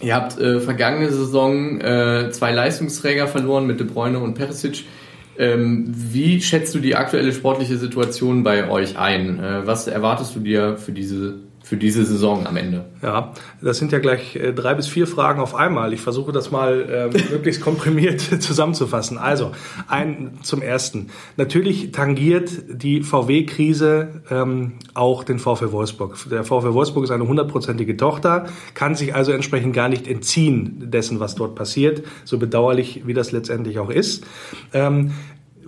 Ihr 0.00 0.14
habt 0.14 0.38
äh, 0.38 0.60
vergangene 0.60 1.10
Saison 1.10 1.80
äh, 1.80 2.30
zwei 2.30 2.52
Leistungsträger 2.52 3.26
verloren 3.26 3.66
mit 3.66 3.80
De 3.80 3.86
Bruyne 3.86 4.18
und 4.18 4.34
Perisic. 4.34 4.84
Ähm, 5.38 5.86
wie 5.88 6.40
schätzt 6.40 6.74
du 6.74 6.78
die 6.78 6.94
aktuelle 6.94 7.32
sportliche 7.32 7.76
Situation 7.76 8.42
bei 8.42 8.68
euch 8.68 8.98
ein? 8.98 9.42
Äh, 9.42 9.66
was 9.66 9.86
erwartest 9.86 10.34
du 10.36 10.40
dir 10.40 10.76
für 10.76 10.92
diese 10.92 11.34
für 11.64 11.78
diese 11.78 12.04
Saison 12.04 12.46
am 12.46 12.58
Ende? 12.58 12.84
Ja, 13.02 13.32
das 13.62 13.78
sind 13.78 13.90
ja 13.90 13.98
gleich 13.98 14.36
äh, 14.36 14.52
drei 14.52 14.74
bis 14.74 14.86
vier 14.86 15.06
Fragen 15.06 15.40
auf 15.40 15.54
einmal. 15.54 15.94
Ich 15.94 16.02
versuche 16.02 16.30
das 16.30 16.50
mal 16.50 17.10
äh, 17.14 17.18
möglichst 17.32 17.62
komprimiert 17.62 18.20
zusammenzufassen. 18.20 19.16
Also, 19.16 19.52
ein 19.88 20.38
zum 20.42 20.60
ersten. 20.60 21.08
Natürlich 21.38 21.90
tangiert 21.90 22.50
die 22.68 23.02
VW-Krise 23.02 24.20
ähm, 24.30 24.74
auch 24.92 25.24
den 25.24 25.38
VfL 25.38 25.72
Wolfsburg. 25.72 26.18
Der 26.30 26.44
VfL 26.44 26.74
Wolfsburg 26.74 27.04
ist 27.04 27.10
eine 27.10 27.26
hundertprozentige 27.26 27.96
Tochter, 27.96 28.44
kann 28.74 28.94
sich 28.94 29.14
also 29.14 29.32
entsprechend 29.32 29.72
gar 29.72 29.88
nicht 29.88 30.06
entziehen 30.06 30.90
dessen, 30.90 31.18
was 31.18 31.34
dort 31.34 31.54
passiert, 31.54 32.02
so 32.26 32.36
bedauerlich 32.36 33.06
wie 33.06 33.14
das 33.14 33.32
letztendlich 33.32 33.78
auch 33.78 33.90
ist. 33.90 34.26
Ähm, 34.74 35.12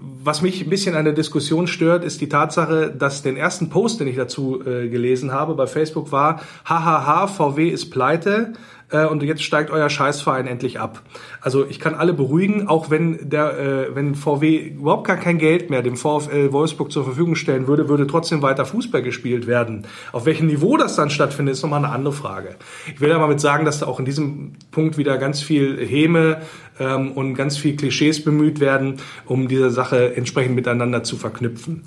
was 0.01 0.43
mich 0.43 0.63
ein 0.63 0.71
bisschen 0.71 0.95
an 0.95 1.05
der 1.05 1.15
Diskussion 1.15 1.67
stört, 1.67 2.05
ist 2.05 2.21
die 2.21 2.29
Tatsache, 2.29 2.95
dass 2.97 3.23
den 3.23 3.37
ersten 3.37 3.71
Post, 3.71 4.01
den 4.01 4.09
ich 4.09 4.17
dazu 4.17 4.61
äh, 4.61 4.89
gelesen 4.89 5.33
habe 5.33 5.55
bei 5.55 5.67
Facebook 5.67 6.13
war, 6.13 6.41
hahaha, 6.65 7.27
VW 7.27 7.69
ist 7.69 7.91
pleite 7.91 8.53
äh, 8.91 9.07
und 9.07 9.23
jetzt 9.23 9.43
steigt 9.43 9.71
euer 9.71 9.89
Scheißverein 9.89 10.47
endlich 10.47 10.79
ab. 10.79 11.03
Also 11.41 11.67
ich 11.67 11.81
kann 11.81 11.95
alle 11.95 12.13
beruhigen, 12.13 12.69
auch 12.69 12.91
wenn 12.91 13.29
der, 13.29 13.59
äh, 13.59 13.95
wenn 13.95 14.15
VW 14.15 14.57
überhaupt 14.57 15.07
gar 15.07 15.17
kein 15.17 15.39
Geld 15.39 15.71
mehr 15.71 15.83
dem 15.83 15.97
VfL 15.97 16.53
Wolfsburg 16.53 16.93
zur 16.93 17.05
Verfügung 17.05 17.35
stellen 17.35 17.67
würde, 17.67 17.89
würde 17.89 18.07
trotzdem 18.07 18.43
weiter 18.43 18.65
Fußball 18.65 19.03
gespielt 19.03 19.47
werden. 19.47 19.87
Auf 20.13 20.27
welchem 20.27 20.47
Niveau 20.47 20.77
das 20.77 20.97
dann 20.97 21.11
stattfindet, 21.11 21.55
ist 21.55 21.63
nochmal 21.63 21.85
eine 21.85 21.93
andere 21.93 22.13
Frage. 22.13 22.57
Ich 22.93 23.01
will 23.01 23.09
damit 23.09 23.41
sagen, 23.41 23.65
dass 23.65 23.81
da 23.81 23.87
auch 23.87 23.99
in 23.99 24.05
diesem 24.05 24.53
Punkt 24.71 24.99
wieder 24.99 25.19
ganz 25.19 25.41
viel 25.41 25.85
Häme 25.85 26.43
ähm, 26.79 27.13
und 27.13 27.35
ganz 27.35 27.57
viel 27.57 27.77
Klischees 27.77 28.23
bemüht 28.23 28.61
werden, 28.61 28.97
um 29.25 29.49
diese 29.49 29.71
Sache 29.71 30.15
entsprechend 30.15 30.55
miteinander 30.55 31.03
zu 31.03 31.17
verknüpfen. 31.17 31.83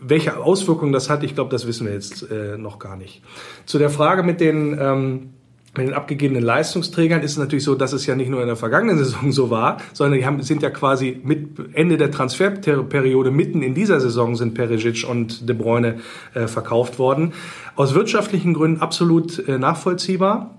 Welche 0.00 0.38
Auswirkungen 0.38 0.92
das 0.92 1.10
hat, 1.10 1.22
ich 1.22 1.34
glaube, 1.34 1.50
das 1.50 1.66
wissen 1.66 1.86
wir 1.86 1.92
jetzt 1.92 2.30
äh, 2.30 2.56
noch 2.56 2.78
gar 2.78 2.96
nicht. 2.96 3.22
Zu 3.66 3.78
der 3.78 3.90
Frage 3.90 4.22
mit 4.22 4.40
den 4.40 4.76
ähm, 4.80 5.30
mit 5.78 5.88
den 5.88 5.94
abgegebenen 5.94 6.42
Leistungsträgern 6.42 7.22
ist 7.22 7.32
es 7.32 7.38
natürlich 7.38 7.64
so, 7.64 7.74
dass 7.74 7.92
es 7.92 8.06
ja 8.06 8.14
nicht 8.14 8.30
nur 8.30 8.40
in 8.40 8.46
der 8.46 8.56
vergangenen 8.56 8.98
Saison 8.98 9.32
so 9.32 9.50
war, 9.50 9.78
sondern 9.92 10.18
die 10.18 10.26
haben, 10.26 10.42
sind 10.42 10.62
ja 10.62 10.70
quasi 10.70 11.20
mit 11.22 11.74
Ende 11.74 11.96
der 11.96 12.10
Transferperiode 12.10 13.30
mitten 13.30 13.62
in 13.62 13.74
dieser 13.74 14.00
Saison 14.00 14.36
sind 14.36 14.54
Perisic 14.54 15.08
und 15.08 15.48
De 15.48 15.54
Bruyne 15.54 16.00
äh, 16.34 16.46
verkauft 16.46 16.98
worden. 16.98 17.32
Aus 17.74 17.94
wirtschaftlichen 17.94 18.54
Gründen 18.54 18.80
absolut 18.80 19.46
äh, 19.48 19.58
nachvollziehbar. 19.58 20.56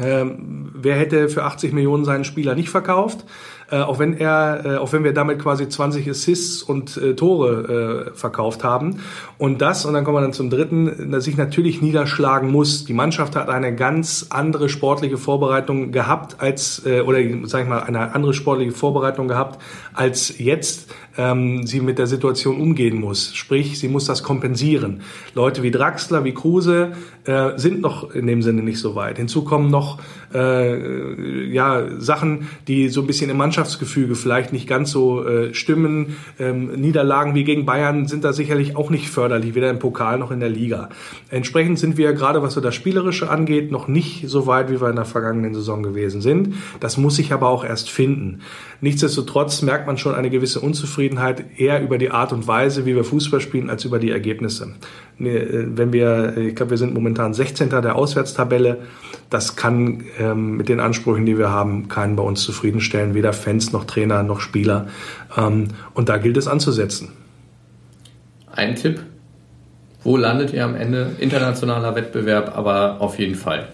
Ähm, 0.00 0.70
wer 0.74 0.96
hätte 0.96 1.28
für 1.28 1.44
80 1.44 1.72
Millionen 1.72 2.04
seinen 2.04 2.24
Spieler 2.24 2.54
nicht 2.54 2.70
verkauft? 2.70 3.24
Äh, 3.72 3.80
auch 3.80 3.98
wenn 3.98 4.18
er, 4.18 4.64
äh, 4.64 4.76
auch 4.76 4.92
wenn 4.92 5.02
wir 5.02 5.14
damit 5.14 5.38
quasi 5.38 5.66
20 5.66 6.08
Assists 6.08 6.62
und 6.62 6.96
äh, 6.98 7.14
Tore 7.16 8.10
äh, 8.12 8.16
verkauft 8.16 8.64
haben. 8.64 9.00
Und 9.38 9.62
das, 9.62 9.86
und 9.86 9.94
dann 9.94 10.04
kommen 10.04 10.18
wir 10.18 10.20
dann 10.20 10.34
zum 10.34 10.50
dritten, 10.50 11.10
dass 11.10 11.24
sich 11.24 11.38
natürlich 11.38 11.80
niederschlagen 11.80 12.50
muss. 12.50 12.84
Die 12.84 12.92
Mannschaft 12.92 13.34
hat 13.34 13.48
eine 13.48 13.74
ganz 13.74 14.26
andere 14.28 14.68
sportliche 14.68 15.16
Vorbereitung 15.16 15.90
gehabt 15.90 16.36
als, 16.38 16.84
äh, 16.84 17.00
oder 17.00 17.18
sag 17.44 17.62
ich 17.62 17.68
mal, 17.68 17.80
eine 17.80 18.14
andere 18.14 18.34
sportliche 18.34 18.72
Vorbereitung 18.72 19.26
gehabt 19.26 19.58
als 19.94 20.38
jetzt 20.38 20.92
ähm, 21.16 21.66
sie 21.66 21.80
mit 21.80 21.98
der 21.98 22.06
Situation 22.06 22.60
umgehen 22.60 22.98
muss. 23.00 23.34
Sprich, 23.34 23.78
sie 23.78 23.88
muss 23.88 24.06
das 24.06 24.22
kompensieren. 24.22 25.02
Leute 25.34 25.62
wie 25.62 25.70
Draxler, 25.70 26.24
wie 26.24 26.32
Kruse 26.32 26.92
äh, 27.24 27.50
sind 27.56 27.80
noch 27.80 28.10
in 28.10 28.26
dem 28.26 28.42
Sinne 28.42 28.62
nicht 28.62 28.78
so 28.78 28.94
weit. 28.94 29.18
Hinzu 29.18 29.44
kommen 29.44 29.70
noch 29.70 29.98
äh, 30.34 31.46
ja 31.46 31.88
Sachen, 31.98 32.48
die 32.68 32.88
so 32.88 33.00
ein 33.00 33.06
bisschen 33.06 33.30
im 33.30 33.36
Mannschaftsgefüge 33.36 34.14
vielleicht 34.14 34.52
nicht 34.52 34.66
ganz 34.66 34.90
so 34.90 35.24
äh, 35.24 35.54
stimmen. 35.54 36.16
Ähm, 36.38 36.68
Niederlagen 36.80 37.34
wie 37.34 37.44
gegen 37.44 37.66
Bayern 37.66 38.06
sind 38.06 38.24
da 38.24 38.32
sicherlich 38.32 38.76
auch 38.76 38.90
nicht 38.90 39.08
förderlich, 39.08 39.54
weder 39.54 39.70
im 39.70 39.78
Pokal 39.78 40.18
noch 40.18 40.30
in 40.30 40.40
der 40.40 40.48
Liga. 40.48 40.88
Entsprechend 41.30 41.78
sind 41.78 41.96
wir 41.96 42.12
gerade, 42.12 42.42
was 42.42 42.54
so 42.54 42.60
das 42.60 42.74
Spielerische 42.74 43.30
angeht, 43.30 43.70
noch 43.70 43.88
nicht 43.88 44.28
so 44.28 44.46
weit, 44.46 44.70
wie 44.70 44.80
wir 44.80 44.90
in 44.90 44.96
der 44.96 45.04
vergangenen 45.04 45.54
Saison 45.54 45.82
gewesen 45.82 46.20
sind. 46.20 46.54
Das 46.80 46.96
muss 46.96 47.16
sich 47.16 47.32
aber 47.32 47.48
auch 47.48 47.64
erst 47.64 47.90
finden. 47.90 48.40
Nichtsdestotrotz 48.80 49.62
merkt 49.62 49.86
man 49.86 49.98
schon 49.98 50.14
eine 50.14 50.30
gewisse 50.30 50.60
Unzufriedenheit 50.60 51.44
eher 51.56 51.82
über 51.82 51.98
die 51.98 52.10
Art 52.10 52.32
und 52.32 52.46
Weise, 52.46 52.84
wie 52.86 52.96
wir 52.96 53.04
Fußball 53.04 53.40
spielen, 53.40 53.70
als 53.70 53.84
über 53.84 53.98
die 53.98 54.10
Ergebnisse. 54.10 54.74
Äh, 55.18 55.76
wenn 55.76 55.92
wir, 55.92 56.36
ich 56.36 56.54
glaube, 56.54 56.70
wir 56.70 56.78
sind 56.78 56.94
momentan 56.94 57.34
16. 57.34 57.70
der 57.70 57.96
Auswärtstabelle, 57.96 58.78
das 59.30 59.56
kann 59.56 60.04
ähm, 60.18 60.56
mit 60.56 60.68
den 60.68 60.80
Ansprüchen, 60.80 61.26
die 61.26 61.38
wir 61.38 61.50
haben, 61.50 61.88
keinen 61.88 62.16
bei 62.16 62.22
uns 62.22 62.42
zufriedenstellen, 62.42 63.14
weder 63.14 63.32
Fans 63.32 63.72
noch 63.72 63.84
Trainer 63.84 64.22
noch 64.22 64.40
Spieler. 64.40 64.88
Ähm, 65.36 65.68
und 65.94 66.08
da 66.08 66.18
gilt 66.18 66.36
es 66.36 66.48
anzusetzen. 66.48 67.12
Ein 68.54 68.76
Tipp. 68.76 69.00
Wo 70.04 70.16
landet 70.16 70.52
ihr 70.52 70.64
am 70.64 70.74
Ende? 70.74 71.12
Internationaler 71.18 71.94
Wettbewerb, 71.94 72.56
aber 72.56 73.00
auf 73.00 73.18
jeden 73.18 73.36
Fall. 73.36 73.68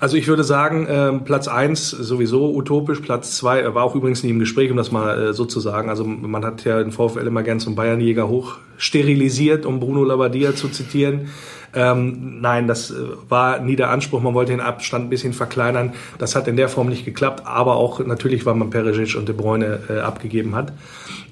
Also 0.00 0.16
ich 0.16 0.28
würde 0.28 0.44
sagen, 0.44 0.86
äh, 0.86 1.12
Platz 1.24 1.48
eins 1.48 1.90
sowieso 1.90 2.54
utopisch, 2.54 3.00
Platz 3.00 3.36
zwei 3.36 3.60
äh, 3.60 3.74
war 3.74 3.84
auch 3.84 3.94
übrigens 3.94 4.22
nie 4.22 4.30
im 4.30 4.38
Gespräch, 4.38 4.70
um 4.70 4.76
das 4.76 4.92
mal 4.92 5.28
äh, 5.28 5.32
so 5.32 5.44
zu 5.44 5.60
sagen. 5.60 5.88
Also 5.88 6.04
man 6.04 6.44
hat 6.44 6.64
ja 6.64 6.82
den 6.82 6.92
VfL 6.92 7.26
immer 7.26 7.42
gern 7.42 7.60
zum 7.60 7.74
Bayernjäger 7.74 8.28
hoch 8.28 8.56
sterilisiert, 8.76 9.66
um 9.66 9.80
Bruno 9.80 10.04
Labbadia 10.04 10.54
zu 10.54 10.68
zitieren. 10.68 11.28
Ähm, 11.74 12.40
nein, 12.40 12.66
das 12.66 12.90
äh, 12.90 12.94
war 13.28 13.60
nie 13.60 13.76
der 13.76 13.90
Anspruch. 13.90 14.22
Man 14.22 14.34
wollte 14.34 14.52
den 14.52 14.60
Abstand 14.60 15.06
ein 15.06 15.10
bisschen 15.10 15.32
verkleinern. 15.32 15.92
Das 16.18 16.34
hat 16.34 16.48
in 16.48 16.56
der 16.56 16.68
Form 16.68 16.88
nicht 16.88 17.04
geklappt, 17.04 17.42
aber 17.46 17.76
auch 17.76 18.04
natürlich, 18.04 18.46
weil 18.46 18.54
man 18.54 18.70
Perisic 18.70 19.16
und 19.16 19.28
De 19.28 19.36
Bruyne 19.36 19.80
äh, 19.90 19.98
abgegeben 19.98 20.54
hat. 20.54 20.72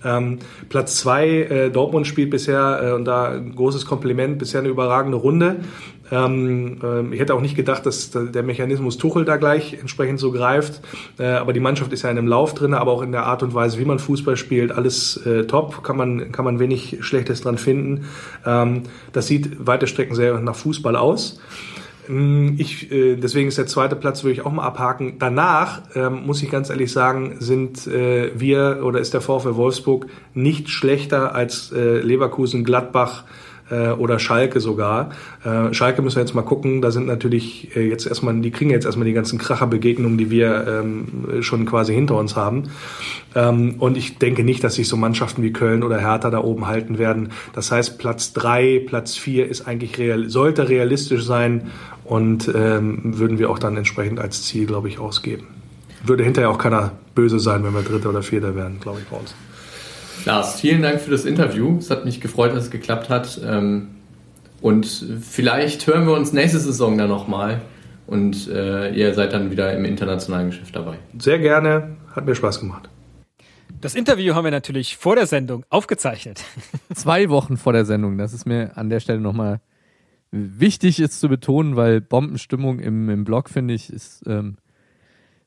Ähm, 0.05 0.39
Platz 0.69 0.97
zwei, 0.97 1.29
äh, 1.29 1.71
Dortmund 1.71 2.07
spielt 2.07 2.31
bisher, 2.31 2.81
äh, 2.83 2.93
und 2.93 3.07
da 3.07 3.31
ein 3.31 3.55
großes 3.57 3.87
Kompliment, 3.87 4.39
bisher 4.39 4.61
eine 4.61 4.69
überragende 4.69 5.17
Runde. 5.17 5.57
Ähm, 6.11 6.79
äh, 6.83 7.15
ich 7.15 7.21
hätte 7.21 7.35
auch 7.35 7.41
nicht 7.41 7.57
gedacht, 7.57 7.87
dass 7.87 8.11
der 8.11 8.43
Mechanismus 8.43 8.99
Tuchel 8.99 9.25
da 9.25 9.37
gleich 9.37 9.75
entsprechend 9.75 10.21
so 10.21 10.33
greift. 10.33 10.81
Äh, 11.19 11.27
aber 11.27 11.53
die 11.53 11.61
Mannschaft 11.61 11.93
ist 11.93 12.03
ja 12.03 12.11
in 12.11 12.19
einem 12.19 12.29
Lauf 12.29 12.55
drin, 12.55 12.75
aber 12.75 12.93
auch 12.93 13.03
in 13.03 13.13
der 13.13 13.25
Art 13.25 13.43
und 13.43 13.55
Weise, 13.55 13.79
wie 13.79 13.85
man 13.85 13.99
Fußball 13.99 14.37
spielt, 14.37 14.73
alles 14.73 15.17
äh, 15.27 15.45
top. 15.45 15.83
Kann 15.83 15.97
man, 15.97 16.33
kann 16.33 16.45
man 16.45 16.59
wenig 16.59 16.99
Schlechtes 17.01 17.41
dran 17.41 17.59
finden. 17.59 18.07
Ähm, 18.45 18.85
das 19.13 19.27
sieht 19.27 19.67
weite 19.67 19.87
Strecken 19.87 20.15
sehr 20.15 20.39
nach 20.41 20.57
Fußball 20.57 20.97
aus. 20.97 21.41
Mm, 22.09 22.55
ich, 22.59 22.91
äh, 22.91 23.17
deswegen 23.17 23.49
ist 23.49 23.59
der 23.59 23.67
zweite 23.67 23.97
Platz, 23.97 24.23
würde 24.23 24.33
ich 24.33 24.47
auch 24.47 24.53
mal 24.53 24.65
abhaken. 24.65 25.19
Danach, 25.19 25.83
ähm, 25.95 26.25
muss 26.27 26.43
ich 26.43 26.51
ganz 26.51 26.71
ehrlich 26.71 26.93
sagen, 26.93 27.37
sind 27.41 27.87
äh, 27.87 28.31
wir 28.39 28.81
oder 28.85 29.01
ist 29.01 29.15
der 29.15 29.21
VfL 29.21 29.57
Wolfsburg 29.57 30.07
nicht 30.35 30.69
schlechter 30.69 31.35
als 31.35 31.73
äh, 31.73 31.99
Leverkusen, 32.01 32.65
Gladbach, 32.65 33.25
äh, 33.71 33.91
oder 33.91 34.19
Schalke 34.19 34.61
sogar. 34.61 35.11
Äh, 35.45 35.73
Schalke 35.75 36.03
müssen 36.03 36.17
wir 36.17 36.23
jetzt 36.23 36.35
mal 36.35 36.43
gucken, 36.43 36.83
da 36.83 36.91
sind 36.91 37.07
natürlich 37.07 37.77
äh, 37.77 37.89
jetzt 37.89 38.07
erstmal, 38.07 38.35
die 38.41 38.51
kriegen 38.51 38.71
jetzt 38.71 38.87
erstmal 38.87 39.07
die 39.07 39.13
ganzen 39.13 39.39
Kracherbegegnungen, 39.39 40.19
die 40.19 40.31
wir 40.31 40.67
ähm, 40.67 41.43
schon 41.43 41.67
quasi 41.67 41.95
hinter 41.95 42.17
uns 42.17 42.37
haben. 42.37 42.65
Ähm, 43.35 43.77
und 43.79 43.97
ich 43.97 44.19
denke 44.19 44.45
nicht, 44.45 44.63
dass 44.65 44.75
sich 44.75 44.89
so 44.89 44.97
Mannschaften 44.97 45.43
wie 45.43 45.53
Köln 45.53 45.83
oder 45.83 45.99
Hertha 45.99 46.31
da 46.31 46.39
oben 46.39 46.67
halten 46.67 46.99
werden. 46.99 47.31
Das 47.53 47.73
heißt, 47.73 47.99
Platz 47.99 48.33
drei, 48.33 48.83
Platz 48.87 49.17
vier 49.17 49.49
ist 49.49 49.67
eigentlich 49.67 49.99
real, 49.99 50.29
sollte 50.29 50.69
realistisch 50.69 51.25
sein 51.25 51.71
und 52.05 52.51
ähm, 52.55 53.19
würden 53.19 53.39
wir 53.39 53.51
auch 53.51 53.59
dann 53.59 53.77
entsprechend 53.77 54.21
als 54.21 54.45
Ziel, 54.45 54.67
glaube 54.67 54.89
ich, 54.89 54.99
ausgeben. 54.99 55.49
Würde 56.05 56.23
hinterher 56.23 56.51
auch 56.51 56.59
keiner 56.59 56.93
böse 57.15 57.41
sein, 57.41 57.65
wenn 57.65 57.75
wir 57.75 57.83
Dritter 57.83 58.11
oder 58.11 58.23
Vierter 58.23 58.55
werden, 58.55 58.79
glaube 58.81 59.01
ich, 59.01 59.07
bei 59.07 59.17
uns. 59.17 59.35
Lars, 60.27 60.61
vielen 60.61 60.83
Dank 60.83 61.01
für 61.01 61.13
das 61.13 61.25
Interview. 61.25 61.79
Es 61.79 61.89
hat 61.89 62.05
mich 62.05 62.21
gefreut, 62.21 62.53
dass 62.53 62.65
es 62.65 62.71
geklappt 62.73 63.09
hat. 63.09 63.41
Ähm, 63.45 63.91
und 64.61 64.85
vielleicht 65.23 65.87
hören 65.87 66.05
wir 66.05 66.15
uns 66.15 66.33
nächste 66.33 66.59
Saison 66.59 66.99
dann 66.99 67.09
nochmal. 67.09 67.61
Und 68.09 68.49
äh, 68.49 68.93
ihr 68.93 69.15
seid 69.15 69.33
dann 69.33 69.53
wieder 69.53 69.73
im 69.73 69.85
internationalen 69.85 70.51
Geschäft 70.51 70.75
dabei. 70.75 70.99
Sehr 71.17 71.39
gerne. 71.39 71.97
Hat 72.13 72.27
mir 72.27 72.35
Spaß 72.35 72.59
gemacht. 72.59 72.89
Das 73.81 73.95
Interview 73.95 74.35
haben 74.35 74.43
wir 74.43 74.51
natürlich 74.51 74.97
vor 74.97 75.15
der 75.15 75.27
Sendung 75.27 75.65
aufgezeichnet. 75.71 76.43
Zwei 76.95 77.29
Wochen 77.29 77.57
vor 77.57 77.73
der 77.73 77.85
Sendung. 77.85 78.19
Das 78.19 78.33
ist 78.33 78.47
mir 78.47 78.77
an 78.77 78.91
der 78.91 78.99
Stelle 78.99 79.21
nochmal 79.21 79.61
wichtig 80.33 80.99
ist 80.99 81.21
zu 81.21 81.29
betonen, 81.29 81.77
weil 81.77 82.01
Bombenstimmung 82.01 82.81
im, 82.81 83.09
im 83.11 83.23
Blog, 83.23 83.49
finde 83.49 83.75
ich, 83.75 83.93
ist 83.93 84.25
ähm, 84.27 84.57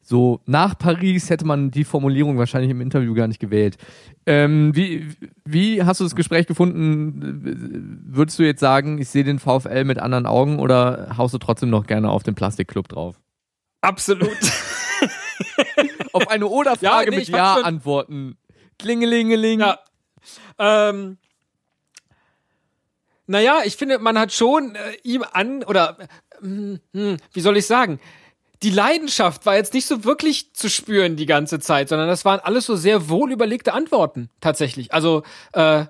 so 0.09 0.41
nach 0.47 0.75
Paris 0.75 1.29
hätte 1.29 1.45
man 1.45 1.69
die 1.69 1.83
Formulierung 1.83 2.39
wahrscheinlich 2.39 2.71
im 2.71 2.81
Interview 2.81 3.13
gar 3.13 3.27
nicht 3.27 3.39
gewählt. 3.39 3.77
Ähm, 4.25 4.75
wie, 4.75 5.07
wie 5.45 5.83
hast 5.83 5.99
du 5.99 6.03
das 6.03 6.15
Gespräch 6.15 6.47
gefunden? 6.47 8.01
Würdest 8.07 8.39
du 8.39 8.43
jetzt 8.43 8.59
sagen, 8.59 8.97
ich 8.97 9.07
sehe 9.07 9.23
den 9.23 9.37
VfL 9.37 9.83
mit 9.83 9.99
anderen 9.99 10.25
Augen 10.25 10.57
oder 10.57 11.15
haust 11.15 11.35
du 11.35 11.37
trotzdem 11.37 11.69
noch 11.69 11.85
gerne 11.85 12.09
auf 12.09 12.23
den 12.23 12.33
Plastikclub 12.33 12.87
drauf? 12.87 13.21
Absolut. 13.81 14.31
auf 16.13 16.27
eine 16.27 16.47
Oder-Frage 16.47 17.05
ja, 17.05 17.11
nee, 17.11 17.17
mit 17.17 17.27
Ja 17.27 17.53
schon... 17.57 17.65
antworten. 17.65 18.37
Klingelingeling. 18.79 19.59
Ja. 19.59 19.77
Ähm, 20.57 21.19
naja, 23.27 23.59
ich 23.63 23.77
finde, 23.77 23.99
man 23.99 24.17
hat 24.17 24.33
schon 24.33 24.73
äh, 24.73 24.79
ihm 25.03 25.23
an, 25.33 25.63
oder 25.63 25.97
hm, 26.39 26.79
hm, 26.93 27.17
wie 27.31 27.41
soll 27.41 27.57
ich 27.57 27.67
sagen, 27.67 27.99
die 28.63 28.69
Leidenschaft 28.69 29.45
war 29.45 29.55
jetzt 29.55 29.73
nicht 29.73 29.87
so 29.87 30.03
wirklich 30.03 30.53
zu 30.53 30.69
spüren 30.69 31.15
die 31.15 31.25
ganze 31.25 31.59
Zeit, 31.59 31.89
sondern 31.89 32.07
das 32.07 32.25
waren 32.25 32.39
alles 32.41 32.65
so 32.65 32.75
sehr 32.75 33.09
wohl 33.09 33.31
überlegte 33.31 33.73
Antworten 33.73 34.29
tatsächlich. 34.41 34.93
Also 34.93 35.23
äh, 35.53 35.85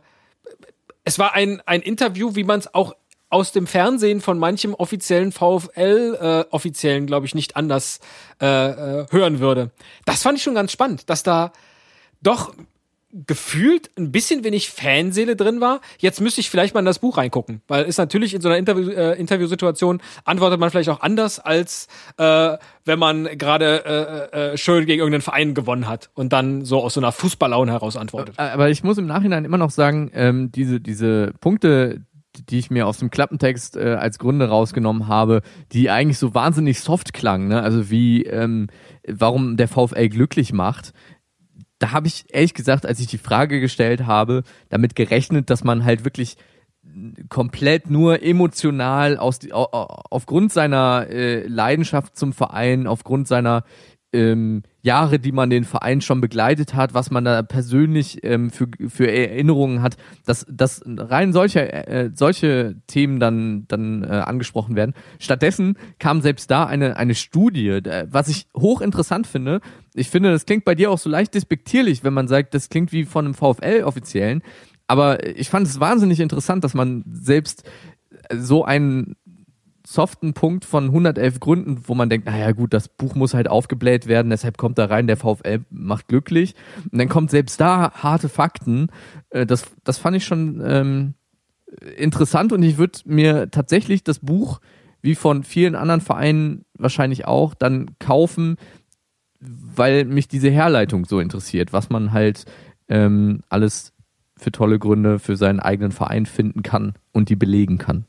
es 1.04 1.18
war 1.18 1.34
ein, 1.34 1.62
ein 1.66 1.82
Interview, 1.82 2.36
wie 2.36 2.44
man 2.44 2.60
es 2.60 2.74
auch 2.74 2.96
aus 3.30 3.52
dem 3.52 3.68
Fernsehen 3.68 4.22
von 4.22 4.40
manchem 4.40 4.74
offiziellen 4.74 5.32
VfL-Offiziellen, 5.32 7.04
äh, 7.04 7.08
glaube 7.08 7.26
ich, 7.26 7.36
nicht 7.36 7.56
anders 7.56 8.00
äh, 8.42 8.46
äh, 8.46 9.06
hören 9.12 9.40
würde. 9.40 9.72
Das 10.06 10.24
fand 10.24 10.38
ich 10.38 10.44
schon 10.44 10.56
ganz 10.56 10.72
spannend, 10.72 11.10
dass 11.10 11.24
da 11.24 11.52
doch 12.22 12.54
gefühlt 13.12 13.90
ein 13.98 14.12
bisschen 14.12 14.44
wenig 14.44 14.70
Fanseele 14.70 15.36
drin 15.36 15.62
war. 15.62 15.82
Jetzt 15.98 16.22
müsste 16.22 16.42
ich 16.42 16.50
vielleicht 16.50 16.74
mal 16.74 16.82
in 16.82 16.86
das 16.86 17.00
Buch 17.00 17.18
reingucken, 17.18 17.62
weil 17.68 17.86
ist 17.86 17.98
natürlich 17.98 18.34
in 18.34 18.42
so 18.42 18.50
einer 18.50 18.58
Interview, 18.58 18.90
äh, 18.90 19.20
Interviewsituation 19.20 20.02
antwortet 20.26 20.60
man 20.60 20.70
vielleicht 20.70 20.90
auch 20.90 21.02
anders, 21.02 21.40
als 21.40 21.88
äh, 22.18 22.58
wenn 22.86 23.00
man 23.00 23.26
gerade 23.38 24.30
äh, 24.34 24.52
äh, 24.54 24.58
schön 24.58 24.86
gegen 24.86 25.00
irgendeinen 25.00 25.24
Verein 25.24 25.54
gewonnen 25.56 25.88
hat 25.88 26.12
und 26.14 26.34
dann 26.34 26.66
so 26.66 26.84
aus 26.84 26.94
so 26.94 27.00
einer 27.00 27.12
Fußballlaune 27.12 27.72
heraus 27.72 27.98
antwortet. 27.98 28.36
Äh, 28.38 28.44
aber 28.44 28.70
ich 28.70 28.84
muss 28.84 28.98
im 29.00 29.08
Nachhinein 29.08 29.44
immer 29.44 29.58
noch 29.58 29.72
sagen, 29.72 30.12
ähm, 30.14 30.52
diese, 30.52 30.80
diese 30.80 31.34
Punkte, 31.42 32.02
die 32.50 32.60
ich 32.60 32.70
mir 32.70 32.88
aus 32.88 33.00
dem 33.00 33.10
Klappentext 33.10 33.76
äh, 33.76 33.96
als 33.96 34.20
Gründe 34.20 34.50
rausgenommen 34.50 35.08
habe, 35.08 35.42
die 35.72 35.90
eigentlich 35.90 36.20
so 36.20 36.34
wahnsinnig 36.36 36.80
soft 36.80 37.14
klangen, 37.14 37.48
ne? 37.48 37.62
also 37.62 37.90
wie 37.90 38.24
ähm, 38.24 38.68
warum 39.08 39.58
der 39.58 39.68
VfL 39.68 40.10
glücklich 40.10 40.54
macht, 40.54 40.94
da 41.80 41.92
habe 41.92 42.08
ich 42.08 42.26
ehrlich 42.30 42.54
gesagt, 42.54 42.86
als 42.86 43.00
ich 43.00 43.08
die 43.08 43.18
Frage 43.18 43.60
gestellt 43.60 44.06
habe, 44.06 44.44
damit 44.70 44.96
gerechnet, 44.96 45.50
dass 45.50 45.64
man 45.64 45.86
halt 45.86 46.04
wirklich 46.04 46.38
komplett 47.30 47.90
nur 47.90 48.24
emotional 48.24 49.18
aus, 49.18 49.40
aufgrund 49.52 50.52
seiner 50.52 51.08
äh, 51.10 51.46
Leidenschaft 51.48 52.18
zum 52.18 52.34
Verein, 52.34 52.88
aufgrund 52.88 53.28
seiner 53.28 53.64
ähm, 54.12 54.64
Jahre, 54.82 55.20
die 55.20 55.32
man 55.32 55.50
den 55.50 55.66
Verein 55.66 56.02
schon 56.02 56.22
begleitet 56.22 56.74
hat, 56.74 56.94
was 56.94 57.12
man 57.12 57.26
da 57.26 57.42
persönlich 57.44 58.24
ähm, 58.24 58.50
für, 58.50 58.68
für 58.88 59.12
Erinnerungen 59.12 59.82
hat, 59.82 59.98
dass, 60.26 60.46
dass 60.50 60.82
rein 60.86 61.34
solche, 61.34 61.72
äh, 61.72 62.12
solche 62.14 62.76
Themen 62.88 63.20
dann, 63.20 63.66
dann 63.68 64.04
äh, 64.04 64.08
angesprochen 64.08 64.76
werden. 64.76 64.94
Stattdessen 65.20 65.78
kam 66.00 66.22
selbst 66.22 66.50
da 66.50 66.66
eine, 66.66 66.96
eine 66.98 67.16
Studie, 67.16 67.80
was 68.10 68.30
ich 68.30 68.48
hochinteressant 68.56 69.28
finde. 69.28 69.60
Ich 69.94 70.10
finde, 70.10 70.32
das 70.32 70.46
klingt 70.46 70.66
bei 70.66 70.76
dir 70.76 70.92
auch 70.92 70.98
so 70.98 71.10
leicht 71.10 71.34
despektierlich, 71.34 72.04
wenn 72.04 72.14
man 72.14 72.28
sagt, 72.28 72.54
das 72.54 72.70
klingt 72.70 72.92
wie 72.92 73.06
von 73.06 73.26
einem 73.26 73.34
VfL-Offiziellen. 73.34 74.42
Aber 74.88 75.26
ich 75.26 75.50
fand 75.50 75.68
es 75.68 75.80
wahnsinnig 75.80 76.20
interessant, 76.20 76.64
dass 76.64 76.74
man 76.74 77.04
selbst 77.12 77.64
so 78.34 78.64
einen 78.64 79.16
soften 79.92 80.34
Punkt 80.34 80.66
von 80.66 80.86
111 80.86 81.40
Gründen, 81.40 81.82
wo 81.88 81.96
man 81.96 82.12
denkt, 82.12 82.28
naja 82.28 82.52
gut, 82.52 82.74
das 82.74 82.88
Buch 82.88 83.16
muss 83.16 83.34
halt 83.34 83.50
aufgebläht 83.50 84.06
werden, 84.06 84.30
deshalb 84.30 84.56
kommt 84.56 84.78
da 84.78 84.86
rein, 84.86 85.08
der 85.08 85.18
VfL 85.18 85.62
macht 85.72 86.08
glücklich. 86.08 86.54
Und 86.92 87.00
dann 87.00 87.10
kommt 87.10 87.32
selbst 87.32 87.60
da 87.60 87.92
harte 87.94 88.30
Fakten. 88.30 88.90
Äh, 89.32 89.48
das, 89.48 89.66
das 89.84 89.98
fand 89.98 90.16
ich 90.16 90.26
schon 90.26 90.62
ähm, 90.64 91.14
interessant 91.98 92.54
und 92.54 92.62
ich 92.62 92.78
würde 92.78 93.00
mir 93.06 93.50
tatsächlich 93.50 94.04
das 94.04 94.20
Buch, 94.20 94.60
wie 95.02 95.16
von 95.16 95.44
vielen 95.44 95.74
anderen 95.74 96.02
Vereinen 96.02 96.66
wahrscheinlich 96.78 97.26
auch, 97.26 97.56
dann 97.56 97.98
kaufen, 97.98 98.58
weil 99.40 100.06
mich 100.06 100.28
diese 100.28 100.52
Herleitung 100.52 101.06
so 101.06 101.20
interessiert, 101.20 101.74
was 101.74 101.90
man 101.90 102.12
halt 102.12 102.46
ähm, 102.90 103.42
alles 103.50 103.94
für 104.38 104.52
tolle 104.52 104.78
Gründe 104.78 105.18
für 105.18 105.36
seinen 105.36 105.60
eigenen 105.60 105.92
Verein 105.92 106.28
finden 106.28 106.62
kann 106.62 106.94
und 107.12 107.30
die 107.30 107.36
belegen 107.36 107.80
kann. 107.80 108.06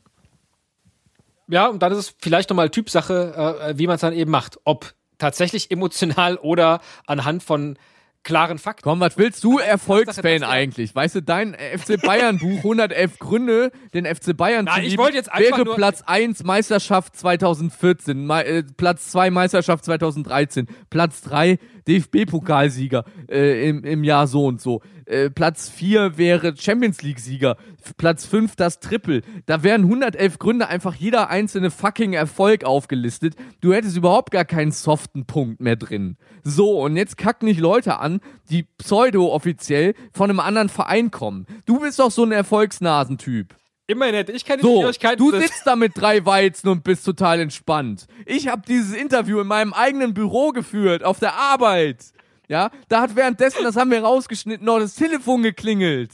Ja, 1.51 1.67
und 1.67 1.81
dann 1.83 1.91
ist 1.91 1.97
es 1.97 2.15
vielleicht 2.21 2.49
nochmal 2.49 2.69
Typsache, 2.69 3.67
äh, 3.69 3.77
wie 3.77 3.85
man 3.87 3.95
es 3.95 4.01
dann 4.01 4.13
eben 4.13 4.31
macht. 4.31 4.57
Ob 4.63 4.93
tatsächlich 5.17 5.69
emotional 5.69 6.37
oder 6.37 6.81
anhand 7.05 7.43
von 7.43 7.77
klaren 8.23 8.59
Fakten. 8.59 8.83
Komm, 8.83 8.99
was 8.99 9.17
willst 9.17 9.43
du 9.43 9.57
Erfolgsfan 9.57 10.43
eigentlich? 10.43 10.93
Weißt 10.93 11.15
du, 11.15 11.21
dein 11.23 11.55
FC 11.55 11.99
Bayern 11.99 12.37
Buch 12.37 12.57
111 12.57 13.17
Gründe, 13.17 13.71
den 13.95 14.05
FC 14.05 14.37
Bayern 14.37 14.65
Nein, 14.65 14.75
zu 14.75 14.81
ich 14.81 14.89
lieben, 14.91 15.01
wollte 15.03 15.17
jetzt 15.17 15.31
einfach 15.31 15.57
wäre 15.57 15.65
nur- 15.65 15.75
Platz 15.75 16.03
1 16.05 16.43
Meisterschaft 16.43 17.15
2014, 17.15 18.25
Me 18.25 18.45
äh, 18.45 18.63
Platz 18.77 19.11
2 19.11 19.31
Meisterschaft 19.31 19.85
2013, 19.85 20.67
Platz 20.91 21.21
3 21.21 21.57
DFB-Pokalsieger 21.87 23.03
äh, 23.29 23.69
im, 23.69 23.83
im 23.83 24.03
Jahr 24.03 24.27
so 24.27 24.45
und 24.45 24.61
so. 24.61 24.81
Äh, 25.05 25.29
Platz 25.29 25.69
4 25.69 26.17
wäre 26.17 26.55
Champions 26.57 27.01
League-Sieger. 27.01 27.57
Platz 27.97 28.25
5 28.25 28.55
das 28.55 28.79
Triple. 28.79 29.21
Da 29.45 29.63
wären 29.63 29.83
111 29.83 30.39
Gründe 30.39 30.67
einfach 30.67 30.95
jeder 30.95 31.29
einzelne 31.29 31.71
fucking 31.71 32.13
Erfolg 32.13 32.63
aufgelistet. 32.63 33.35
Du 33.59 33.73
hättest 33.73 33.97
überhaupt 33.97 34.31
gar 34.31 34.45
keinen 34.45 34.71
soften 34.71 35.25
Punkt 35.25 35.59
mehr 35.59 35.75
drin. 35.75 36.17
So, 36.43 36.81
und 36.81 36.95
jetzt 36.95 37.17
kacken 37.17 37.47
nicht 37.47 37.59
Leute 37.59 37.99
an, 37.99 38.21
die 38.49 38.63
pseudo-offiziell 38.77 39.95
von 40.13 40.29
einem 40.29 40.39
anderen 40.39 40.69
Verein 40.69 41.11
kommen. 41.11 41.45
Du 41.65 41.79
bist 41.79 41.99
doch 41.99 42.11
so 42.11 42.23
ein 42.23 42.31
Erfolgsnasentyp. 42.31 43.55
Immerhin 43.91 44.15
hätte 44.15 44.31
ich 44.31 44.45
keine 44.45 44.61
So, 44.61 44.79
Schwierigkeiten. 44.79 45.17
du 45.17 45.37
sitzt 45.37 45.63
da 45.65 45.75
mit 45.75 45.91
drei 45.95 46.25
Weizen 46.25 46.69
und 46.69 46.83
bist 46.83 47.05
total 47.05 47.41
entspannt. 47.41 48.07
Ich 48.25 48.47
habe 48.47 48.61
dieses 48.67 48.95
Interview 48.95 49.41
in 49.41 49.47
meinem 49.47 49.73
eigenen 49.73 50.13
Büro 50.13 50.51
geführt, 50.51 51.03
auf 51.03 51.19
der 51.19 51.33
Arbeit. 51.35 52.05
Ja, 52.47 52.71
da 52.87 53.01
hat 53.01 53.15
währenddessen, 53.15 53.63
das 53.63 53.75
haben 53.75 53.91
wir 53.91 54.01
rausgeschnitten, 54.01 54.65
noch 54.65 54.79
das 54.79 54.95
Telefon 54.95 55.43
geklingelt. 55.43 56.11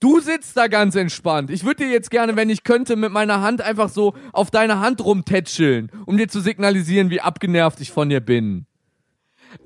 Du 0.00 0.20
sitzt 0.20 0.56
da 0.56 0.66
ganz 0.66 0.96
entspannt. 0.96 1.50
Ich 1.50 1.64
würde 1.64 1.84
dir 1.84 1.90
jetzt 1.90 2.10
gerne, 2.10 2.36
wenn 2.36 2.50
ich 2.50 2.62
könnte, 2.64 2.96
mit 2.96 3.10
meiner 3.10 3.40
Hand 3.40 3.62
einfach 3.62 3.88
so 3.88 4.14
auf 4.32 4.50
deine 4.50 4.80
Hand 4.80 5.02
rumtätscheln, 5.02 5.90
um 6.04 6.18
dir 6.18 6.28
zu 6.28 6.40
signalisieren, 6.40 7.08
wie 7.08 7.22
abgenervt 7.22 7.80
ich 7.80 7.90
von 7.90 8.10
dir 8.10 8.20
bin. 8.20 8.66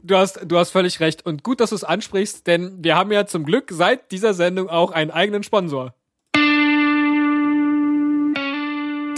Du 0.03 0.17
hast, 0.17 0.41
du 0.47 0.57
hast 0.59 0.71
völlig 0.71 1.01
recht. 1.01 1.27
Und 1.27 1.43
gut, 1.43 1.61
dass 1.61 1.71
du 1.71 1.77
es 1.77 1.83
ansprichst, 1.83 2.47
denn 2.47 2.77
wir 2.85 2.95
haben 2.95 3.11
ja 3.11 3.27
zum 3.27 3.45
Glück 3.45 3.71
seit 3.73 4.13
dieser 4.13 4.35
Sendung 4.35 4.69
auch 4.69 4.93
einen 4.93 5.11
eigenen 5.11 5.43
Sponsor. 5.43 5.95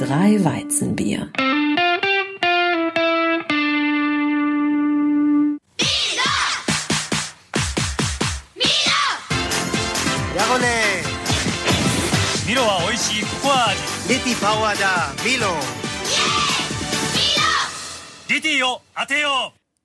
Drei 0.01 0.43
Weizenbier. 0.43 1.31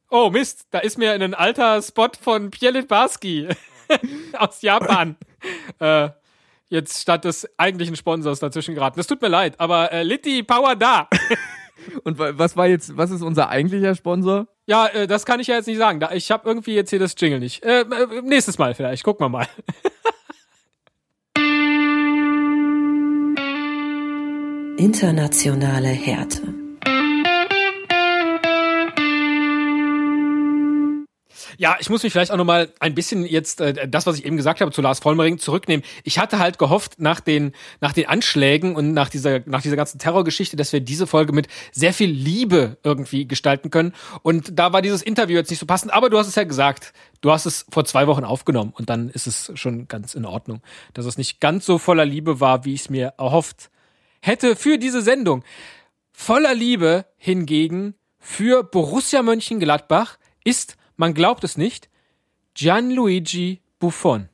Oh 0.09 0.29
Mist, 0.29 0.67
da 0.71 0.79
ist 0.79 0.97
mir 0.97 1.11
ein 1.11 1.33
alter 1.33 1.81
Spot 1.81 2.07
von 2.21 2.51
Pierre 2.51 2.71
Litbarski. 2.75 3.49
Aus 4.37 4.61
Japan. 4.61 5.17
äh, 5.79 6.07
jetzt 6.75 7.01
statt 7.01 7.25
des 7.25 7.47
eigentlichen 7.57 7.95
Sponsors 7.95 8.39
dazwischen 8.39 8.75
geraten. 8.75 8.97
Das 8.97 9.07
tut 9.07 9.21
mir 9.21 9.27
leid, 9.29 9.59
aber 9.59 9.91
äh, 9.91 10.03
Litti 10.03 10.43
Power 10.43 10.75
da. 10.75 11.09
Und 12.03 12.17
wa- 12.19 12.31
was 12.35 12.55
war 12.55 12.67
jetzt, 12.67 12.95
was 12.97 13.09
ist 13.11 13.21
unser 13.21 13.49
eigentlicher 13.49 13.95
Sponsor? 13.95 14.47
ja, 14.67 14.87
äh, 14.87 15.05
das 15.07 15.25
kann 15.25 15.39
ich 15.39 15.47
ja 15.47 15.55
jetzt 15.55 15.67
nicht 15.67 15.77
sagen. 15.77 15.99
Da, 15.99 16.11
ich 16.11 16.31
habe 16.31 16.47
irgendwie 16.47 16.73
jetzt 16.73 16.89
hier 16.89 16.99
das 16.99 17.13
Jingle 17.17 17.39
nicht. 17.39 17.63
Äh, 17.63 17.81
äh, 17.81 18.21
nächstes 18.23 18.57
Mal 18.57 18.73
vielleicht, 18.75 19.03
gucken 19.03 19.25
wir 19.25 19.29
mal. 19.29 19.47
Internationale 24.77 25.87
Härte. 25.87 26.64
Ja, 31.57 31.77
ich 31.79 31.89
muss 31.89 32.03
mich 32.03 32.11
vielleicht 32.11 32.31
auch 32.31 32.37
nochmal 32.37 32.69
ein 32.79 32.95
bisschen 32.95 33.25
jetzt 33.25 33.61
äh, 33.61 33.87
das, 33.87 34.05
was 34.05 34.17
ich 34.17 34.25
eben 34.25 34.37
gesagt 34.37 34.61
habe 34.61 34.71
zu 34.71 34.81
Lars 34.81 34.99
Vollmering 34.99 35.37
zurücknehmen. 35.37 35.85
Ich 36.03 36.19
hatte 36.19 36.39
halt 36.39 36.57
gehofft 36.57 36.99
nach 36.99 37.19
den 37.19 37.53
nach 37.81 37.93
den 37.93 38.07
Anschlägen 38.07 38.75
und 38.75 38.93
nach 38.93 39.09
dieser 39.09 39.41
nach 39.45 39.61
dieser 39.61 39.75
ganzen 39.75 39.99
Terrorgeschichte, 39.99 40.55
dass 40.55 40.73
wir 40.73 40.81
diese 40.81 41.07
Folge 41.07 41.33
mit 41.33 41.47
sehr 41.71 41.93
viel 41.93 42.09
Liebe 42.09 42.77
irgendwie 42.83 43.27
gestalten 43.27 43.69
können. 43.69 43.93
Und 44.21 44.57
da 44.59 44.73
war 44.73 44.81
dieses 44.81 45.01
Interview 45.01 45.35
jetzt 45.35 45.49
nicht 45.49 45.59
so 45.59 45.65
passend. 45.65 45.93
Aber 45.93 46.09
du 46.09 46.17
hast 46.17 46.27
es 46.27 46.35
ja 46.35 46.43
gesagt, 46.43 46.93
du 47.21 47.31
hast 47.31 47.45
es 47.45 47.65
vor 47.69 47.85
zwei 47.85 48.07
Wochen 48.07 48.23
aufgenommen 48.23 48.73
und 48.75 48.89
dann 48.89 49.09
ist 49.09 49.27
es 49.27 49.51
schon 49.55 49.87
ganz 49.87 50.15
in 50.15 50.25
Ordnung, 50.25 50.61
dass 50.93 51.05
es 51.05 51.17
nicht 51.17 51.39
ganz 51.39 51.65
so 51.65 51.77
voller 51.77 52.05
Liebe 52.05 52.39
war, 52.39 52.65
wie 52.65 52.73
ich 52.73 52.81
es 52.81 52.89
mir 52.89 53.13
erhofft 53.17 53.69
hätte 54.21 54.55
für 54.55 54.77
diese 54.77 55.01
Sendung. 55.01 55.43
Voller 56.11 56.53
Liebe 56.53 57.05
hingegen 57.17 57.95
für 58.19 58.63
Borussia 58.63 59.21
Mönchengladbach 59.21 60.17
ist, 60.43 60.77
man 60.97 61.13
glaubt 61.13 61.43
es 61.43 61.57
nicht, 61.57 61.89
Gianluigi 62.53 63.61
Buffon, 63.79 64.29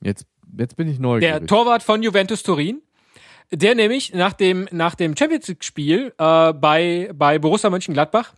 Jetzt, 0.00 0.26
jetzt 0.56 0.76
bin 0.76 0.88
ich 0.88 0.96
der 0.96 1.02
neugierig. 1.02 1.46
Torwart 1.48 1.82
von 1.82 2.02
Juventus 2.02 2.42
Turin, 2.42 2.82
der 3.50 3.74
nämlich 3.74 4.14
nach 4.14 4.32
dem, 4.32 4.68
nach 4.70 4.94
dem 4.94 5.16
Champions 5.16 5.48
League-Spiel 5.48 6.14
äh, 6.18 6.52
bei, 6.52 7.10
bei 7.14 7.38
Borussia 7.38 7.70
Mönchengladbach 7.70 8.32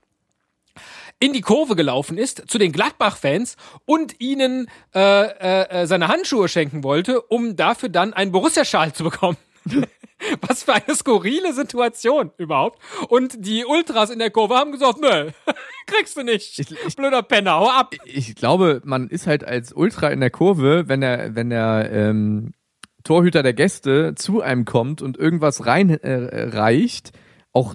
in 1.21 1.33
die 1.33 1.41
Kurve 1.41 1.75
gelaufen 1.75 2.17
ist 2.17 2.45
zu 2.49 2.59
den 2.59 2.71
Gladbach-Fans 2.73 3.57
und 3.85 4.21
ihnen 4.21 4.69
äh, 4.95 5.01
äh, 5.01 5.69
äh, 5.83 5.87
seine 5.87 6.09
Handschuhe 6.09 6.49
schenken 6.49 6.85
wollte, 6.85 7.23
um 7.23 7.57
dafür 7.57 7.89
dann 7.89 8.13
einen 8.13 8.31
Borussia-Schal 8.31 8.93
zu 8.93 9.05
bekommen. 9.05 9.37
Was 10.47 10.63
für 10.65 10.75
eine 10.75 10.95
skurrile 10.95 11.53
Situation 11.53 12.31
überhaupt. 12.39 12.81
Und 13.09 13.37
die 13.47 13.65
Ultras 13.65 14.11
in 14.11 14.19
der 14.19 14.31
Kurve 14.31 14.55
haben 14.57 14.73
gesagt, 14.73 15.01
nö, 15.01 15.31
kriegst 15.87 16.17
du 16.17 16.23
nicht. 16.25 16.59
Ich- 16.59 16.71
ich- 16.87 16.97
Blöder 16.97 17.23
Penner, 17.23 17.53
hau 17.61 17.69
ab. 17.71 17.95
ich 18.05 18.35
glaube, 18.35 18.81
man 18.85 19.09
ist 19.09 19.27
halt 19.27 19.45
als 19.45 19.73
Ultra 19.73 20.09
in 20.09 20.21
der 20.21 20.31
Kurve, 20.31 20.89
wenn 20.89 21.01
der, 21.01 21.35
wenn 21.37 21.51
der 21.51 21.89
ähm, 21.93 22.53
Torhüter 23.05 23.43
der 23.43 23.55
Gäste 23.55 24.15
zu 24.17 24.41
einem 24.43 24.65
kommt 24.65 25.01
und 25.03 25.17
irgendwas 25.17 25.65
reinreicht, 25.67 27.09
äh, 27.15 27.19
auch, 27.53 27.75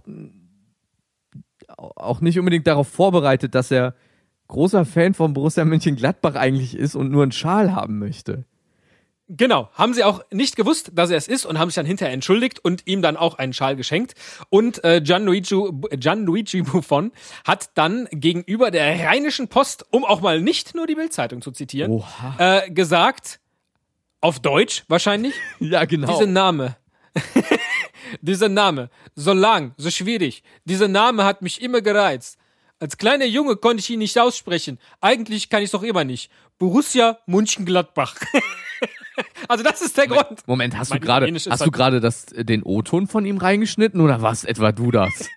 auch 1.78 2.22
nicht 2.22 2.38
unbedingt 2.40 2.68
darauf 2.68 2.88
vorbereitet, 2.88 3.56
dass 3.56 3.72
er 3.72 3.96
großer 4.48 4.86
Fan 4.86 5.14
von 5.14 5.34
Borussia 5.34 5.66
Mönchengladbach 5.66 6.36
eigentlich 6.36 6.76
ist 6.78 6.96
und 6.96 7.10
nur 7.10 7.24
einen 7.24 7.32
Schal 7.32 7.74
haben 7.74 8.00
möchte. 8.00 8.46
Genau, 9.30 9.70
haben 9.74 9.94
sie 9.94 10.04
auch 10.04 10.22
nicht 10.32 10.58
gewusst, 10.58 10.92
dass 10.94 11.10
er 11.10 11.18
es 11.18 11.30
ist 11.30 11.46
und 11.46 11.58
haben 11.58 11.70
sich 11.70 11.76
dann 11.76 11.86
hinterher 11.86 12.14
entschuldigt 12.14 12.60
und 12.60 12.86
ihm 12.86 13.02
dann 13.02 13.16
auch 13.16 13.36
einen 13.36 13.54
Schal 13.54 13.76
geschenkt. 13.78 14.16
Und 14.50 14.84
äh, 14.84 15.02
Gianluigi, 15.02 15.70
Gianluigi 15.92 16.62
Buffon 16.62 17.12
hat 17.46 17.70
dann 17.76 18.08
gegenüber 18.12 18.70
der 18.70 19.06
Rheinischen 19.08 19.48
Post, 19.48 19.86
um 19.92 20.04
auch 20.04 20.20
mal 20.20 20.42
nicht 20.42 20.76
nur 20.76 20.88
die 20.88 20.96
Bildzeitung 20.96 21.42
zu 21.42 21.52
zitieren, 21.52 22.04
äh, 22.38 22.70
gesagt, 22.70 23.40
auf 24.20 24.40
Deutsch 24.42 24.84
wahrscheinlich, 24.90 25.34
Ja, 25.60 25.86
genau. 25.86 26.12
dieser 26.12 26.28
Name. 26.28 26.76
dieser 28.22 28.50
Name, 28.50 28.90
so 29.16 29.32
lang, 29.34 29.74
so 29.78 29.90
schwierig. 29.90 30.44
Dieser 30.66 30.88
Name 30.90 31.24
hat 31.24 31.42
mich 31.42 31.62
immer 31.62 31.82
gereizt. 31.82 32.38
Als 32.80 32.98
kleiner 32.98 33.26
Junge 33.26 33.56
konnte 33.56 33.80
ich 33.80 33.90
ihn 33.90 34.00
nicht 34.00 34.20
aussprechen. 34.20 34.80
Eigentlich 35.00 35.50
kann 35.50 35.62
ich 35.62 35.68
es 35.68 35.72
doch 35.72 35.84
immer 35.84 36.04
nicht. 36.04 36.30
Borussia 36.58 37.20
Mönchengladbach. 37.26 38.16
also 39.48 39.64
das 39.64 39.82
ist 39.82 39.98
der 39.98 40.08
Grund. 40.08 40.48
Moment, 40.48 40.78
hast 40.78 40.94
du 40.94 41.00
gerade 41.00 41.32
hast 41.34 41.46
du 41.46 41.52
halt- 41.52 41.74
gerade 41.74 42.00
das 42.00 42.32
äh, 42.32 42.46
den 42.46 42.64
O-Ton 42.64 43.08
von 43.08 43.26
ihm 43.26 43.38
reingeschnitten 43.38 44.02
oder 44.02 44.22
was 44.22 44.44
etwa 44.44 44.72
du 44.72 44.92
das? 44.92 45.12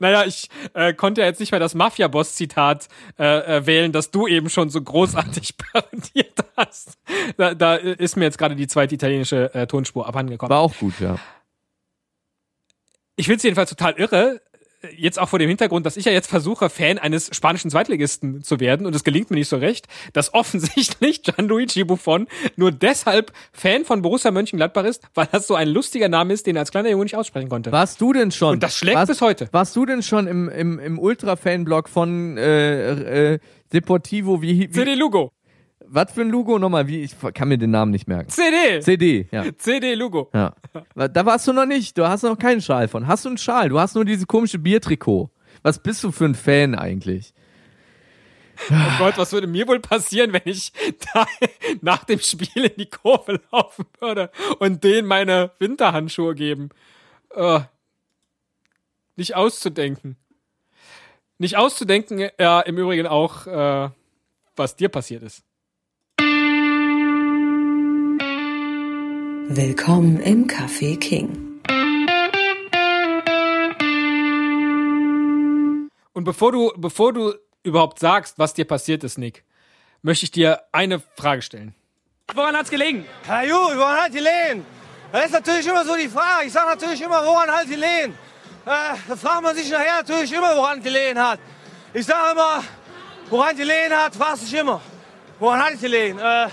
Naja, 0.00 0.24
ich 0.24 0.48
äh, 0.74 0.92
konnte 0.92 1.22
ja 1.22 1.26
jetzt 1.26 1.40
nicht 1.40 1.50
mehr 1.50 1.60
das 1.60 1.74
Mafia-Boss-Zitat 1.74 2.88
äh, 3.18 3.24
äh, 3.56 3.66
wählen, 3.66 3.92
das 3.92 4.10
du 4.10 4.26
eben 4.26 4.50
schon 4.50 4.70
so 4.70 4.80
großartig 4.80 5.56
parodiert 5.72 6.38
hast. 6.56 6.98
Da, 7.36 7.54
da 7.54 7.76
äh, 7.76 7.94
ist 7.94 8.16
mir 8.16 8.24
jetzt 8.24 8.38
gerade 8.38 8.54
die 8.54 8.66
zweite 8.66 8.94
italienische 8.94 9.52
äh, 9.54 9.66
Tonspur 9.66 10.06
abhandengekommen. 10.06 10.50
War 10.50 10.60
auch 10.60 10.76
gut, 10.76 11.00
ja. 11.00 11.18
Ich 13.16 13.26
finde 13.26 13.38
es 13.38 13.42
jedenfalls 13.42 13.70
total 13.70 13.94
irre, 13.94 14.40
jetzt 14.96 15.18
auch 15.18 15.28
vor 15.28 15.38
dem 15.38 15.48
Hintergrund, 15.48 15.86
dass 15.86 15.96
ich 15.96 16.04
ja 16.04 16.12
jetzt 16.12 16.28
versuche, 16.28 16.70
Fan 16.70 16.98
eines 16.98 17.34
spanischen 17.34 17.70
Zweitligisten 17.70 18.42
zu 18.42 18.60
werden 18.60 18.86
und 18.86 18.94
es 18.94 19.04
gelingt 19.04 19.30
mir 19.30 19.36
nicht 19.36 19.48
so 19.48 19.56
recht, 19.56 19.86
dass 20.12 20.34
offensichtlich 20.38 21.22
Gianluigi 21.22 21.84
Buffon 21.84 22.28
nur 22.56 22.72
deshalb 22.72 23.32
Fan 23.52 23.84
von 23.84 24.02
Borussia 24.02 24.30
Mönchengladbach 24.30 24.84
ist, 24.84 25.02
weil 25.14 25.28
das 25.30 25.46
so 25.46 25.54
ein 25.54 25.68
lustiger 25.68 26.08
Name 26.08 26.32
ist, 26.32 26.46
den 26.46 26.56
er 26.56 26.60
als 26.60 26.70
kleiner 26.70 26.90
Junge 26.90 27.04
nicht 27.04 27.16
aussprechen 27.16 27.48
konnte. 27.48 27.72
Warst 27.72 28.00
du 28.00 28.12
denn 28.12 28.30
schon? 28.30 28.54
Und 28.54 28.62
das 28.62 28.76
schlägt 28.76 28.96
warst, 28.96 29.08
bis 29.08 29.20
heute. 29.20 29.48
Warst 29.52 29.74
du 29.74 29.86
denn 29.86 30.02
schon 30.02 30.26
im, 30.26 30.48
im, 30.48 30.78
im 30.78 30.98
Ultra-Fan-Blog 30.98 31.88
von 31.88 32.36
äh, 32.36 33.32
äh, 33.32 33.38
Deportivo, 33.72 34.40
wie, 34.40 34.60
wie 34.60 34.70
CD 34.70 34.94
Lugo. 34.94 35.32
Was 35.90 36.12
für 36.12 36.20
ein 36.22 36.30
Logo 36.30 36.58
nochmal? 36.58 36.86
Wie, 36.86 37.00
ich 37.02 37.14
kann 37.34 37.48
mir 37.48 37.58
den 37.58 37.70
Namen 37.70 37.90
nicht 37.90 38.08
merken. 38.08 38.30
CD. 38.30 38.80
CD, 38.80 39.28
ja. 39.30 39.44
CD 39.58 39.94
Lugo. 39.94 40.30
ja. 40.34 40.54
Da 40.94 41.26
warst 41.26 41.48
du 41.48 41.52
noch 41.52 41.66
nicht, 41.66 41.98
du 41.98 42.06
hast 42.06 42.22
noch 42.22 42.38
keinen 42.38 42.60
Schal 42.60 42.88
von. 42.88 43.06
Hast 43.06 43.24
du 43.24 43.30
einen 43.30 43.38
Schal? 43.38 43.68
Du 43.68 43.80
hast 43.80 43.94
nur 43.94 44.04
diese 44.04 44.26
komische 44.26 44.58
Biertrikot. 44.58 45.30
Was 45.62 45.82
bist 45.82 46.04
du 46.04 46.12
für 46.12 46.26
ein 46.26 46.34
Fan 46.34 46.74
eigentlich? 46.74 47.34
Oh 48.70 48.98
Gott, 48.98 49.16
was 49.16 49.32
würde 49.32 49.46
mir 49.46 49.66
wohl 49.68 49.80
passieren, 49.80 50.32
wenn 50.32 50.42
ich 50.44 50.72
da 51.14 51.26
nach 51.80 52.04
dem 52.04 52.18
Spiel 52.18 52.64
in 52.64 52.76
die 52.76 52.90
Kurve 52.90 53.40
laufen 53.52 53.86
würde 54.00 54.30
und 54.58 54.84
denen 54.84 55.06
meine 55.06 55.52
Winterhandschuhe 55.58 56.34
geben? 56.34 56.70
Äh, 57.34 57.60
nicht 59.16 59.36
auszudenken. 59.36 60.16
Nicht 61.38 61.56
auszudenken, 61.56 62.30
ja, 62.38 62.60
im 62.60 62.78
Übrigen 62.78 63.06
auch, 63.06 63.46
äh, 63.46 63.90
was 64.56 64.76
dir 64.76 64.88
passiert 64.88 65.22
ist. 65.22 65.44
Willkommen 69.50 70.20
im 70.20 70.46
Café 70.46 70.98
King. 71.00 71.62
Und 76.12 76.24
bevor 76.24 76.52
du, 76.52 76.70
bevor 76.76 77.14
du 77.14 77.32
überhaupt 77.62 77.98
sagst, 77.98 78.38
was 78.38 78.52
dir 78.52 78.66
passiert 78.66 79.04
ist, 79.04 79.16
Nick, 79.16 79.44
möchte 80.02 80.24
ich 80.24 80.32
dir 80.32 80.60
eine 80.70 81.00
Frage 81.16 81.40
stellen. 81.40 81.74
Woran 82.34 82.54
hat's 82.56 82.68
gelegen? 82.68 83.06
Ja 83.26 83.40
gut, 83.40 83.78
woran 83.78 83.96
hat 84.02 84.12
die 84.12 84.18
Lehen? 84.18 84.66
Das 85.12 85.24
ist 85.24 85.32
natürlich 85.32 85.66
immer 85.66 85.82
so 85.82 85.96
die 85.96 86.08
Frage. 86.08 86.48
Ich 86.48 86.52
sage 86.52 86.68
natürlich 86.68 87.00
immer, 87.00 87.24
woran 87.24 87.48
hat 87.48 87.66
die 87.70 87.74
Lehen? 87.74 88.12
Äh, 88.66 88.98
da 89.08 89.16
fragt 89.16 89.42
man 89.42 89.56
sich 89.56 89.70
nachher 89.70 89.96
natürlich 89.96 90.30
immer, 90.30 90.54
woran 90.56 90.82
die 90.82 90.90
Lehen 90.90 91.18
hat. 91.18 91.40
Ich 91.94 92.04
sage 92.04 92.32
immer, 92.32 92.62
woran 93.30 93.56
die 93.56 93.62
Lehen 93.62 93.94
hat, 93.94 94.14
fragst 94.14 94.42
dich 94.42 94.52
immer. 94.60 94.82
Woran 95.38 95.58
hat 95.58 95.80
die 95.80 95.86
Lehen? 95.86 96.18
Äh, 96.18 96.48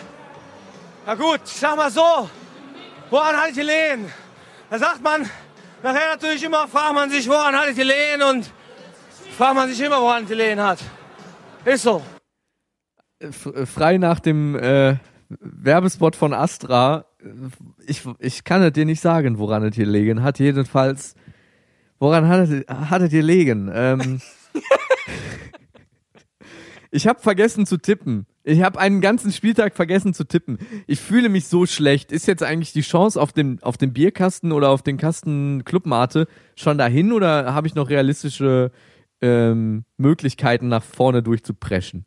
na 1.06 1.16
gut, 1.16 1.42
ich 1.44 1.52
sag 1.52 1.76
mal 1.76 1.92
so, 1.92 2.30
woran 3.10 3.36
hat 3.36 3.56
die 3.56 3.62
Lehen? 3.62 4.06
Da 4.70 4.80
sagt 4.80 5.04
man 5.04 5.30
nachher 5.84 6.12
natürlich 6.14 6.44
immer, 6.44 6.68
fragt 6.68 6.96
man 6.96 7.10
sich, 7.10 7.28
woran 7.30 7.56
hat 7.56 7.78
die 7.78 7.84
Lehen? 7.84 8.22
Und 8.22 8.50
fragt 9.38 9.56
man 9.56 9.70
sich 9.70 9.80
immer, 9.82 10.02
woran 10.02 10.26
die 10.26 10.34
Lehen 10.34 10.62
hat. 10.62 10.80
Ist 11.64 11.84
so. 11.84 12.02
F 13.20 13.46
äh, 13.48 13.66
frei 13.66 13.98
nach 13.98 14.20
dem 14.20 14.56
äh, 14.56 14.98
Werbespot 15.30 16.16
von 16.16 16.34
Astra. 16.34 17.06
äh, 17.22 17.28
Ich, 17.88 18.04
ich 18.20 18.44
kann 18.44 18.62
es 18.62 18.74
dir 18.74 18.86
nicht 18.86 19.02
sagen, 19.02 19.38
woran 19.40 19.64
es 19.64 19.76
hier 19.76 19.86
liegen 19.86 20.24
hat. 20.24 20.40
Jedenfalls, 20.40 21.16
woran 22.00 22.28
hat 22.28 22.50
es, 22.50 22.66
hat 22.68 23.02
es 23.02 23.12
hier 23.12 23.24
liegen? 23.24 23.72
Ähm, 23.74 24.22
ich 26.92 27.08
habe 27.08 27.20
vergessen 27.20 27.66
zu 27.66 27.78
tippen. 27.78 28.26
Ich 28.48 28.62
habe 28.62 28.80
einen 28.80 29.02
ganzen 29.02 29.32
Spieltag 29.32 29.76
vergessen 29.76 30.14
zu 30.14 30.24
tippen. 30.24 30.60
Ich 30.86 31.00
fühle 31.00 31.30
mich 31.30 31.48
so 31.48 31.66
schlecht. 31.66 32.12
Ist 32.12 32.28
jetzt 32.28 32.44
eigentlich 32.44 32.74
die 32.74 32.82
Chance 32.82 33.20
auf 33.20 33.34
dem, 33.34 33.58
auf 33.64 33.78
dem 33.78 33.92
Bierkasten 33.92 34.52
oder 34.52 34.70
auf 34.70 34.84
den 34.84 34.98
Kasten 34.98 35.64
Clubmate 35.66 36.28
schon 36.56 36.78
dahin 36.78 37.12
oder 37.12 37.56
habe 37.56 37.66
ich 37.66 37.74
noch 37.74 37.90
realistische 37.90 38.72
ähm, 39.20 39.84
Möglichkeiten 39.98 40.68
nach 40.68 40.84
vorne 40.84 41.24
durchzupreschen? 41.24 42.06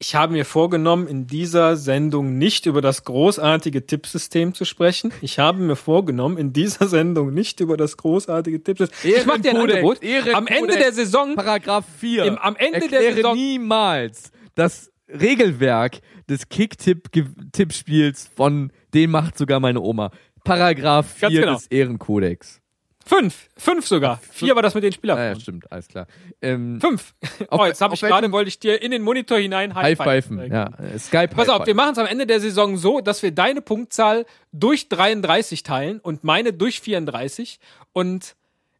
Ich 0.00 0.14
habe 0.14 0.32
mir 0.32 0.44
vorgenommen, 0.44 1.06
in 1.06 1.26
dieser 1.26 1.76
Sendung 1.76 2.36
nicht 2.36 2.66
über 2.66 2.82
das 2.82 3.04
großartige 3.04 3.86
Tippsystem 3.86 4.52
zu 4.52 4.64
sprechen. 4.64 5.12
Ich 5.22 5.38
habe 5.38 5.60
mir 5.62 5.76
vorgenommen, 5.76 6.36
in 6.36 6.52
dieser 6.52 6.88
Sendung 6.88 7.32
nicht 7.32 7.60
über 7.60 7.76
das 7.76 7.96
großartige 7.96 8.62
Tippsystem. 8.62 9.14
Ich 9.16 9.24
mache 9.24 9.40
dir 9.40 9.50
ein 9.50 9.56
Ehrenkodex, 9.56 9.76
Angebot. 9.78 10.02
Ehrenkodex. 10.02 10.36
Am 10.36 10.46
Ende 10.48 10.76
der 10.76 10.92
Saison 10.92 11.34
Paragraph 11.36 11.84
4. 11.98 12.24
Im- 12.24 12.38
am 12.38 12.56
Ende 12.56 12.88
der 12.88 13.14
Saison- 13.14 13.34
niemals 13.36 14.30
das 14.56 14.90
Regelwerk 15.08 16.00
des 16.28 16.48
Kick-Tipp-Tippspiels 16.48 18.28
von 18.34 18.72
Den 18.92 19.10
macht 19.10 19.38
sogar 19.38 19.60
meine 19.60 19.80
Oma. 19.80 20.10
Paragraph 20.44 21.06
4 21.14 21.28
Ganz 21.30 21.40
genau. 21.40 21.54
des 21.54 21.66
Ehrenkodex. 21.68 22.60
Fünf. 23.06 23.48
Fünf 23.56 23.86
sogar. 23.86 24.20
Vier 24.30 24.54
war 24.54 24.62
das 24.62 24.74
mit 24.74 24.82
den 24.82 24.92
Ja, 24.92 24.94
Spielern. 24.94 25.18
ja, 25.18 25.38
stimmt, 25.38 25.70
alles 25.70 25.88
klar. 25.88 26.06
Ähm, 26.40 26.80
Fünf. 26.80 27.14
Auf- 27.48 27.60
oh, 27.60 27.66
jetzt 27.66 27.80
habe 27.80 27.94
ich 27.94 28.00
gerade, 28.00 28.32
wollte 28.32 28.48
ich 28.48 28.58
dir 28.58 28.80
in 28.80 28.90
den 28.90 29.02
Monitor 29.02 29.38
hinein 29.38 29.74
High 29.74 29.98
High 29.98 30.30
ja. 30.50 30.66
Äh, 30.78 30.98
Skype 30.98 31.28
Pass 31.28 31.48
auf, 31.48 31.66
wir 31.66 31.74
machen 31.74 31.92
es 31.92 31.98
am 31.98 32.06
Ende 32.06 32.26
der 32.26 32.40
Saison 32.40 32.76
so, 32.76 33.00
dass 33.00 33.22
wir 33.22 33.30
deine 33.32 33.60
Punktzahl 33.60 34.24
durch 34.52 34.88
33 34.88 35.62
teilen 35.62 36.00
und 36.00 36.24
meine 36.24 36.52
durch 36.52 36.80
34 36.80 37.58
und 37.92 38.36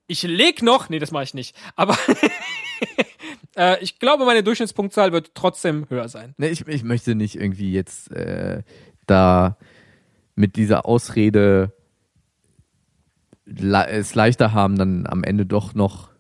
ich 0.07 0.22
leg 0.22 0.62
noch, 0.62 0.89
nee, 0.89 0.99
das 0.99 1.11
mache 1.11 1.25
ich 1.25 1.35
nicht, 1.35 1.57
aber 1.77 1.97
äh, 3.57 3.83
ich 3.83 3.99
glaube, 3.99 4.25
meine 4.25 4.43
Durchschnittspunktzahl 4.43 5.12
wird 5.12 5.33
trotzdem 5.35 5.87
höher 5.89 6.09
sein. 6.09 6.35
Ne, 6.39 6.49
ich, 6.49 6.66
ich 6.66 6.83
möchte 6.83 7.14
nicht 7.14 7.37
irgendwie 7.37 7.72
jetzt 7.72 8.11
äh, 8.11 8.62
da 9.07 9.57
mit 10.35 10.57
dieser 10.57 10.87
Ausrede 10.87 11.72
es 13.47 14.15
leichter 14.15 14.53
haben, 14.53 14.77
dann 14.77 15.07
am 15.07 15.23
Ende 15.25 15.47
doch 15.47 15.75
noch 15.75 16.11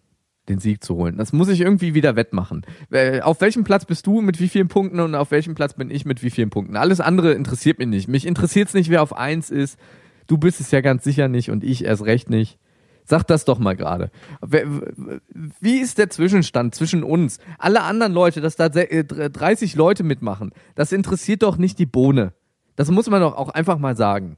den 0.48 0.58
Sieg 0.58 0.84
zu 0.84 0.94
holen. 0.96 1.16
Das 1.16 1.32
muss 1.32 1.48
ich 1.48 1.60
irgendwie 1.62 1.94
wieder 1.94 2.16
wettmachen. 2.16 2.66
Äh, 2.90 3.22
auf 3.22 3.40
welchem 3.40 3.64
Platz 3.64 3.86
bist 3.86 4.06
du 4.06 4.20
mit 4.20 4.40
wie 4.40 4.48
vielen 4.48 4.68
Punkten 4.68 5.00
und 5.00 5.14
auf 5.14 5.30
welchem 5.30 5.54
Platz 5.54 5.72
bin 5.74 5.90
ich 5.90 6.04
mit 6.04 6.22
wie 6.22 6.28
vielen 6.30 6.50
Punkten? 6.50 6.76
Alles 6.76 7.00
andere 7.00 7.32
interessiert 7.32 7.78
mich 7.78 7.88
nicht. 7.88 8.08
Mich 8.08 8.26
interessiert 8.26 8.68
es 8.68 8.74
nicht, 8.74 8.90
wer 8.90 9.02
auf 9.02 9.16
eins 9.16 9.50
ist. 9.50 9.78
Du 10.26 10.36
bist 10.36 10.60
es 10.60 10.70
ja 10.70 10.82
ganz 10.82 11.02
sicher 11.02 11.28
nicht 11.28 11.50
und 11.50 11.64
ich 11.64 11.84
erst 11.84 12.04
recht 12.04 12.28
nicht. 12.28 12.58
Sag 13.06 13.24
das 13.24 13.44
doch 13.46 13.58
mal 13.58 13.74
gerade. 13.76 14.10
Wie 15.60 15.78
ist 15.78 15.98
der 15.98 16.10
Zwischenstand 16.10 16.74
zwischen 16.74 17.02
uns? 17.02 17.38
Alle 17.58 17.82
anderen 17.82 18.12
Leute, 18.12 18.40
dass 18.40 18.56
da 18.56 18.70
se- 18.72 18.90
äh, 18.90 19.04
30 19.04 19.74
Leute 19.76 20.04
mitmachen, 20.04 20.52
das 20.74 20.92
interessiert 20.92 21.42
doch 21.42 21.56
nicht 21.56 21.78
die 21.78 21.86
Bohne. 21.86 22.32
Das 22.76 22.90
muss 22.90 23.08
man 23.08 23.20
doch 23.20 23.36
auch 23.36 23.50
einfach 23.50 23.78
mal 23.78 23.96
sagen. 23.96 24.36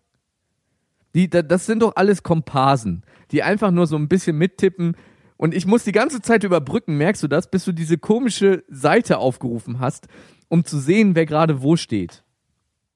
Die, 1.16 1.28
da- 1.28 1.42
das 1.42 1.66
sind 1.66 1.80
doch 1.82 1.96
alles 1.96 2.22
Komparsen, 2.22 3.02
die 3.32 3.42
einfach 3.42 3.70
nur 3.72 3.86
so 3.88 3.96
ein 3.96 4.06
bisschen 4.06 4.36
mittippen. 4.38 4.96
Und 5.38 5.52
ich 5.54 5.66
muss 5.66 5.82
die 5.84 5.92
ganze 5.92 6.20
Zeit 6.22 6.44
überbrücken, 6.44 6.96
merkst 6.96 7.22
du 7.22 7.28
das, 7.28 7.50
bis 7.50 7.64
du 7.64 7.72
diese 7.72 7.98
komische 7.98 8.62
Seite 8.68 9.18
aufgerufen 9.18 9.80
hast, 9.80 10.06
um 10.48 10.64
zu 10.64 10.78
sehen, 10.78 11.14
wer 11.14 11.26
gerade 11.26 11.62
wo 11.62 11.76
steht. 11.76 12.22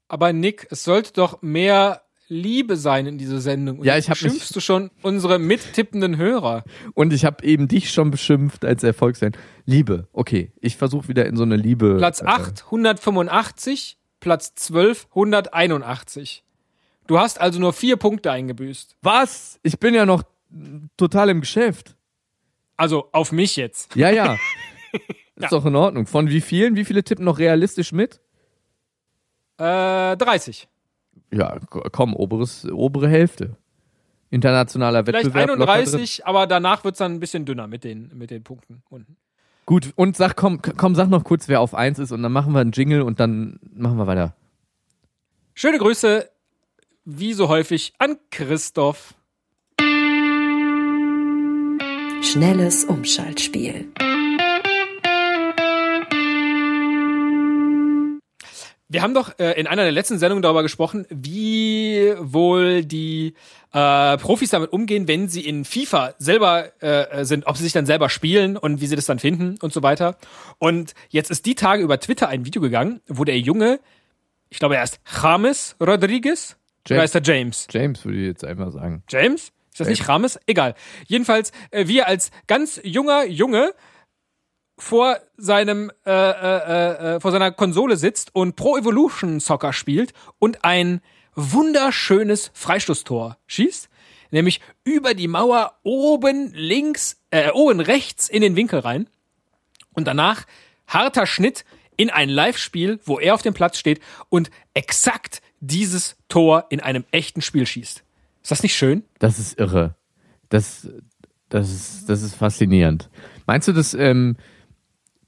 Aber 0.09 0.33
Nick, 0.33 0.67
es 0.71 0.85
sollte 0.85 1.13
doch 1.15 1.43
mehr 1.43 2.03
Liebe 2.29 2.77
sein 2.77 3.07
in 3.07 3.19
dieser 3.19 3.41
Sendung. 3.41 3.81
Und 3.81 3.85
Ja, 3.87 3.97
ich 3.99 4.09
hab 4.09 4.17
mich- 4.17 4.23
beschimpfst 4.23 4.55
du 4.55 4.61
schon 4.61 4.91
unsere 5.03 5.39
mittippenden 5.41 6.17
Hörer. 6.17 6.63
Und 6.95 7.13
ich 7.13 7.25
habe 7.25 7.45
eben 7.45 7.67
dich 7.69 7.91
schon 7.91 8.11
beschimpft 8.13 8.65
als 8.65 8.85
Erfolgsfan. 8.85 9.33
Liebe, 9.67 10.07
okay, 10.13 10.53
ich 10.61 10.77
versuche 10.77 11.09
wieder 11.09 11.27
in 11.27 11.37
so 11.37 11.43
eine 11.43 11.57
Liebe. 11.57 11.97
Platz 11.97 12.21
äh, 12.23 12.27
8, 12.27 12.65
185, 12.67 13.99
Platz 14.21 14.55
12, 14.55 15.09
181. 15.15 16.45
Du 17.11 17.19
hast 17.19 17.41
also 17.41 17.59
nur 17.59 17.73
vier 17.73 17.97
Punkte 17.97 18.31
eingebüßt. 18.31 18.97
Was? 19.03 19.59
Ich 19.65 19.81
bin 19.81 19.95
ja 19.95 20.07
noch 20.07 20.23
total 20.97 21.31
im 21.31 21.41
Geschäft. 21.41 21.97
Also 22.77 23.09
auf 23.11 23.33
mich 23.33 23.57
jetzt. 23.57 23.97
Ja, 23.97 24.11
ja. 24.11 24.39
Ist 25.35 25.51
doch 25.51 25.67
in 25.67 25.75
Ordnung. 25.75 26.07
Von 26.07 26.29
wie 26.29 26.41
vielen? 26.41 26.77
Wie 26.77 26.85
viele 26.85 27.03
tippen 27.03 27.25
noch 27.25 27.41
realistisch 27.41 27.91
mit? 27.91 28.21
Äh, 29.59 30.17
30. 30.19 30.69
Ja, 31.33 31.59
komm, 31.91 32.15
oberes, 32.15 32.65
obere 32.71 33.09
Hälfte. 33.09 33.57
Internationaler 34.31 35.05
Vielleicht 35.05 35.35
Wettbewerb. 35.35 35.49
drin. 35.49 35.69
31, 35.69 36.25
aber 36.29 36.47
danach 36.47 36.85
wird's 36.85 36.99
dann 36.99 37.15
ein 37.15 37.19
bisschen 37.19 37.45
dünner 37.45 37.67
mit 37.67 37.83
den, 37.83 38.13
mit 38.15 38.31
den 38.31 38.45
Punkten 38.45 38.85
unten. 38.89 39.17
Gut, 39.67 39.93
und 39.97 40.17
sag, 40.17 40.37
komm, 40.37 40.63
komm, 40.63 40.95
sag 40.95 41.09
noch 41.09 41.25
kurz, 41.25 41.49
wer 41.49 41.61
auf 41.61 41.75
eins 41.75 41.99
ist 41.99 42.13
und 42.13 42.23
dann 42.23 42.31
machen 42.31 42.53
wir 42.53 42.61
einen 42.61 42.71
Jingle 42.71 43.03
und 43.03 43.19
dann 43.19 43.59
machen 43.75 43.99
wir 43.99 44.07
weiter. 44.07 44.37
Schöne 45.55 45.79
Grüße, 45.79 46.31
wie 47.19 47.33
so 47.33 47.49
häufig, 47.49 47.93
an 47.99 48.19
Christoph. 48.31 49.15
Schnelles 52.23 52.85
Umschaltspiel. 52.85 53.89
Wir 58.93 59.03
haben 59.03 59.15
doch 59.15 59.39
äh, 59.39 59.53
in 59.53 59.69
einer 59.69 59.85
der 59.85 59.93
letzten 59.93 60.19
Sendungen 60.19 60.43
darüber 60.43 60.63
gesprochen, 60.63 61.07
wie 61.11 62.13
wohl 62.19 62.85
die 62.85 63.35
äh, 63.73 64.19
Profis 64.19 64.51
damit 64.51 64.73
umgehen, 64.73 65.07
wenn 65.07 65.29
sie 65.29 65.47
in 65.47 65.65
FIFA 65.65 66.15
selber 66.19 66.83
äh, 66.83 67.25
sind, 67.25 67.47
ob 67.47 67.57
sie 67.57 67.63
sich 67.63 67.73
dann 67.73 67.87
selber 67.87 68.09
spielen 68.09 68.57
und 68.57 68.81
wie 68.81 68.87
sie 68.87 68.97
das 68.97 69.07
dann 69.07 69.21
finden 69.21 69.57
und 69.63 69.73
so 69.73 69.85
weiter. 69.85 70.17
Und 70.59 70.95
jetzt 71.09 71.31
ist 71.31 71.47
die 71.47 71.55
Tage 71.55 71.85
über 71.85 72.01
Twitter 72.01 72.29
ein 72.29 72.45
Video 72.45 72.61
gegangen, 72.61 73.01
wo 73.07 73.23
der 73.25 73.39
Junge, 73.39 73.79
ich 74.49 74.59
glaube 74.59 74.77
er 74.77 74.83
ist 74.83 74.99
James 75.23 75.77
Rodriguez, 75.81 76.57
oder 76.91 76.99
James. 76.99 77.11
ist 77.11 77.15
er 77.15 77.35
James? 77.35 77.67
James 77.71 78.05
würde 78.05 78.19
ich 78.19 78.27
jetzt 78.27 78.45
einfach 78.45 78.73
sagen. 78.73 79.03
James? 79.09 79.53
Ist 79.71 79.81
das 79.81 79.89
nicht 79.89 80.09
Rames? 80.09 80.39
Egal. 80.47 80.75
Jedenfalls, 81.07 81.53
äh, 81.71 81.87
wie 81.87 81.99
er 81.99 82.09
als 82.09 82.31
ganz 82.47 82.81
junger 82.83 83.25
Junge 83.25 83.73
vor 84.77 85.19
seinem 85.37 85.93
äh, 86.07 86.11
äh, 86.11 87.17
äh, 87.17 87.21
vor 87.21 87.31
seiner 87.31 87.53
Konsole 87.53 87.97
sitzt 87.97 88.35
und 88.35 88.57
Pro 88.57 88.77
Evolution 88.77 89.39
Soccer 89.39 89.73
spielt 89.73 90.13
und 90.39 90.65
ein 90.65 91.01
wunderschönes 91.35 92.51
Freistoßtor 92.55 93.37
schießt, 93.47 93.89
nämlich 94.31 94.61
über 94.85 95.15
die 95.15 95.29
Mauer 95.29 95.79
oben 95.83 96.53
links, 96.55 97.21
äh, 97.31 97.51
oben 97.51 97.81
rechts 97.81 98.29
in 98.29 98.43
den 98.43 98.57
Winkel 98.57 98.81
rein 98.81 99.09
und 99.93 100.07
danach 100.07 100.47
harter 100.87 101.27
Schnitt 101.27 101.65
in 101.97 102.11
ein 102.11 102.31
Live-Spiel, 102.31 102.99
wo 103.05 103.19
er 103.19 103.35
auf 103.35 103.43
dem 103.43 103.55
Platz 103.55 103.79
steht 103.79 104.01
und 104.31 104.51
exakt 104.75 105.43
dieses 105.61 106.17
Tor 106.29 106.67
in 106.71 106.81
einem 106.81 107.05
echten 107.11 107.43
Spiel 107.43 107.67
schießt. 107.67 108.03
Ist 108.43 108.51
das 108.51 108.63
nicht 108.63 108.75
schön? 108.75 109.05
Das 109.19 109.39
ist 109.39 109.59
irre. 109.59 109.95
Das, 110.49 110.89
das, 111.49 111.71
ist, 111.71 112.09
das 112.09 112.23
ist 112.23 112.35
faszinierend. 112.35 113.11
Meinst 113.47 113.69
du, 113.69 113.73
dass, 113.73 113.95
ähm, 113.95 114.37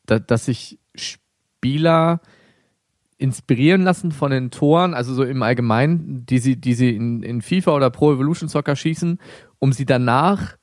da, 0.06 0.18
dass 0.18 0.46
sich 0.46 0.78
Spieler 0.94 2.20
inspirieren 3.18 3.82
lassen 3.82 4.10
von 4.10 4.32
den 4.32 4.50
Toren, 4.50 4.94
also 4.94 5.14
so 5.14 5.22
im 5.22 5.42
Allgemeinen, 5.42 6.26
die 6.26 6.38
sie, 6.38 6.56
die 6.56 6.74
sie 6.74 6.96
in, 6.96 7.22
in 7.22 7.40
FIFA 7.40 7.72
oder 7.72 7.90
Pro 7.90 8.12
Evolution 8.12 8.48
Soccer 8.48 8.74
schießen, 8.74 9.20
um 9.60 9.72
sie 9.72 9.84
danach 9.84 10.56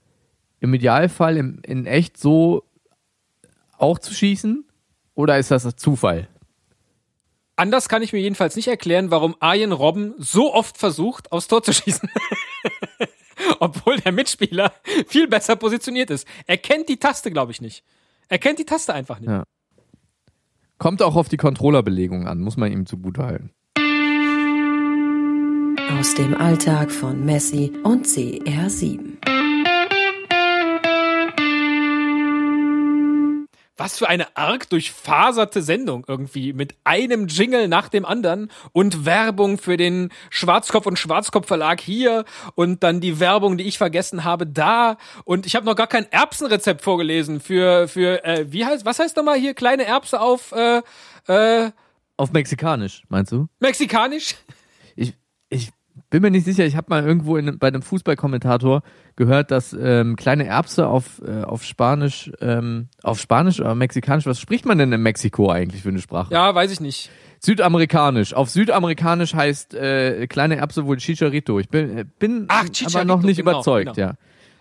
im 0.59 0.74
Idealfall 0.74 1.38
im, 1.38 1.61
in 1.63 1.86
echt 1.86 2.17
so 2.17 2.63
auch 3.78 3.99
zu 3.99 4.13
schießen? 4.13 4.65
Oder 5.15 5.38
ist 5.38 5.51
das 5.51 5.63
Zufall? 5.76 6.28
Anders 7.60 7.89
kann 7.89 8.01
ich 8.01 8.14
mir 8.14 8.22
jedenfalls 8.22 8.55
nicht 8.55 8.70
erklären, 8.70 9.12
warum 9.12 9.36
Arjen 9.41 9.74
Robben 9.74 10.14
so 10.18 10.53
oft 10.53 10.78
versucht, 10.78 11.34
aufs 11.34 11.49
Tor 11.49 11.62
zu 11.62 11.74
schießen. 11.74 12.10
Obwohl 13.60 13.97
der 13.97 14.14
Mitspieler 14.14 14.72
viel 15.07 15.28
besser 15.28 15.57
positioniert 15.57 16.10
ist. 16.10 16.26
Er 16.47 16.55
kennt 16.55 16.88
die 16.88 16.95
Taste, 16.95 17.32
glaube 17.32 17.51
ich, 17.51 17.60
nicht. 17.60 17.84
Er 18.30 18.38
kennt 18.38 18.60
die 18.60 18.66
Taste 18.66 18.93
einfach 18.93 19.20
nicht. 19.20 19.30
Ja. 19.30 19.43
Kommt 20.78 21.01
auch 21.01 21.18
auf 21.18 21.28
die 21.28 21.36
Controllerbelegung 21.36 22.30
an, 22.30 22.39
muss 22.39 22.55
man 22.55 22.72
ihm 22.72 22.86
zugutehalten. 22.86 23.51
Aus 25.99 26.16
dem 26.16 26.36
Alltag 26.36 26.93
von 26.93 27.26
Messi 27.26 27.74
und 27.84 28.05
CR7. 28.05 29.38
Was 33.80 33.97
für 33.97 34.09
eine 34.09 34.36
arg 34.36 34.69
durchfaserte 34.69 35.61
Sendung 35.61 36.03
irgendwie 36.07 36.51
mit 36.51 36.75
einem 36.84 37.27
Jingle 37.27 37.67
nach 37.69 37.88
dem 37.88 38.05
anderen 38.05 38.51
und 38.73 39.05
Werbung 39.05 39.57
für 39.57 39.77
den 39.77 40.09
Schwarzkopf 40.30 40.86
und 40.86 40.99
Schwarzkopf 40.99 41.47
Verlag 41.47 41.80
hier 41.80 42.25
und 42.55 42.84
dann 42.84 42.99
die 42.99 43.19
Werbung, 43.21 43.57
die 43.57 43.63
ich 43.63 43.77
vergessen 43.77 44.25
habe, 44.25 44.45
da 44.45 44.97
und 45.23 45.45
ich 45.45 45.55
habe 45.55 45.65
noch 45.65 45.75
gar 45.75 45.88
kein 45.88 46.11
Erbsenrezept 46.11 46.82
vorgelesen 46.82 47.39
für 47.39 47.88
für 47.88 48.23
äh, 48.25 48.51
wie 48.51 48.65
heißt 48.65 48.86
was 48.86 48.99
heißt 48.99 49.15
nochmal 49.15 49.39
hier 49.39 49.53
kleine 49.53 49.86
Erbse 49.86 50.19
auf 50.19 50.51
äh, 50.51 50.82
äh, 51.27 51.71
Auf 52.17 52.34
Mexikanisch, 52.34 53.03
meinst 53.07 53.32
du? 53.32 53.47
Mexikanisch? 53.59 54.36
Ich, 54.95 55.13
ich 55.49 55.69
bin 56.10 56.22
mir 56.22 56.32
nicht 56.32 56.45
sicher, 56.45 56.66
ich 56.66 56.76
habe 56.76 56.88
mal 56.89 57.05
irgendwo 57.05 57.38
in, 57.38 57.60
bei 57.60 57.68
einem 57.68 57.82
Fußballkommentator 57.82 58.82
gehört, 59.16 59.51
dass 59.51 59.76
ähm, 59.80 60.16
kleine 60.16 60.45
Erbse 60.45 60.88
auf, 60.88 61.22
äh, 61.26 61.43
auf 61.43 61.64
Spanisch, 61.64 62.32
ähm, 62.41 62.88
auf 63.03 63.20
Spanisch 63.20 63.60
oder 63.60 63.76
Mexikanisch, 63.76 64.26
was 64.26 64.39
spricht 64.39 64.66
man 64.66 64.78
denn 64.78 64.91
in 64.91 65.01
Mexiko 65.01 65.51
eigentlich 65.51 65.84
für 65.84 65.89
eine 65.89 65.99
Sprache? 65.99 66.34
Ja, 66.34 66.53
weiß 66.53 66.72
ich 66.72 66.80
nicht. 66.80 67.10
Südamerikanisch. 67.41 68.34
Auf 68.34 68.49
Südamerikanisch 68.49 69.34
heißt 69.34 69.74
äh, 69.74 70.28
kleine 70.28 70.57
Erbse 70.57 70.86
wohl 70.86 70.97
Chicharito. 70.97 71.60
Ich 71.60 71.70
bin, 71.70 71.97
äh, 71.97 72.05
bin 72.18 72.45
Ach, 72.47 72.62
aber 72.62 72.72
Chicharito, 72.72 73.05
noch 73.05 73.22
nicht 73.22 73.38
genau, 73.38 73.51
überzeugt, 73.51 73.95
genau. 73.95 74.10
ja. 74.10 74.14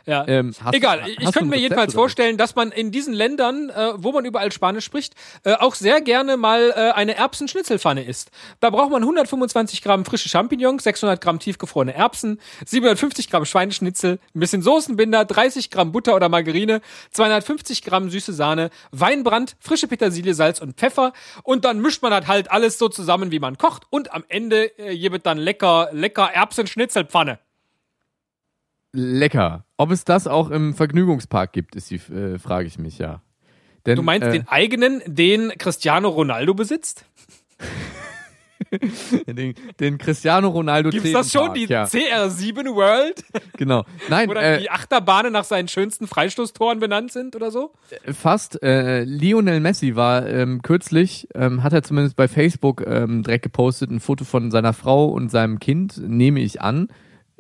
Ja. 0.09 0.25
Ähm, 0.27 0.55
Egal, 0.73 1.03
ich 1.07 1.17
du 1.17 1.27
ein 1.27 1.33
könnte 1.33 1.45
mir 1.45 1.57
Rezept 1.57 1.63
jedenfalls 1.63 1.93
vorstellen, 1.93 2.39
dass 2.39 2.57
man 2.57 2.73
in 2.73 2.91
diesen 2.91 3.13
Ländern, 3.13 3.69
äh, 3.69 3.93
wo 3.97 4.11
man 4.11 4.25
überall 4.25 4.51
Spanisch 4.51 4.87
spricht, 4.87 5.15
äh, 5.45 5.53
auch 5.53 5.75
sehr 5.75 6.01
gerne 6.01 6.39
mal 6.39 6.73
äh, 6.75 6.93
eine 6.93 7.15
Erbsenschnitzelpfanne 7.15 8.05
isst. 8.05 8.31
Da 8.61 8.71
braucht 8.71 8.91
man 8.91 9.03
125 9.03 9.83
Gramm 9.83 10.07
frische 10.07 10.31
Champignons, 10.31 10.85
600 10.85 11.21
Gramm 11.21 11.39
tiefgefrorene 11.41 11.93
Erbsen, 11.95 12.41
750 12.65 13.29
Gramm 13.29 13.45
Schweineschnitzel, 13.45 14.19
ein 14.35 14.41
bisschen 14.41 14.63
Soßenbinder, 14.63 15.27
30 15.27 15.71
Gramm 15.71 15.93
Butter 15.93 16.17
oder 16.17 16.31
Margarine, 16.31 16.81
250 17.11 17.83
Gramm 17.83 18.09
süße 18.09 18.33
Sahne, 18.33 18.71
Weinbrand, 18.93 19.57
frische 19.61 19.89
Petersilie, 19.89 20.33
Salz 20.33 20.63
und 20.63 20.79
Pfeffer 20.79 21.13
und 21.43 21.67
dann 21.67 21.83
mischt 21.83 22.01
man 22.01 22.13
das 22.13 22.27
halt 22.27 22.51
alles 22.51 22.79
so 22.79 22.89
zusammen, 22.89 23.31
wie 23.31 23.41
man 23.41 23.59
kocht 23.59 23.83
und 23.91 24.15
am 24.15 24.25
Ende 24.29 24.79
äh, 24.79 24.97
gibt 24.97 25.27
dann 25.27 25.37
lecker, 25.37 25.91
lecker 25.93 26.31
Erbsenschnitzelpfanne. 26.33 27.41
Lecker. 28.93 29.65
Ob 29.77 29.91
es 29.91 30.05
das 30.05 30.27
auch 30.27 30.51
im 30.51 30.75
Vergnügungspark 30.75 31.53
gibt, 31.53 31.77
ist 31.77 31.91
die 31.91 31.97
äh, 31.97 32.39
frage 32.39 32.67
ich 32.67 32.79
mich 32.79 32.99
ja. 32.99 33.23
Denn, 33.87 33.97
Du 33.97 34.03
meinst 34.03 34.27
äh, 34.27 34.33
den 34.33 34.49
eigenen, 34.49 35.03
den 35.07 35.51
Cristiano 35.57 36.09
Ronaldo 36.09 36.55
besitzt? 36.55 37.05
den, 39.27 39.55
den 39.81 39.99
Cristiano 39.99 40.49
Ronaldo 40.49 40.91
Gibt's 40.91 41.13
das 41.13 41.33
schon, 41.33 41.55
die 41.55 41.67
ja, 41.67 41.85
CR7 41.85 42.75
World? 42.75 43.25
genau. 43.57 43.85
Nein, 44.09 44.29
dann 44.35 44.37
äh, 44.37 44.61
die 44.61 44.71
Achterbahnen 44.71 45.33
nach 45.33 45.45
seinen 45.45 45.69
schönsten 45.69 46.07
Freistoßtoren 46.07 46.81
benannt 46.81 47.13
sind 47.13 47.37
oder 47.37 47.51
so? 47.51 47.73
fast. 48.13 48.63
Äh, 48.63 49.05
Lionel 49.05 49.61
Messi 49.61 49.97
war 49.97 50.27
ähm, 50.27 50.63
kürzlich, 50.63 51.29
ähm, 51.35 51.63
hat 51.63 51.73
er 51.73 51.83
zumindest 51.83 52.17
bei 52.17 52.29
Facebook 52.29 52.85
ähm, 52.87 53.23
direkt 53.23 53.45
gepostet, 53.45 53.91
ein 53.91 54.01
Foto 54.01 54.25
von 54.25 54.51
seiner 54.51 54.73
Frau 54.73 55.07
und 55.07 55.31
seinem 55.31 55.59
Kind, 55.59 55.99
nehme 55.99 56.41
ich 56.41 56.61
an. 56.61 56.89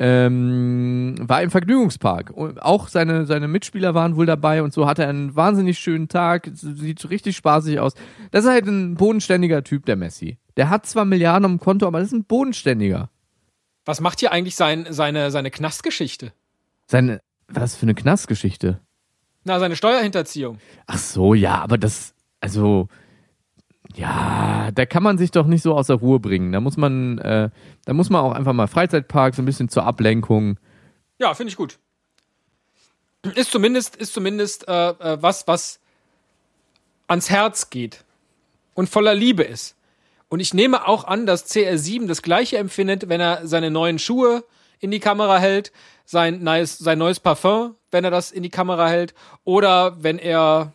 Ähm, 0.00 1.16
war 1.20 1.42
im 1.42 1.50
Vergnügungspark. 1.50 2.30
Und 2.30 2.62
auch 2.62 2.88
seine, 2.88 3.26
seine 3.26 3.48
Mitspieler 3.48 3.94
waren 3.94 4.16
wohl 4.16 4.26
dabei 4.26 4.62
und 4.62 4.72
so 4.72 4.86
hatte 4.86 5.02
er 5.02 5.08
einen 5.08 5.34
wahnsinnig 5.34 5.78
schönen 5.78 6.08
Tag. 6.08 6.48
Sieht 6.52 7.10
richtig 7.10 7.36
spaßig 7.36 7.80
aus. 7.80 7.94
Das 8.30 8.44
ist 8.44 8.50
halt 8.50 8.66
ein 8.66 8.94
bodenständiger 8.94 9.64
Typ, 9.64 9.86
der 9.86 9.96
Messi. 9.96 10.38
Der 10.56 10.70
hat 10.70 10.86
zwar 10.86 11.04
Milliarden 11.04 11.44
am 11.44 11.58
Konto, 11.58 11.86
aber 11.86 11.98
das 11.98 12.08
ist 12.08 12.14
ein 12.14 12.24
bodenständiger. 12.24 13.10
Was 13.84 14.00
macht 14.00 14.20
hier 14.20 14.32
eigentlich 14.32 14.54
sein, 14.54 14.86
seine, 14.90 15.30
seine 15.30 15.50
Knastgeschichte? 15.50 16.32
Seine, 16.86 17.20
was 17.48 17.74
für 17.74 17.84
eine 17.84 17.94
Knastgeschichte. 17.94 18.80
Na, 19.44 19.58
seine 19.58 19.76
Steuerhinterziehung. 19.76 20.58
Ach 20.86 20.98
so, 20.98 21.34
ja, 21.34 21.60
aber 21.62 21.78
das, 21.78 22.14
also, 22.40 22.88
ja, 23.94 24.70
da 24.72 24.86
kann 24.86 25.02
man 25.02 25.18
sich 25.18 25.30
doch 25.30 25.46
nicht 25.46 25.62
so 25.62 25.74
aus 25.74 25.86
der 25.86 25.96
Ruhe 25.96 26.20
bringen. 26.20 26.52
Da 26.52 26.60
muss 26.60 26.76
man, 26.76 27.18
äh, 27.18 27.50
da 27.84 27.92
muss 27.94 28.10
man 28.10 28.22
auch 28.22 28.32
einfach 28.32 28.52
mal 28.52 28.66
Freizeitpark, 28.66 29.34
so 29.34 29.42
ein 29.42 29.46
bisschen 29.46 29.68
zur 29.68 29.84
Ablenkung. 29.84 30.58
Ja, 31.18 31.34
finde 31.34 31.50
ich 31.50 31.56
gut. 31.56 31.78
Ist 33.34 33.50
zumindest, 33.50 33.96
ist 33.96 34.12
zumindest 34.12 34.68
äh, 34.68 34.90
äh, 34.90 35.22
was, 35.22 35.46
was 35.48 35.80
ans 37.08 37.30
Herz 37.30 37.70
geht 37.70 38.04
und 38.74 38.88
voller 38.88 39.14
Liebe 39.14 39.42
ist. 39.42 39.74
Und 40.28 40.40
ich 40.40 40.54
nehme 40.54 40.86
auch 40.86 41.04
an, 41.04 41.26
dass 41.26 41.50
CR7 41.50 42.06
das 42.06 42.22
gleiche 42.22 42.58
empfindet, 42.58 43.08
wenn 43.08 43.20
er 43.20 43.46
seine 43.46 43.70
neuen 43.70 43.98
Schuhe 43.98 44.44
in 44.78 44.90
die 44.90 45.00
Kamera 45.00 45.38
hält, 45.38 45.72
sein, 46.04 46.42
nice, 46.42 46.78
sein 46.78 46.98
neues 46.98 47.18
Parfum, 47.18 47.74
wenn 47.90 48.04
er 48.04 48.10
das 48.10 48.30
in 48.30 48.42
die 48.42 48.50
Kamera 48.50 48.88
hält, 48.88 49.14
oder 49.44 50.02
wenn 50.02 50.18
er, 50.18 50.72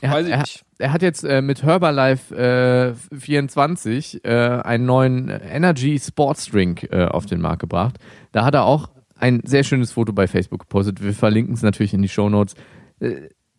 Er, 0.00 0.10
weiß 0.10 0.26
ich 0.26 0.36
nicht. 0.36 0.64
Er 0.78 0.92
hat 0.92 1.02
jetzt 1.02 1.24
äh, 1.24 1.42
mit 1.42 1.62
Herbalife 1.62 2.94
äh, 3.12 3.16
24 3.18 4.24
äh, 4.24 4.28
einen 4.28 4.86
neuen 4.86 5.28
Energy 5.28 5.98
Sports 5.98 6.46
Drink 6.46 6.88
äh, 6.90 7.06
auf 7.06 7.26
den 7.26 7.40
Markt 7.40 7.60
gebracht. 7.60 7.98
Da 8.32 8.44
hat 8.44 8.54
er 8.54 8.64
auch 8.64 8.90
ein 9.16 9.40
sehr 9.44 9.64
schönes 9.64 9.92
Foto 9.92 10.12
bei 10.12 10.28
Facebook 10.28 10.60
gepostet. 10.60 11.02
Wir 11.02 11.12
verlinken 11.12 11.54
es 11.54 11.62
natürlich 11.62 11.94
in 11.94 12.02
die 12.02 12.08
Show 12.08 12.28
Notes. 12.28 12.54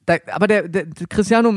Da, 0.09 0.17
aber 0.31 0.47
der, 0.47 0.67
der 0.67 0.87
Cristiano 1.07 1.53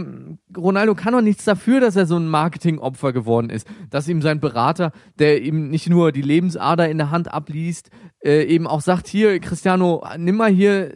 Ronaldo 0.54 0.94
kann 0.94 1.14
doch 1.14 1.22
nichts 1.22 1.46
dafür, 1.46 1.80
dass 1.80 1.96
er 1.96 2.04
so 2.04 2.18
ein 2.18 2.28
Marketingopfer 2.28 3.14
geworden 3.14 3.48
ist. 3.48 3.66
Dass 3.88 4.06
ihm 4.08 4.20
sein 4.20 4.40
Berater, 4.40 4.92
der 5.18 5.40
ihm 5.40 5.70
nicht 5.70 5.88
nur 5.88 6.12
die 6.12 6.20
Lebensader 6.20 6.86
in 6.90 6.98
der 6.98 7.10
Hand 7.10 7.32
abliest, 7.32 7.88
äh, 8.22 8.44
eben 8.44 8.66
auch 8.66 8.82
sagt, 8.82 9.08
hier, 9.08 9.40
Cristiano, 9.40 10.04
nimm 10.18 10.36
mal 10.36 10.50
hier, 10.50 10.92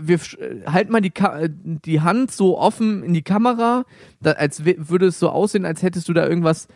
wir 0.00 0.20
halt 0.66 0.90
mal 0.90 1.00
die, 1.00 1.12
die 1.84 2.00
Hand 2.00 2.30
so 2.30 2.56
offen 2.56 3.02
in 3.02 3.12
die 3.12 3.22
Kamera, 3.22 3.86
da, 4.22 4.30
als 4.34 4.64
würde 4.64 5.06
es 5.06 5.18
so 5.18 5.30
aussehen, 5.30 5.64
als 5.64 5.82
hättest 5.82 6.08
du 6.08 6.12
da 6.12 6.24
irgendwas 6.28 6.68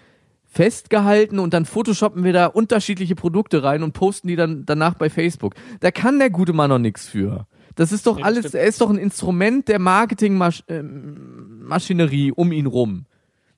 festgehalten 0.46 1.38
und 1.38 1.54
dann 1.54 1.64
photoshoppen 1.64 2.24
wir 2.24 2.32
da 2.32 2.46
unterschiedliche 2.46 3.14
Produkte 3.14 3.62
rein 3.62 3.84
und 3.84 3.92
posten 3.92 4.26
die 4.26 4.36
dann 4.36 4.66
danach 4.66 4.94
bei 4.94 5.10
Facebook. 5.10 5.54
Da 5.78 5.92
kann 5.92 6.18
der 6.18 6.30
gute 6.30 6.52
Mann 6.52 6.70
noch 6.70 6.80
nichts 6.80 7.06
für. 7.06 7.46
Das 7.76 7.92
ist 7.92 8.06
doch 8.06 8.16
Nee, 8.16 8.22
alles, 8.22 8.40
stimmt. 8.40 8.54
er 8.54 8.64
ist 8.64 8.80
doch 8.80 8.90
ein 8.90 8.98
Instrument 8.98 9.68
der 9.68 9.78
Marketingmaschinerie 9.78 12.32
um 12.32 12.52
ihn 12.52 12.66
rum. 12.66 13.06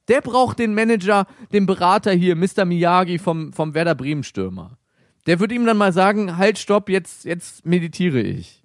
Der 0.09 0.21
braucht 0.21 0.59
den 0.59 0.75
Manager, 0.75 1.27
den 1.53 1.67
Berater 1.67 2.13
hier, 2.13 2.37
Mr. 2.37 2.65
Miyagi 2.65 3.19
vom, 3.19 3.53
vom 3.53 3.75
Werder 3.75 3.95
Bremen 3.95 4.23
Stürmer. 4.23 4.79
Der 5.27 5.41
würde 5.41 5.55
ihm 5.55 5.67
dann 5.67 5.77
mal 5.77 5.93
sagen, 5.93 6.37
halt, 6.37 6.59
stopp, 6.59 6.89
jetzt, 6.89 7.25
jetzt 7.25 7.67
meditiere 7.67 8.21
ich. 8.21 8.63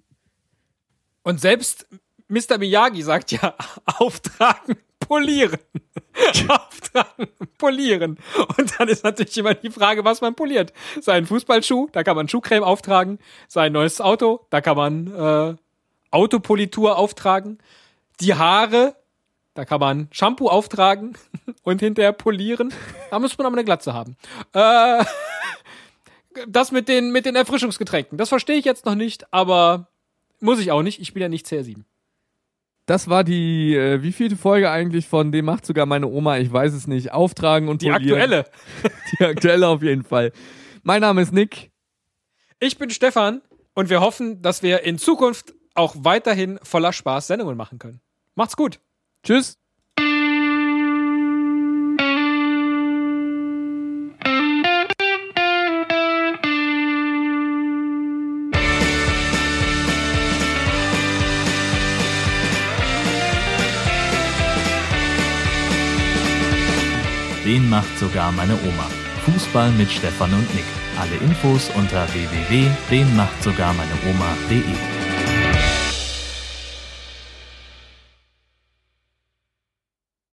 Und 1.24 1.40
selbst 1.40 1.86
Mr. 2.28 2.58
Miyagi 2.58 3.02
sagt 3.02 3.32
ja, 3.32 3.54
auftragen 3.84 4.76
polieren. 5.08 5.58
auftragen, 6.48 7.28
polieren. 7.58 8.18
Und 8.58 8.78
dann 8.78 8.88
ist 8.88 9.04
natürlich 9.04 9.36
immer 9.38 9.54
die 9.54 9.70
Frage, 9.70 10.04
was 10.04 10.20
man 10.20 10.34
poliert. 10.34 10.72
Sein 11.00 11.26
Fußballschuh, 11.26 11.88
da 11.92 12.02
kann 12.02 12.16
man 12.16 12.28
Schuhcreme 12.28 12.64
auftragen. 12.64 13.18
Sein 13.48 13.72
neues 13.72 14.00
Auto, 14.00 14.46
da 14.50 14.60
kann 14.60 14.76
man 14.76 15.06
äh, 15.06 15.56
Autopolitur 16.10 16.98
auftragen. 16.98 17.58
Die 18.20 18.34
Haare, 18.34 18.96
da 19.54 19.64
kann 19.64 19.80
man 19.80 20.08
Shampoo 20.12 20.48
auftragen 20.48 21.16
und 21.62 21.80
hinterher 21.80 22.12
polieren. 22.12 22.72
Da 23.10 23.18
muss 23.18 23.36
man 23.38 23.46
aber 23.46 23.56
eine 23.56 23.64
Glatze 23.64 23.94
haben. 23.94 24.16
Äh, 24.52 25.04
das 26.48 26.72
mit 26.72 26.88
den, 26.88 27.12
mit 27.12 27.26
den 27.26 27.36
Erfrischungsgetränken, 27.36 28.16
das 28.16 28.30
verstehe 28.30 28.56
ich 28.56 28.64
jetzt 28.64 28.86
noch 28.86 28.94
nicht, 28.94 29.32
aber 29.32 29.88
muss 30.40 30.58
ich 30.58 30.72
auch 30.72 30.82
nicht. 30.82 31.00
Ich 31.00 31.12
bin 31.12 31.22
ja 31.22 31.28
nicht 31.28 31.46
CR7. 31.46 31.84
Das 32.86 33.08
war 33.08 33.22
die, 33.24 33.74
äh, 33.76 34.02
wie 34.02 34.12
vielte 34.12 34.36
Folge 34.36 34.70
eigentlich 34.70 35.06
von 35.06 35.30
dem 35.30 35.44
macht 35.44 35.64
sogar 35.64 35.86
meine 35.86 36.08
Oma, 36.08 36.38
ich 36.38 36.52
weiß 36.52 36.72
es 36.72 36.86
nicht, 36.88 37.12
auftragen 37.12 37.68
und 37.68 37.82
Die 37.82 37.90
polieren. 37.90 38.20
aktuelle. 38.20 38.44
Die 39.18 39.24
aktuelle 39.24 39.68
auf 39.68 39.82
jeden 39.82 40.02
Fall. 40.02 40.32
Mein 40.82 41.00
Name 41.00 41.22
ist 41.22 41.32
Nick. 41.32 41.70
Ich 42.58 42.78
bin 42.78 42.90
Stefan 42.90 43.40
und 43.74 43.88
wir 43.88 44.00
hoffen, 44.00 44.42
dass 44.42 44.62
wir 44.62 44.82
in 44.82 44.98
Zukunft 44.98 45.54
auch 45.74 45.94
weiterhin 45.98 46.58
voller 46.62 46.92
Spaß 46.92 47.28
Sendungen 47.28 47.56
machen 47.56 47.78
können. 47.78 48.00
Macht's 48.34 48.56
gut. 48.56 48.80
Tschüss. 49.24 49.58
Den 67.52 67.68
macht 67.68 67.98
sogar 67.98 68.32
meine 68.32 68.54
Oma. 68.54 68.88
Fußball 69.26 69.70
mit 69.72 69.92
Stefan 69.92 70.32
und 70.32 70.54
Nick. 70.54 70.64
Alle 70.98 71.16
Infos 71.16 71.68
unter 71.74 72.08
www.denmachtsogarmeineoma.de. 72.14 75.01